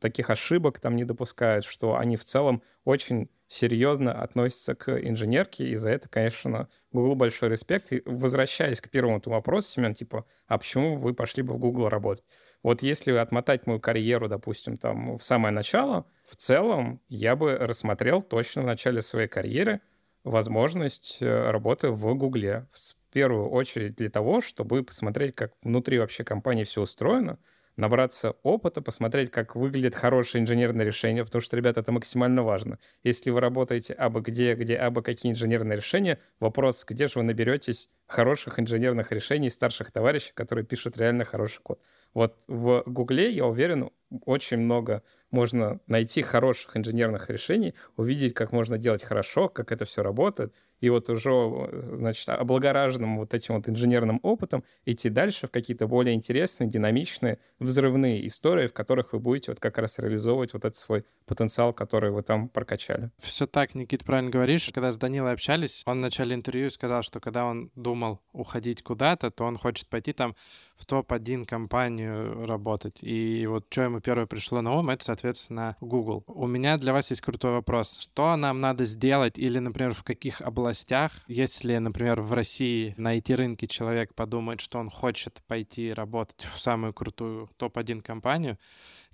таких 0.00 0.30
ошибок 0.30 0.80
там 0.80 0.96
не 0.96 1.04
допускают, 1.04 1.66
что 1.66 1.98
они 1.98 2.16
в 2.16 2.24
целом 2.24 2.62
очень 2.84 3.28
серьезно 3.46 4.22
относятся 4.22 4.74
к 4.74 4.98
инженерке, 5.06 5.68
и 5.68 5.74
за 5.74 5.90
это, 5.90 6.08
конечно, 6.08 6.70
Google 6.90 7.14
большой 7.14 7.50
респект. 7.50 7.92
И 7.92 8.02
возвращаясь 8.06 8.80
к 8.80 8.88
первому 8.88 9.20
вопросу, 9.26 9.70
Семен, 9.70 9.94
типа, 9.94 10.24
а 10.46 10.56
почему 10.56 10.96
вы 10.96 11.12
пошли 11.12 11.42
бы 11.42 11.52
в 11.52 11.58
Google 11.58 11.90
работать? 11.90 12.24
Вот 12.62 12.80
если 12.80 13.12
отмотать 13.12 13.66
мою 13.66 13.80
карьеру, 13.80 14.28
допустим, 14.28 14.78
там 14.78 15.18
в 15.18 15.22
самое 15.22 15.52
начало, 15.52 16.06
в 16.24 16.34
целом 16.34 17.02
я 17.08 17.36
бы 17.36 17.54
рассмотрел 17.54 18.22
точно 18.22 18.62
в 18.62 18.66
начале 18.66 19.02
своей 19.02 19.28
карьеры 19.28 19.82
возможность 20.24 21.18
э, 21.20 21.50
работы 21.50 21.90
в 21.90 22.14
Гугле. 22.14 22.66
В 22.72 23.12
первую 23.12 23.50
очередь 23.50 23.96
для 23.96 24.08
того, 24.08 24.40
чтобы 24.40 24.82
посмотреть, 24.82 25.34
как 25.34 25.52
внутри 25.62 25.98
вообще 25.98 26.24
компании 26.24 26.64
все 26.64 26.80
устроено, 26.80 27.38
набраться 27.78 28.32
опыта, 28.42 28.82
посмотреть, 28.82 29.30
как 29.30 29.56
выглядит 29.56 29.94
хорошее 29.94 30.42
инженерное 30.42 30.84
решение, 30.84 31.24
потому 31.24 31.40
что, 31.42 31.56
ребята, 31.56 31.80
это 31.80 31.92
максимально 31.92 32.42
важно. 32.42 32.78
Если 33.04 33.30
вы 33.30 33.40
работаете 33.40 33.94
абы 33.94 34.20
где, 34.20 34.54
где 34.54 34.76
абы 34.76 35.02
какие 35.02 35.32
инженерные 35.32 35.76
решения, 35.76 36.18
вопрос, 36.40 36.84
где 36.86 37.06
же 37.06 37.14
вы 37.20 37.22
наберетесь 37.24 37.88
хороших 38.08 38.58
инженерных 38.58 39.12
решений 39.12 39.50
старших 39.50 39.92
товарищей, 39.92 40.32
которые 40.34 40.64
пишут 40.64 40.96
реально 40.98 41.24
хороший 41.24 41.60
код. 41.62 41.80
Вот 42.14 42.36
в 42.48 42.82
Гугле, 42.86 43.30
я 43.30 43.46
уверен, 43.46 43.90
очень 44.24 44.56
много 44.56 45.02
можно 45.30 45.78
найти 45.86 46.22
хороших 46.22 46.74
инженерных 46.76 47.28
решений, 47.28 47.74
увидеть, 47.96 48.32
как 48.32 48.50
можно 48.50 48.78
делать 48.78 49.04
хорошо, 49.04 49.50
как 49.50 49.72
это 49.72 49.84
все 49.84 50.02
работает, 50.02 50.54
и 50.80 50.88
вот 50.88 51.10
уже, 51.10 51.68
значит, 51.96 52.28
облагораженным 52.30 53.18
вот 53.18 53.34
этим 53.34 53.56
вот 53.56 53.68
инженерным 53.68 54.20
опытом 54.22 54.64
идти 54.86 55.10
дальше 55.10 55.46
в 55.46 55.50
какие-то 55.50 55.86
более 55.86 56.14
интересные, 56.14 56.70
динамичные, 56.70 57.38
взрывные 57.58 58.26
истории, 58.26 58.68
в 58.68 58.72
которых 58.72 59.12
вы 59.12 59.18
будете 59.18 59.50
вот 59.50 59.60
как 59.60 59.76
раз 59.76 59.98
реализовывать 59.98 60.54
вот 60.54 60.64
этот 60.64 60.76
свой 60.76 61.04
потенциал, 61.26 61.74
который 61.74 62.10
вы 62.10 62.22
там 62.22 62.48
прокачали. 62.48 63.10
Все 63.18 63.46
так, 63.46 63.74
Никит, 63.74 64.04
правильно 64.04 64.30
говоришь. 64.30 64.70
Когда 64.72 64.92
с 64.92 64.96
Данилой 64.96 65.32
общались, 65.32 65.82
он 65.84 65.98
в 65.98 66.02
начале 66.02 66.34
интервью 66.34 66.70
сказал, 66.70 67.02
что 67.02 67.20
когда 67.20 67.44
он 67.44 67.70
думал 67.74 67.97
уходить 68.32 68.82
куда-то, 68.82 69.30
то 69.30 69.44
он 69.44 69.56
хочет 69.56 69.88
пойти 69.88 70.12
там 70.12 70.34
в 70.76 70.86
топ-1 70.86 71.44
компанию 71.44 72.46
работать. 72.46 72.98
И 73.02 73.46
вот 73.46 73.66
что 73.70 73.82
ему 73.82 74.00
первое 74.00 74.26
пришло 74.26 74.60
на 74.60 74.74
ум, 74.74 74.90
это, 74.90 75.04
соответственно, 75.04 75.76
Google. 75.80 76.22
У 76.26 76.46
меня 76.46 76.78
для 76.78 76.92
вас 76.92 77.10
есть 77.10 77.22
крутой 77.22 77.52
вопрос. 77.52 78.00
Что 78.00 78.36
нам 78.36 78.60
надо 78.60 78.84
сделать 78.84 79.38
или, 79.38 79.58
например, 79.58 79.92
в 79.94 80.04
каких 80.04 80.40
областях, 80.40 81.12
если, 81.26 81.76
например, 81.78 82.22
в 82.22 82.32
России 82.32 82.94
на 82.96 83.16
IT-рынке 83.16 83.66
человек 83.66 84.14
подумает, 84.14 84.60
что 84.60 84.78
он 84.78 84.90
хочет 84.90 85.42
пойти 85.46 85.92
работать 85.92 86.46
в 86.54 86.60
самую 86.60 86.92
крутую 86.92 87.50
топ-1 87.56 88.00
компанию, 88.02 88.58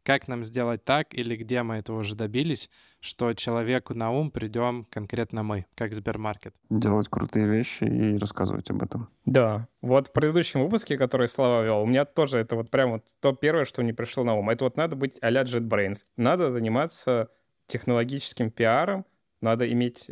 как 0.05 0.29
нам 0.29 0.45
сделать 0.45 0.85
так 0.85 1.13
или 1.15 1.35
где 1.35 1.63
мы 1.63 1.77
этого 1.77 1.99
уже 1.99 2.15
добились, 2.15 2.71
что 3.01 3.33
человеку 3.35 3.95
на 3.95 4.11
ум 4.13 4.31
придем 4.31 4.87
конкретно 4.91 5.43
мы, 5.43 5.67
как 5.75 5.95
Сбермаркет. 5.95 6.55
Делать 6.71 7.09
крутые 7.09 7.49
вещи 7.49 7.85
и 7.85 8.17
рассказывать 8.17 8.71
об 8.71 8.83
этом. 8.83 9.09
Да. 9.25 9.67
Вот 9.81 10.09
в 10.09 10.13
предыдущем 10.13 10.63
выпуске, 10.63 10.97
который 10.97 11.27
Слава 11.27 11.65
вел, 11.65 11.81
у 11.83 11.87
меня 11.87 12.05
тоже 12.05 12.39
это 12.39 12.55
вот 12.55 12.71
прям 12.71 12.93
вот 12.93 13.05
то 13.21 13.33
первое, 13.33 13.65
что 13.65 13.83
мне 13.83 13.95
пришло 13.95 14.23
на 14.23 14.35
ум. 14.35 14.51
Это 14.51 14.65
вот 14.65 14.77
надо 14.77 14.95
быть 14.95 15.17
а-ля 15.21 15.43
JetBrains. 15.43 16.05
Надо 16.17 16.53
заниматься 16.53 17.31
технологическим 17.67 18.51
пиаром, 18.51 19.07
надо 19.41 19.71
иметь 19.71 20.11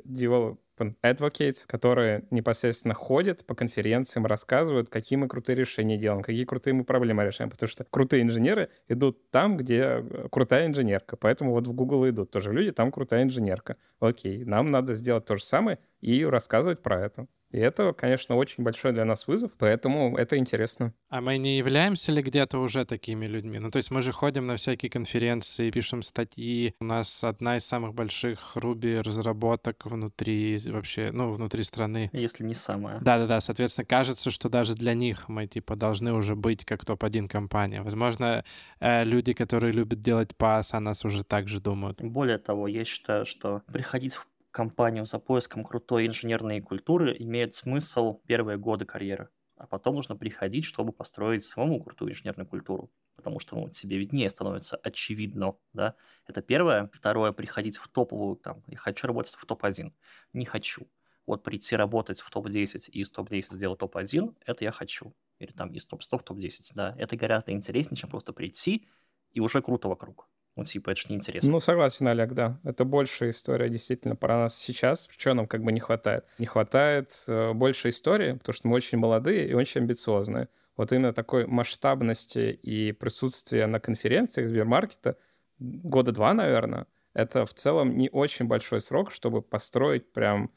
advocates, 1.02 1.66
которые 1.66 2.24
непосредственно 2.30 2.94
ходят 2.94 3.46
по 3.46 3.54
конференциям, 3.54 4.26
рассказывают, 4.26 4.88
какие 4.88 5.16
мы 5.18 5.28
крутые 5.28 5.56
решения 5.56 5.96
делаем, 5.96 6.22
какие 6.22 6.44
крутые 6.44 6.74
мы 6.74 6.84
проблемы 6.84 7.24
решаем, 7.24 7.50
потому 7.50 7.68
что 7.68 7.84
крутые 7.84 8.22
инженеры 8.22 8.70
идут 8.88 9.30
там, 9.30 9.56
где 9.56 10.02
э, 10.02 10.28
крутая 10.30 10.66
инженерка, 10.66 11.16
поэтому 11.16 11.52
вот 11.52 11.66
в 11.66 11.72
Google 11.72 12.08
идут 12.08 12.30
тоже 12.30 12.52
люди, 12.52 12.72
там 12.72 12.90
крутая 12.90 13.22
инженерка. 13.22 13.76
Окей, 14.00 14.44
нам 14.44 14.70
надо 14.70 14.94
сделать 14.94 15.24
то 15.26 15.36
же 15.36 15.44
самое 15.44 15.78
и 16.00 16.24
рассказывать 16.24 16.82
про 16.82 17.00
это. 17.04 17.26
И 17.52 17.58
это, 17.58 17.92
конечно, 17.92 18.34
очень 18.36 18.64
большой 18.64 18.92
для 18.92 19.04
нас 19.04 19.26
вызов, 19.26 19.52
поэтому 19.58 20.16
это 20.16 20.38
интересно. 20.38 20.94
А 21.10 21.20
мы 21.20 21.36
не 21.36 21.58
являемся 21.58 22.10
ли 22.10 22.22
где-то 22.22 22.58
уже 22.58 22.84
такими 22.86 23.26
людьми? 23.26 23.58
Ну, 23.58 23.70
то 23.70 23.76
есть 23.76 23.90
мы 23.90 24.00
же 24.00 24.12
ходим 24.12 24.46
на 24.46 24.56
всякие 24.56 24.90
конференции, 24.90 25.70
пишем 25.70 26.02
статьи. 26.02 26.74
У 26.80 26.84
нас 26.84 27.22
одна 27.22 27.58
из 27.58 27.66
самых 27.66 27.94
больших 27.94 28.56
Ruby 28.56 29.02
разработок 29.02 29.84
внутри 29.84 30.58
вообще, 30.66 31.10
ну, 31.12 31.30
внутри 31.30 31.62
страны. 31.62 32.08
Если 32.12 32.42
не 32.44 32.54
самая. 32.54 33.00
Да-да-да, 33.00 33.40
соответственно, 33.40 33.84
кажется, 33.84 34.30
что 34.30 34.48
даже 34.48 34.74
для 34.74 34.94
них 34.94 35.28
мы, 35.28 35.46
типа, 35.46 35.76
должны 35.76 36.14
уже 36.14 36.34
быть 36.34 36.64
как 36.64 36.84
топ-1 36.86 37.28
компания. 37.28 37.82
Возможно, 37.82 38.44
э, 38.80 39.04
люди, 39.04 39.34
которые 39.34 39.72
любят 39.72 40.00
делать 40.00 40.34
пас, 40.36 40.72
о 40.72 40.80
нас 40.80 41.04
уже 41.04 41.22
так 41.22 41.48
же 41.48 41.60
думают. 41.60 42.00
Более 42.00 42.38
того, 42.38 42.66
я 42.66 42.84
считаю, 42.84 43.26
что 43.26 43.62
приходить 43.70 44.14
в 44.14 44.26
компанию 44.52 45.06
за 45.06 45.18
поиском 45.18 45.64
крутой 45.64 46.06
инженерной 46.06 46.60
культуры 46.60 47.16
имеет 47.18 47.54
смысл 47.54 48.20
первые 48.26 48.58
годы 48.58 48.84
карьеры. 48.84 49.30
А 49.56 49.66
потом 49.66 49.96
нужно 49.96 50.16
приходить, 50.16 50.64
чтобы 50.64 50.92
построить 50.92 51.44
самому 51.44 51.82
крутую 51.82 52.12
инженерную 52.12 52.46
культуру. 52.46 52.92
Потому 53.16 53.40
что 53.40 53.56
ну, 53.56 53.68
тебе 53.68 53.98
виднее 53.98 54.28
становится 54.28 54.76
очевидно. 54.76 55.56
Да? 55.72 55.94
Это 56.26 56.42
первое. 56.42 56.90
Второе, 56.92 57.32
приходить 57.32 57.76
в 57.76 57.88
топовую, 57.88 58.36
там, 58.36 58.62
я 58.66 58.76
хочу 58.76 59.06
работать 59.06 59.34
в 59.34 59.44
топ-1. 59.44 59.92
Не 60.32 60.44
хочу. 60.44 60.88
Вот 61.26 61.44
прийти 61.44 61.76
работать 61.76 62.20
в 62.20 62.30
топ-10 62.30 62.90
и 62.90 63.00
из 63.00 63.10
топ-10 63.10 63.54
сделать 63.54 63.78
топ-1, 63.78 64.34
это 64.44 64.64
я 64.64 64.72
хочу. 64.72 65.14
Или 65.38 65.52
там 65.52 65.72
из 65.72 65.86
топ-100 65.86 66.18
в 66.18 66.22
топ-10, 66.24 66.72
да. 66.74 66.94
Это 66.98 67.16
гораздо 67.16 67.52
интереснее, 67.52 67.96
чем 67.96 68.10
просто 68.10 68.32
прийти 68.32 68.88
и 69.30 69.40
уже 69.40 69.62
круто 69.62 69.88
вокруг. 69.88 70.28
Ну, 70.56 70.64
типа, 70.64 70.90
это 70.90 71.00
же 71.00 71.06
неинтересно. 71.08 71.50
Ну, 71.50 71.60
согласен, 71.60 72.06
Олег, 72.08 72.32
да. 72.32 72.60
Это 72.62 72.84
большая 72.84 73.30
история 73.30 73.70
действительно 73.70 74.16
про 74.16 74.36
нас 74.36 74.56
сейчас. 74.56 75.08
Что 75.10 75.32
нам 75.32 75.46
как 75.46 75.62
бы 75.62 75.72
не 75.72 75.80
хватает? 75.80 76.26
Не 76.38 76.46
хватает 76.46 77.10
э, 77.26 77.52
больше 77.54 77.88
истории, 77.88 78.32
потому 78.32 78.54
что 78.54 78.68
мы 78.68 78.76
очень 78.76 78.98
молодые 78.98 79.48
и 79.48 79.54
очень 79.54 79.80
амбициозные. 79.80 80.48
Вот 80.76 80.92
именно 80.92 81.12
такой 81.12 81.46
масштабности 81.46 82.50
и 82.62 82.92
присутствия 82.92 83.66
на 83.66 83.80
конференциях 83.80 84.48
Сбермаркета 84.48 85.16
года 85.58 86.12
два, 86.12 86.34
наверное, 86.34 86.86
это 87.14 87.44
в 87.44 87.54
целом 87.54 87.96
не 87.96 88.08
очень 88.10 88.46
большой 88.46 88.80
срок, 88.80 89.10
чтобы 89.10 89.42
построить 89.42 90.12
прям 90.12 90.50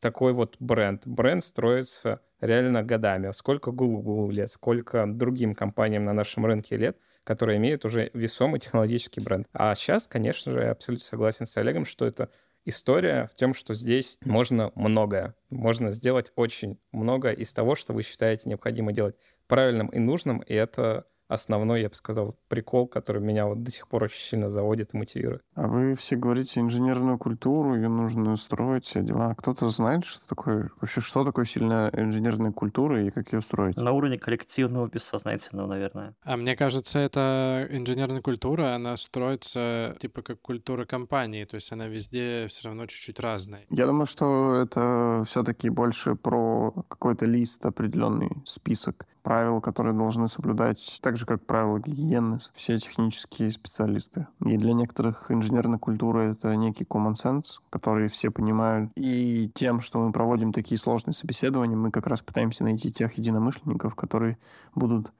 такой 0.00 0.32
вот 0.32 0.56
бренд. 0.60 1.06
Бренд 1.06 1.42
строится 1.42 2.20
реально 2.42 2.82
годами. 2.82 3.30
Сколько 3.32 3.70
Google 3.70 4.30
лет, 4.30 4.50
сколько 4.50 5.06
другим 5.06 5.54
компаниям 5.54 6.04
на 6.04 6.12
нашем 6.12 6.44
рынке 6.44 6.76
лет, 6.76 6.98
которые 7.24 7.56
имеют 7.58 7.84
уже 7.84 8.10
весомый 8.12 8.60
технологический 8.60 9.20
бренд. 9.20 9.46
А 9.52 9.74
сейчас, 9.74 10.06
конечно 10.06 10.52
же, 10.52 10.60
я 10.60 10.72
абсолютно 10.72 11.04
согласен 11.04 11.46
с 11.46 11.56
Олегом, 11.56 11.84
что 11.84 12.04
это 12.04 12.28
история 12.64 13.28
в 13.32 13.34
том, 13.34 13.54
что 13.54 13.74
здесь 13.74 14.18
можно 14.24 14.72
многое. 14.74 15.34
Можно 15.50 15.90
сделать 15.92 16.32
очень 16.36 16.78
много 16.90 17.30
из 17.30 17.52
того, 17.52 17.76
что 17.76 17.92
вы 17.92 18.02
считаете 18.02 18.48
необходимо 18.48 18.92
делать 18.92 19.16
правильным 19.46 19.86
и 19.88 19.98
нужным, 19.98 20.40
и 20.40 20.52
это 20.52 21.06
основной, 21.32 21.82
я 21.82 21.88
бы 21.88 21.94
сказал, 21.94 22.36
прикол, 22.48 22.86
который 22.86 23.22
меня 23.22 23.46
вот 23.46 23.62
до 23.62 23.70
сих 23.70 23.88
пор 23.88 24.04
очень 24.04 24.22
сильно 24.22 24.48
заводит 24.48 24.94
и 24.94 24.96
мотивирует. 24.96 25.42
А 25.54 25.66
вы 25.66 25.94
все 25.94 26.16
говорите 26.16 26.60
инженерную 26.60 27.18
культуру, 27.18 27.74
ее 27.74 27.88
нужно 27.88 28.36
строить, 28.36 28.84
все 28.84 29.02
дела. 29.02 29.30
А 29.30 29.34
кто-то 29.34 29.68
знает, 29.70 30.04
что 30.04 30.26
такое, 30.26 30.70
вообще, 30.80 31.00
что 31.00 31.24
такое 31.24 31.44
сильная 31.44 31.90
инженерная 31.92 32.52
культура 32.52 33.04
и 33.04 33.10
как 33.10 33.32
ее 33.32 33.40
строить? 33.40 33.76
На 33.76 33.92
уровне 33.92 34.18
коллективного, 34.18 34.88
бессознательного, 34.88 35.66
наверное. 35.66 36.14
А 36.24 36.36
мне 36.36 36.56
кажется, 36.56 36.98
эта 36.98 37.66
инженерная 37.70 38.22
культура, 38.22 38.74
она 38.74 38.96
строится 38.96 39.96
типа 39.98 40.22
как 40.22 40.40
культура 40.40 40.84
компании, 40.84 41.44
то 41.44 41.56
есть 41.56 41.72
она 41.72 41.86
везде 41.86 42.46
все 42.48 42.68
равно 42.68 42.86
чуть-чуть 42.86 43.20
разная. 43.20 43.62
Я 43.70 43.86
думаю, 43.86 44.06
что 44.06 44.54
это 44.56 45.22
все-таки 45.26 45.70
больше 45.70 46.14
про 46.14 46.72
какой-то 46.88 47.26
лист, 47.26 47.64
определенный 47.66 48.30
список 48.44 49.06
правил, 49.22 49.60
которые 49.60 49.94
должны 49.94 50.28
соблюдать, 50.28 50.98
так 51.02 51.16
же, 51.16 51.26
как 51.26 51.44
правила 51.46 51.78
гигиены, 51.78 52.38
все 52.54 52.76
технические 52.76 53.50
специалисты. 53.50 54.26
И 54.44 54.56
для 54.56 54.72
некоторых 54.72 55.30
инженерная 55.30 55.78
культура— 55.78 56.20
это 56.22 56.54
некий 56.56 56.84
common 56.84 57.12
sense, 57.12 57.60
который 57.70 58.08
все 58.08 58.30
понимают. 58.30 58.90
И 58.96 59.50
тем, 59.54 59.80
что 59.80 60.00
мы 60.00 60.12
проводим 60.12 60.52
такие 60.52 60.78
сложные 60.78 61.14
собеседования, 61.14 61.76
мы 61.76 61.90
как 61.90 62.06
раз 62.06 62.20
пытаемся 62.22 62.64
найти 62.64 62.90
тех 62.90 63.14
единомышленников, 63.14 63.94
которые 63.94 64.38
будут 64.74 65.12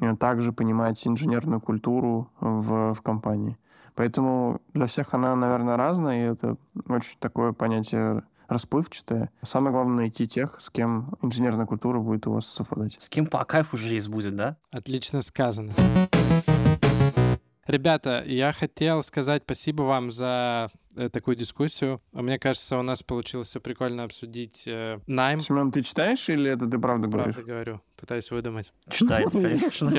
э, 0.00 0.16
также 0.16 0.52
понимать 0.52 1.06
инженерную 1.06 1.60
культуру 1.60 2.30
в, 2.40 2.94
в 2.94 3.02
компании. 3.02 3.58
Поэтому 3.94 4.60
для 4.74 4.86
всех 4.86 5.12
она, 5.14 5.34
наверное, 5.34 5.76
разная, 5.76 6.18
и 6.18 6.32
это 6.32 6.56
очень 6.86 7.16
такое 7.18 7.52
понятие 7.52 8.22
расплывчатое. 8.48 9.30
Самое 9.42 9.72
главное 9.72 9.96
найти 9.96 10.26
тех, 10.26 10.56
с 10.58 10.70
кем 10.70 11.14
инженерная 11.22 11.66
культура 11.66 12.00
будет 12.00 12.26
у 12.26 12.32
вас 12.32 12.46
совпадать. 12.46 12.96
С 12.98 13.08
кем 13.08 13.26
по 13.26 13.44
кайфу 13.44 13.76
жизнь 13.76 14.10
будет, 14.10 14.34
да? 14.34 14.56
Отлично 14.72 15.22
сказано. 15.22 15.72
Ребята, 17.68 18.24
я 18.26 18.52
хотел 18.52 19.02
сказать 19.02 19.42
спасибо 19.44 19.82
вам 19.82 20.10
за 20.10 20.70
э, 20.96 21.10
такую 21.10 21.36
дискуссию. 21.36 22.00
Мне 22.12 22.38
кажется, 22.38 22.78
у 22.78 22.82
нас 22.82 23.02
получилось 23.02 23.48
все 23.48 23.60
прикольно 23.60 24.04
обсудить 24.04 24.64
э, 24.66 25.00
найм. 25.06 25.38
Семен, 25.38 25.70
ты 25.70 25.82
читаешь 25.82 26.30
или 26.30 26.50
это 26.50 26.66
ты 26.66 26.78
правда 26.78 27.08
говоришь? 27.08 27.34
Правда 27.34 27.52
говорю. 27.52 27.80
Пытаюсь 27.98 28.30
выдумать. 28.30 28.72
Читает, 28.88 29.32
конечно. 29.32 29.90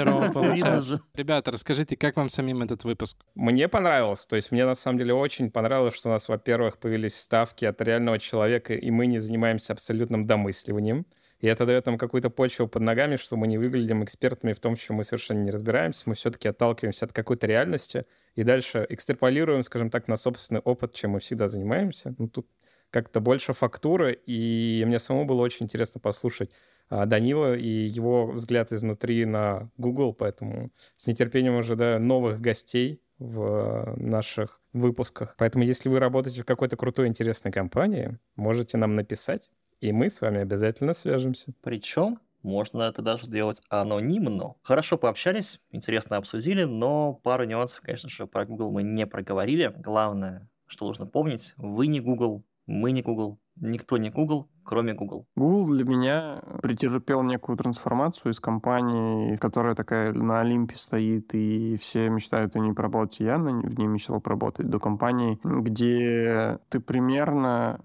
Ребята, 1.13 1.51
расскажите, 1.51 1.95
как 1.95 2.17
вам 2.17 2.29
самим 2.29 2.63
этот 2.63 2.85
выпуск? 2.85 3.19
Мне 3.35 3.67
понравилось. 3.67 4.25
То 4.25 4.35
есть 4.35 4.51
мне 4.51 4.65
на 4.65 4.73
самом 4.73 4.97
деле 4.97 5.13
очень 5.13 5.51
понравилось, 5.51 5.93
что 5.93 6.09
у 6.09 6.11
нас, 6.11 6.27
во-первых, 6.27 6.79
появились 6.79 7.13
ставки 7.21 7.65
от 7.65 7.79
реального 7.81 8.17
человека, 8.17 8.73
и 8.73 8.89
мы 8.89 9.05
не 9.05 9.19
занимаемся 9.19 9.73
абсолютным 9.73 10.25
домысливанием. 10.25 11.05
И 11.39 11.47
это 11.47 11.65
дает 11.65 11.85
нам 11.85 11.97
какую-то 11.97 12.29
почву 12.29 12.67
под 12.67 12.81
ногами, 12.81 13.15
что 13.15 13.37
мы 13.37 13.47
не 13.47 13.57
выглядим 13.57 14.03
экспертами 14.03 14.53
в 14.53 14.59
том, 14.59 14.75
чем 14.75 14.97
мы 14.97 15.03
совершенно 15.03 15.41
не 15.41 15.51
разбираемся. 15.51 16.03
Мы 16.05 16.15
все-таки 16.15 16.49
отталкиваемся 16.49 17.05
от 17.05 17.13
какой-то 17.13 17.47
реальности 17.47 18.05
и 18.35 18.43
дальше 18.43 18.85
экстраполируем, 18.89 19.63
скажем 19.63 19.89
так, 19.89 20.07
на 20.07 20.17
собственный 20.17 20.61
опыт, 20.61 20.93
чем 20.93 21.11
мы 21.11 21.19
всегда 21.19 21.47
занимаемся. 21.47 22.13
Ну, 22.17 22.27
тут 22.27 22.47
как-то 22.91 23.19
больше 23.19 23.53
фактуры, 23.53 24.19
и 24.25 24.83
мне 24.85 24.99
самому 24.99 25.25
было 25.25 25.41
очень 25.41 25.65
интересно 25.65 26.01
послушать 26.01 26.49
а, 26.89 27.05
Данила 27.05 27.55
и 27.55 27.67
его 27.67 28.27
взгляд 28.27 28.71
изнутри 28.73 29.25
на 29.25 29.69
Google, 29.77 30.13
поэтому 30.13 30.71
с 30.95 31.07
нетерпением 31.07 31.57
ожидаю 31.57 32.01
новых 32.01 32.41
гостей 32.41 33.01
в 33.19 33.95
наших 33.97 34.61
выпусках. 34.73 35.35
Поэтому, 35.37 35.63
если 35.65 35.89
вы 35.89 35.99
работаете 35.99 36.41
в 36.41 36.45
какой-то 36.45 36.77
крутой, 36.77 37.07
интересной 37.07 37.51
компании, 37.51 38.17
можете 38.35 38.77
нам 38.77 38.95
написать, 38.95 39.51
и 39.81 39.91
мы 39.91 40.09
с 40.09 40.21
вами 40.21 40.39
обязательно 40.39 40.93
свяжемся. 40.93 41.53
Причем 41.61 42.19
можно 42.43 42.83
это 42.83 43.01
даже 43.01 43.27
делать 43.27 43.61
анонимно. 43.69 44.55
Хорошо 44.61 44.97
пообщались, 44.97 45.59
интересно 45.71 46.17
обсудили, 46.17 46.63
но 46.63 47.13
пару 47.13 47.45
нюансов, 47.45 47.81
конечно 47.81 48.09
же, 48.09 48.27
про 48.27 48.45
Google 48.45 48.71
мы 48.71 48.83
не 48.83 49.05
проговорили. 49.05 49.73
Главное, 49.77 50.49
что 50.67 50.87
нужно 50.87 51.05
помнить, 51.05 51.53
вы 51.57 51.87
не 51.87 51.99
Google, 51.99 52.43
мы 52.65 52.91
не 52.91 53.01
Google, 53.01 53.39
никто 53.57 53.97
не 53.97 54.09
Google, 54.09 54.47
кроме 54.63 54.93
Google. 54.93 55.25
Google 55.35 55.73
для 55.73 55.83
меня 55.83 56.41
претерпел 56.61 57.23
некую 57.23 57.57
трансформацию 57.57 58.31
из 58.31 58.39
компании, 58.39 59.35
которая 59.35 59.75
такая 59.75 60.13
на 60.13 60.41
Олимпе 60.41 60.77
стоит, 60.77 61.33
и 61.33 61.75
все 61.77 62.09
мечтают 62.09 62.55
о 62.55 62.59
ней 62.59 62.73
поработать, 62.73 63.19
я 63.19 63.37
в 63.37 63.43
ней 63.43 63.87
мечтал 63.87 64.21
поработать, 64.21 64.69
до 64.69 64.79
компании, 64.79 65.39
где 65.43 66.59
ты 66.69 66.79
примерно 66.79 67.81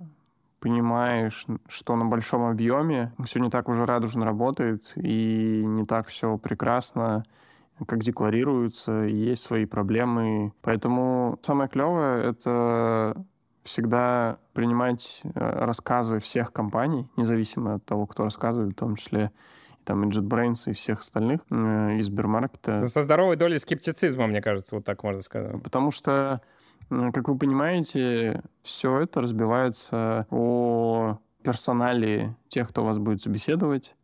понимаешь, 0.65 1.45
что 1.69 1.95
на 1.95 2.07
большом 2.07 2.47
объеме 2.47 3.13
все 3.27 3.39
не 3.39 3.51
так 3.51 3.69
уже 3.69 3.85
радужно 3.85 4.25
работает, 4.25 4.93
и 4.97 5.63
не 5.63 5.85
так 5.85 6.09
все 6.09 6.39
прекрасно, 6.39 7.23
как 7.87 8.03
декларируется, 8.03 9.05
и 9.05 9.15
есть 9.15 9.43
свои 9.43 9.67
проблемы. 9.67 10.55
Поэтому 10.63 11.39
самое 11.43 11.69
клевое— 11.69 12.25
это 12.31 13.15
всегда 13.63 14.39
принимать 14.55 15.21
э, 15.23 15.31
рассказы 15.35 16.19
всех 16.19 16.51
компаний, 16.51 17.11
независимо 17.19 17.75
от 17.75 17.85
того, 17.85 18.07
кто 18.07 18.25
рассказывает, 18.25 18.73
в 18.73 18.79
том 18.79 18.97
числе 18.97 19.33
там 19.85 20.09
и 20.09 20.11
JetBrains, 20.11 20.71
и 20.71 20.73
всех 20.73 21.01
остальных 21.01 21.43
э, 21.51 21.99
из 21.99 22.07
Сбермаркета. 22.07 22.89
Со 22.89 23.03
здоровой 23.03 23.37
долей 23.37 23.59
скептицизма, 23.59 24.27
мне 24.27 24.41
кажется, 24.41 24.77
вот 24.77 24.87
так 24.87 25.03
можно 25.03 25.21
сказать. 25.21 25.63
Потому 25.63 25.91
что 25.91 26.41
как 26.89 27.29
вы 27.29 27.39
понимаете, 27.39 28.43
все 28.63 29.01
это 29.01 29.21
разбивается 29.21 30.27
о 30.31 31.19
персонале 31.43 32.37
тех, 32.49 32.69
кто 32.69 32.85
вас 32.85 32.99
будет 32.99 33.21
собеседовать, 33.21 33.95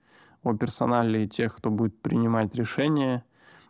о 0.43 0.55
персонале 0.55 1.27
тех, 1.27 1.57
кто 1.57 1.71
будет 1.71 2.01
принимать 2.01 2.55
решения, 2.55 3.25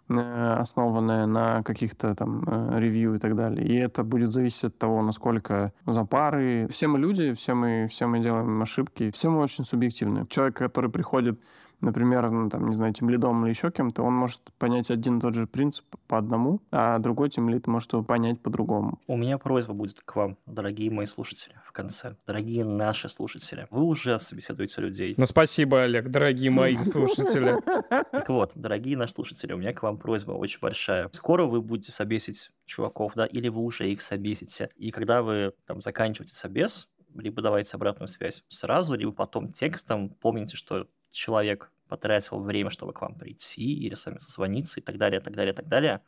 э, 0.09 0.55
основанное 0.59 1.27
на 1.27 1.63
каких-то 1.63 2.15
там 2.15 2.45
э, 2.47 2.81
ревью 2.81 3.15
и 3.15 3.19
так 3.19 3.37
далее. 3.37 3.67
И 3.67 3.75
это 3.77 4.03
будет 4.03 4.33
зависеть 4.33 4.65
от 4.65 4.79
того, 4.79 5.03
насколько 5.03 5.73
за 5.87 6.05
пары. 6.05 6.67
Все 6.71 6.89
мы 6.89 6.99
люди, 6.99 7.33
все 7.33 7.55
мы, 7.55 7.87
все 7.89 8.07
мы 8.07 8.21
делаем 8.21 8.61
ошибки, 8.61 9.11
все 9.11 9.31
мы 9.31 9.39
очень 9.41 9.65
субъективны. 9.65 10.27
Человек, 10.29 10.57
который 10.57 10.91
приходит 10.91 11.41
например, 11.81 12.31
ну, 12.31 12.49
там, 12.49 12.69
не 12.69 12.75
знаю, 12.75 12.93
тимлидом 12.93 13.45
или 13.45 13.51
еще 13.51 13.71
кем-то, 13.71 14.03
он 14.03 14.15
может 14.15 14.41
понять 14.59 14.91
один 14.91 15.19
и 15.19 15.21
тот 15.21 15.35
же 15.35 15.47
принцип 15.47 15.85
по 16.07 16.19
одному, 16.19 16.61
а 16.71 16.99
другой 16.99 17.31
тимлид 17.31 17.67
может 17.67 17.93
его 17.93 18.03
понять 18.03 18.41
по-другому. 18.41 19.01
У 19.07 19.17
меня 19.17 19.39
просьба 19.39 19.75
будет 19.75 20.01
к 20.01 20.17
вам, 20.17 20.37
дорогие 20.47 20.91
мои 20.91 21.07
слушатели, 21.07 21.55
в 21.65 21.73
конце. 21.73 22.17
Дорогие 22.27 22.65
наши 22.65 23.09
слушатели, 23.09 23.67
вы 23.71 23.83
уже 23.83 24.19
собеседуете 24.19 24.81
людей. 24.81 25.15
Ну, 25.17 25.27
спасибо, 25.27 25.83
Олег, 25.83 26.09
дорогие 26.09 26.51
мои 26.51 26.77
слушатели. 26.79 27.57
Так 27.89 28.29
вот, 28.29 28.53
дорогие 28.55 28.97
наши 28.97 29.15
слушатели, 29.15 29.53
у 29.53 29.59
меня 29.59 29.73
к 29.73 29.83
вам 29.83 29.99
просьба 29.99 30.33
очень 30.33 30.61
большая. 30.61 31.09
Скоро 31.13 31.47
вы 31.47 31.63
будете 31.63 31.93
собесить 31.93 32.51
чуваков, 32.65 33.13
да, 33.15 33.27
или 33.27 33.49
вы 33.49 33.63
уже 33.63 33.91
их 33.91 34.01
собесите. 34.01 34.71
И 34.77 34.91
когда 34.91 35.23
вы 35.23 35.53
там 35.67 35.81
заканчиваете 35.81 36.35
собес, 36.35 36.89
либо 37.15 37.43
давайте 37.43 37.77
обратную 37.77 38.09
связь 38.09 38.45
сразу, 38.49 38.95
либо 38.95 39.13
потом 39.13 39.53
текстом. 39.53 40.11
Помните, 40.11 40.57
что 40.57 40.87
человек 41.11 41.73
потратил 41.89 42.41
время, 42.41 42.71
чтобы 42.71 42.93
к 42.93 43.01
вам 43.03 43.17
прийти 43.17 43.75
или 43.75 43.95
с 43.95 44.07
вами 44.07 44.19
созвониться 44.19 44.81
и 44.81 44.83
так 44.83 44.97
далее, 44.97 45.21
так 45.21 45.35
далее, 45.35 45.53
так 45.53 45.69
далее. 45.69 46.03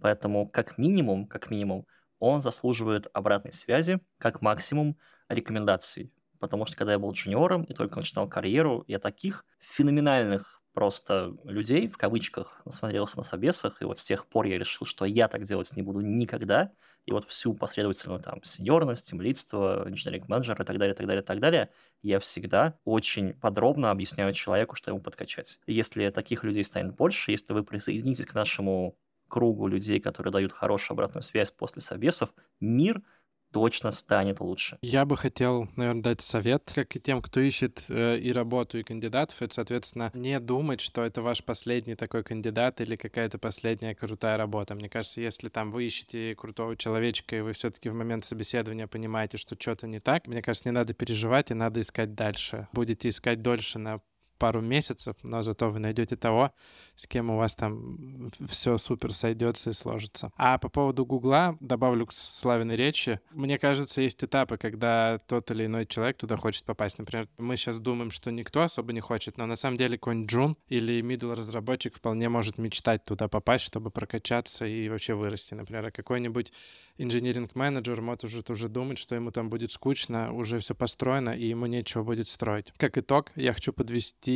Поэтому 0.00 0.48
как 0.48 0.78
минимум, 0.78 1.26
как 1.26 1.50
минимум, 1.50 1.86
он 2.18 2.40
заслуживает 2.40 3.06
обратной 3.12 3.52
связи, 3.52 4.00
как 4.18 4.42
максимум 4.42 4.98
рекомендаций. 5.28 6.12
Потому 6.38 6.66
что 6.66 6.76
когда 6.76 6.92
я 6.92 6.98
был 6.98 7.12
джуниором 7.12 7.64
и 7.64 7.74
только 7.74 7.96
начинал 7.98 8.28
карьеру, 8.28 8.84
я 8.88 8.98
таких 8.98 9.44
феноменальных 9.60 10.59
просто 10.72 11.36
людей, 11.44 11.88
в 11.88 11.96
кавычках, 11.96 12.62
насмотрелся 12.64 13.16
на 13.16 13.22
собесах, 13.22 13.82
и 13.82 13.84
вот 13.84 13.98
с 13.98 14.04
тех 14.04 14.26
пор 14.26 14.46
я 14.46 14.58
решил, 14.58 14.86
что 14.86 15.04
я 15.04 15.28
так 15.28 15.44
делать 15.44 15.74
не 15.76 15.82
буду 15.82 16.00
никогда, 16.00 16.72
и 17.06 17.12
вот 17.12 17.28
всю 17.28 17.54
последовательную 17.54 18.20
там 18.20 18.42
сеньорность, 18.44 19.08
темлидство, 19.08 19.84
инженеринг 19.88 20.28
менеджер 20.28 20.60
и 20.60 20.64
так 20.64 20.78
далее, 20.78 20.94
так 20.94 21.06
далее, 21.06 21.22
так 21.22 21.40
далее, 21.40 21.70
я 22.02 22.20
всегда 22.20 22.78
очень 22.84 23.34
подробно 23.34 23.90
объясняю 23.90 24.32
человеку, 24.32 24.76
что 24.76 24.90
ему 24.90 25.00
подкачать. 25.00 25.58
Если 25.66 26.08
таких 26.10 26.44
людей 26.44 26.64
станет 26.64 26.94
больше, 26.94 27.30
если 27.30 27.52
вы 27.52 27.64
присоединитесь 27.64 28.26
к 28.26 28.34
нашему 28.34 28.96
кругу 29.28 29.66
людей, 29.66 30.00
которые 30.00 30.32
дают 30.32 30.52
хорошую 30.52 30.94
обратную 30.96 31.22
связь 31.22 31.50
после 31.50 31.82
собесов, 31.82 32.34
мир— 32.60 33.02
точно 33.52 33.90
станет 33.90 34.40
лучше. 34.40 34.78
Я 34.82 35.04
бы 35.04 35.16
хотел, 35.16 35.68
наверное, 35.76 36.02
дать 36.02 36.20
совет, 36.20 36.70
как 36.74 36.94
и 36.96 37.00
тем, 37.00 37.22
кто 37.22 37.40
ищет 37.40 37.84
э, 37.88 38.18
и 38.18 38.32
работу, 38.32 38.78
и 38.78 38.82
кандидатов, 38.82 39.42
это, 39.42 39.54
соответственно, 39.54 40.10
не 40.14 40.38
думать, 40.40 40.80
что 40.80 41.02
это 41.04 41.22
ваш 41.22 41.44
последний 41.44 41.94
такой 41.94 42.22
кандидат 42.22 42.80
или 42.80 42.96
какая-то 42.96 43.38
последняя 43.38 43.94
крутая 43.94 44.36
работа. 44.36 44.74
Мне 44.74 44.88
кажется, 44.88 45.20
если 45.20 45.48
там 45.48 45.70
вы 45.70 45.84
ищете 45.84 46.34
крутого 46.34 46.76
человечка, 46.76 47.36
и 47.36 47.40
вы 47.40 47.52
все-таки 47.52 47.88
в 47.88 47.94
момент 47.94 48.24
собеседования 48.24 48.86
понимаете, 48.86 49.36
что 49.36 49.56
что-то 49.58 49.86
не 49.86 50.00
так, 50.00 50.26
мне 50.26 50.42
кажется, 50.42 50.68
не 50.68 50.72
надо 50.72 50.94
переживать, 50.94 51.50
и 51.50 51.54
надо 51.54 51.80
искать 51.80 52.14
дальше. 52.14 52.68
Будете 52.72 53.08
искать 53.08 53.42
дольше 53.42 53.78
на 53.78 54.00
пару 54.40 54.62
месяцев, 54.62 55.14
но 55.22 55.42
зато 55.42 55.70
вы 55.70 55.78
найдете 55.78 56.16
того, 56.16 56.50
с 56.96 57.06
кем 57.06 57.30
у 57.30 57.36
вас 57.36 57.54
там 57.54 58.30
все 58.48 58.78
супер 58.78 59.12
сойдется 59.12 59.70
и 59.70 59.72
сложится. 59.74 60.32
А 60.36 60.56
по 60.58 60.70
поводу 60.70 61.04
Гугла 61.04 61.58
добавлю 61.60 62.06
к 62.06 62.12
Славиной 62.12 62.74
речи. 62.74 63.20
Мне 63.32 63.58
кажется, 63.58 64.00
есть 64.00 64.24
этапы, 64.24 64.56
когда 64.56 65.18
тот 65.28 65.50
или 65.50 65.66
иной 65.66 65.86
человек 65.86 66.16
туда 66.16 66.36
хочет 66.36 66.64
попасть. 66.64 66.98
Например, 66.98 67.28
мы 67.36 67.58
сейчас 67.58 67.78
думаем, 67.78 68.10
что 68.10 68.30
никто 68.32 68.62
особо 68.62 68.94
не 68.94 69.00
хочет, 69.00 69.36
но 69.36 69.44
на 69.44 69.56
самом 69.56 69.76
деле 69.76 69.98
какой-нибудь 69.98 70.30
джун 70.30 70.56
или 70.68 71.02
middle 71.02 71.34
разработчик 71.34 71.96
вполне 71.96 72.30
может 72.30 72.56
мечтать 72.56 73.04
туда 73.04 73.28
попасть, 73.28 73.64
чтобы 73.64 73.90
прокачаться 73.90 74.64
и 74.64 74.88
вообще 74.88 75.12
вырасти. 75.14 75.52
Например, 75.52 75.86
а 75.86 75.90
какой-нибудь 75.90 76.52
инжиниринг 76.96 77.54
менеджер 77.54 78.00
может 78.00 78.48
уже 78.48 78.68
думать, 78.68 78.98
что 78.98 79.14
ему 79.14 79.32
там 79.32 79.50
будет 79.50 79.70
скучно, 79.70 80.32
уже 80.32 80.58
все 80.60 80.74
построено, 80.74 81.30
и 81.30 81.46
ему 81.46 81.66
нечего 81.66 82.02
будет 82.02 82.26
строить. 82.26 82.72
Как 82.78 82.96
итог, 82.96 83.32
я 83.36 83.52
хочу 83.52 83.74
подвести 83.74 84.29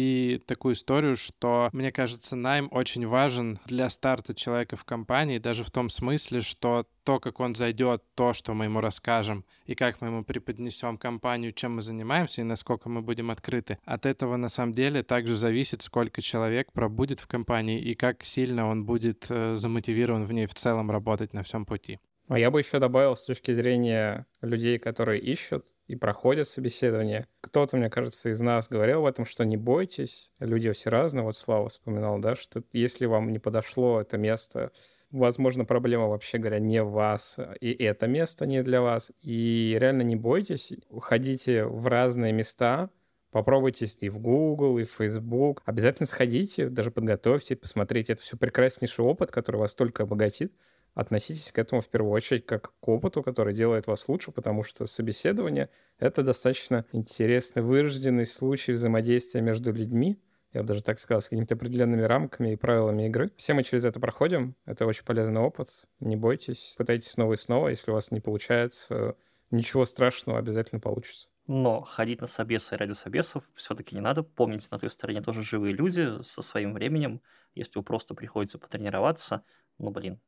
такую 0.47 0.75
историю, 0.75 1.17
что, 1.17 1.69
мне 1.73 1.93
кажется, 1.93 2.37
найм 2.37 2.69
очень 2.71 3.07
важен 3.07 3.59
для 3.67 3.89
старта 3.91 4.35
человека 4.35 4.77
в 4.77 4.85
компании, 4.85 5.39
даже 5.39 5.65
в 5.65 5.71
том 5.71 5.91
смысле, 5.91 6.41
что 6.41 6.87
то, 7.05 7.21
как 7.21 7.41
он 7.41 7.55
зайдет, 7.55 8.03
то, 8.15 8.33
что 8.33 8.55
мы 8.55 8.65
ему 8.65 8.81
расскажем, 8.81 9.45
и 9.67 9.75
как 9.75 10.01
мы 10.01 10.09
ему 10.09 10.23
преподнесем 10.25 10.97
компанию, 10.97 11.53
чем 11.53 11.77
мы 11.77 11.83
занимаемся 11.83 12.41
и 12.41 12.45
насколько 12.45 12.89
мы 12.89 13.03
будем 13.03 13.31
открыты, 13.31 13.79
от 13.85 14.07
этого 14.07 14.37
на 14.37 14.49
самом 14.49 14.73
деле 14.73 15.03
также 15.03 15.37
зависит, 15.37 15.83
сколько 15.83 16.23
человек 16.23 16.73
пробудет 16.73 17.21
в 17.21 17.27
компании 17.27 17.81
и 17.81 17.95
как 17.95 18.25
сильно 18.25 18.69
он 18.69 18.85
будет 18.85 19.27
э, 19.29 19.55
замотивирован 19.57 20.25
в 20.25 20.33
ней 20.33 20.47
в 20.47 20.55
целом 20.55 20.91
работать 20.91 21.35
на 21.35 21.43
всем 21.43 21.67
пути. 21.67 21.99
А 22.29 22.39
я 22.39 22.51
бы 22.51 22.61
еще 22.61 22.79
добавил 22.79 23.17
с 23.17 23.25
точки 23.25 23.53
зрения 23.53 24.27
людей, 24.41 24.79
которые 24.79 25.21
ищут 25.21 25.67
и 25.87 25.97
проходят 25.97 26.49
собеседование. 26.49 27.27
Кто-то, 27.41 27.77
мне 27.77 27.91
кажется, 27.91 28.31
из 28.31 28.41
нас 28.41 28.69
говорил 28.69 29.01
об 29.01 29.07
этом, 29.07 29.25
что 29.25 29.45
не 29.45 29.57
бойтесь, 29.57 30.33
люди 30.39 30.71
все 30.73 30.91
разные. 30.91 31.25
Вот 31.25 31.37
Слава 31.37 31.69
вспоминал, 31.69 32.19
да, 32.19 32.35
что 32.35 32.63
если 32.73 33.07
вам 33.07 33.33
не 33.33 33.39
подошло 33.39 34.01
это 34.01 34.17
место, 34.17 34.73
возможно, 35.11 35.65
проблема, 35.65 36.09
вообще 36.09 36.39
говоря, 36.39 36.59
не 36.59 36.83
в 36.83 36.91
вас, 36.91 37.39
и 37.61 37.73
это 37.73 38.07
место 38.07 38.47
не 38.47 38.63
для 38.63 38.81
вас. 38.81 39.13
И 39.21 39.77
реально 39.79 40.03
не 40.03 40.17
бойтесь, 40.17 40.73
ходите 41.01 41.65
в 41.65 41.87
разные 41.87 42.33
места, 42.33 42.91
попробуйте 43.31 43.87
и 44.01 44.09
в 44.09 44.19
Google, 44.19 44.79
и 44.79 44.85
в 44.85 44.91
Facebook. 44.91 45.61
Обязательно 45.65 46.07
сходите, 46.07 46.69
даже 46.69 46.91
подготовьте, 46.91 47.57
посмотрите. 47.57 48.15
Это 48.15 48.23
все 48.23 48.37
прекраснейший 48.37 49.05
опыт, 49.05 49.31
который 49.31 49.57
вас 49.57 49.75
только 49.75 50.05
обогатит 50.05 50.53
относитесь 50.95 51.53
к 51.53 51.59
этому 51.59 51.81
в 51.81 51.89
первую 51.89 52.13
очередь 52.13 52.47
как 52.47 52.73
к 52.81 52.89
опыту, 52.89 53.23
который 53.23 53.55
делает 53.55 53.87
вас 53.87 54.09
лучше, 54.09 54.33
потому 54.33 54.63
что 54.63 54.87
собеседование— 54.87 55.69
это 55.99 56.23
достаточно 56.23 56.87
интересный, 56.93 57.63
вырожденный 57.63 58.27
случай 58.27 58.73
взаимодействия 58.73 59.41
между 59.41 59.73
людьми, 59.73 60.21
я 60.53 60.63
бы 60.63 60.69
даже 60.69 60.83
так 60.83 61.01
сказал, 61.01 61.21
с 61.21 61.29
какими-то 61.29 61.57
определенными 61.57 62.03
рамками 62.03 62.53
и 62.53 62.57
правилами 62.57 63.09
игры. 63.09 63.33
Все 63.37 63.55
мы 63.55 63.65
через 63.65 63.85
это 63.85 63.99
проходим, 63.99 64.55
это 64.67 64.87
очень 64.87 65.05
полезный 65.05 65.41
опыт, 65.41 65.69
не 65.99 66.17
бойтесь, 66.17 66.75
пытайтесь 66.79 67.11
снова 67.11 67.33
и 67.33 67.37
снова, 67.37 67.69
если 67.69 67.91
у 67.91 67.95
вас 67.95 68.13
не 68.13 68.21
получается, 68.21 69.17
ничего 69.51 69.85
страшного, 69.85 70.39
обязательно 70.39 70.81
получится. 70.81 71.27
Но 71.47 71.83
ходить 71.83 72.21
на 72.21 72.27
собесы 72.27 72.77
ради 72.77 72.93
собесов 72.93 73.45
все-таки 73.55 73.95
не 73.95 74.01
надо. 74.01 74.23
Помните, 74.23 74.69
на 74.71 74.79
той 74.79 74.89
стороне 74.89 75.21
тоже 75.21 75.43
живые 75.43 75.75
люди 75.75 76.23
со 76.23 76.41
своим 76.41 76.73
временем. 76.73 77.21
Если 77.55 77.79
вы 77.79 77.85
просто 77.85 78.15
приходите 78.15 78.57
потренироваться, 78.59 79.45
ну, 79.79 79.91
блин, 79.91 80.21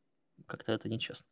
как-то 0.47 0.73
это 0.73 0.89
нечестно. 0.89 1.27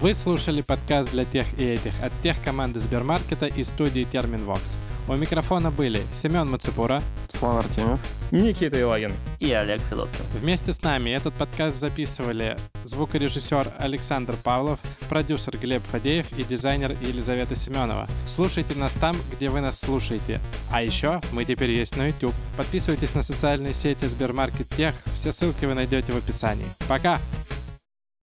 Вы 0.00 0.14
слушали 0.14 0.62
подкаст 0.62 1.10
для 1.10 1.26
тех 1.26 1.46
и 1.58 1.62
этих 1.62 1.92
от 2.02 2.10
тех 2.22 2.42
команды 2.42 2.80
Сбермаркета 2.80 3.44
и 3.44 3.62
студии 3.62 4.04
Терминвокс. 4.04 4.78
У 5.06 5.14
микрофона 5.14 5.70
были 5.70 6.00
Семен 6.10 6.50
Мацепура, 6.50 7.02
Слава 7.28 7.58
Артемьев, 7.58 7.98
Никита 8.30 8.80
Илагин 8.80 9.12
и 9.40 9.52
Олег 9.52 9.82
Федоткин. 9.90 10.24
Вместе 10.40 10.72
с 10.72 10.80
нами 10.80 11.10
этот 11.10 11.34
подкаст 11.34 11.78
записывали 11.78 12.56
звукорежиссер 12.84 13.74
Александр 13.76 14.36
Павлов, 14.42 14.78
продюсер 15.10 15.58
Глеб 15.58 15.82
Фадеев 15.92 16.32
и 16.32 16.44
дизайнер 16.44 16.92
Елизавета 17.02 17.54
Семенова. 17.54 18.08
Слушайте 18.24 18.74
нас 18.76 18.94
там, 18.94 19.14
где 19.36 19.50
вы 19.50 19.60
нас 19.60 19.78
слушаете. 19.78 20.40
А 20.72 20.82
еще 20.82 21.20
мы 21.32 21.44
теперь 21.44 21.72
есть 21.72 21.98
на 21.98 22.06
YouTube. 22.06 22.34
Подписывайтесь 22.56 23.14
на 23.14 23.20
социальные 23.20 23.74
сети 23.74 24.06
Сбермаркет 24.06 24.70
Тех, 24.70 24.94
все 25.12 25.30
ссылки 25.30 25.66
вы 25.66 25.74
найдете 25.74 26.14
в 26.14 26.16
описании. 26.16 26.64
Пока! 26.88 27.20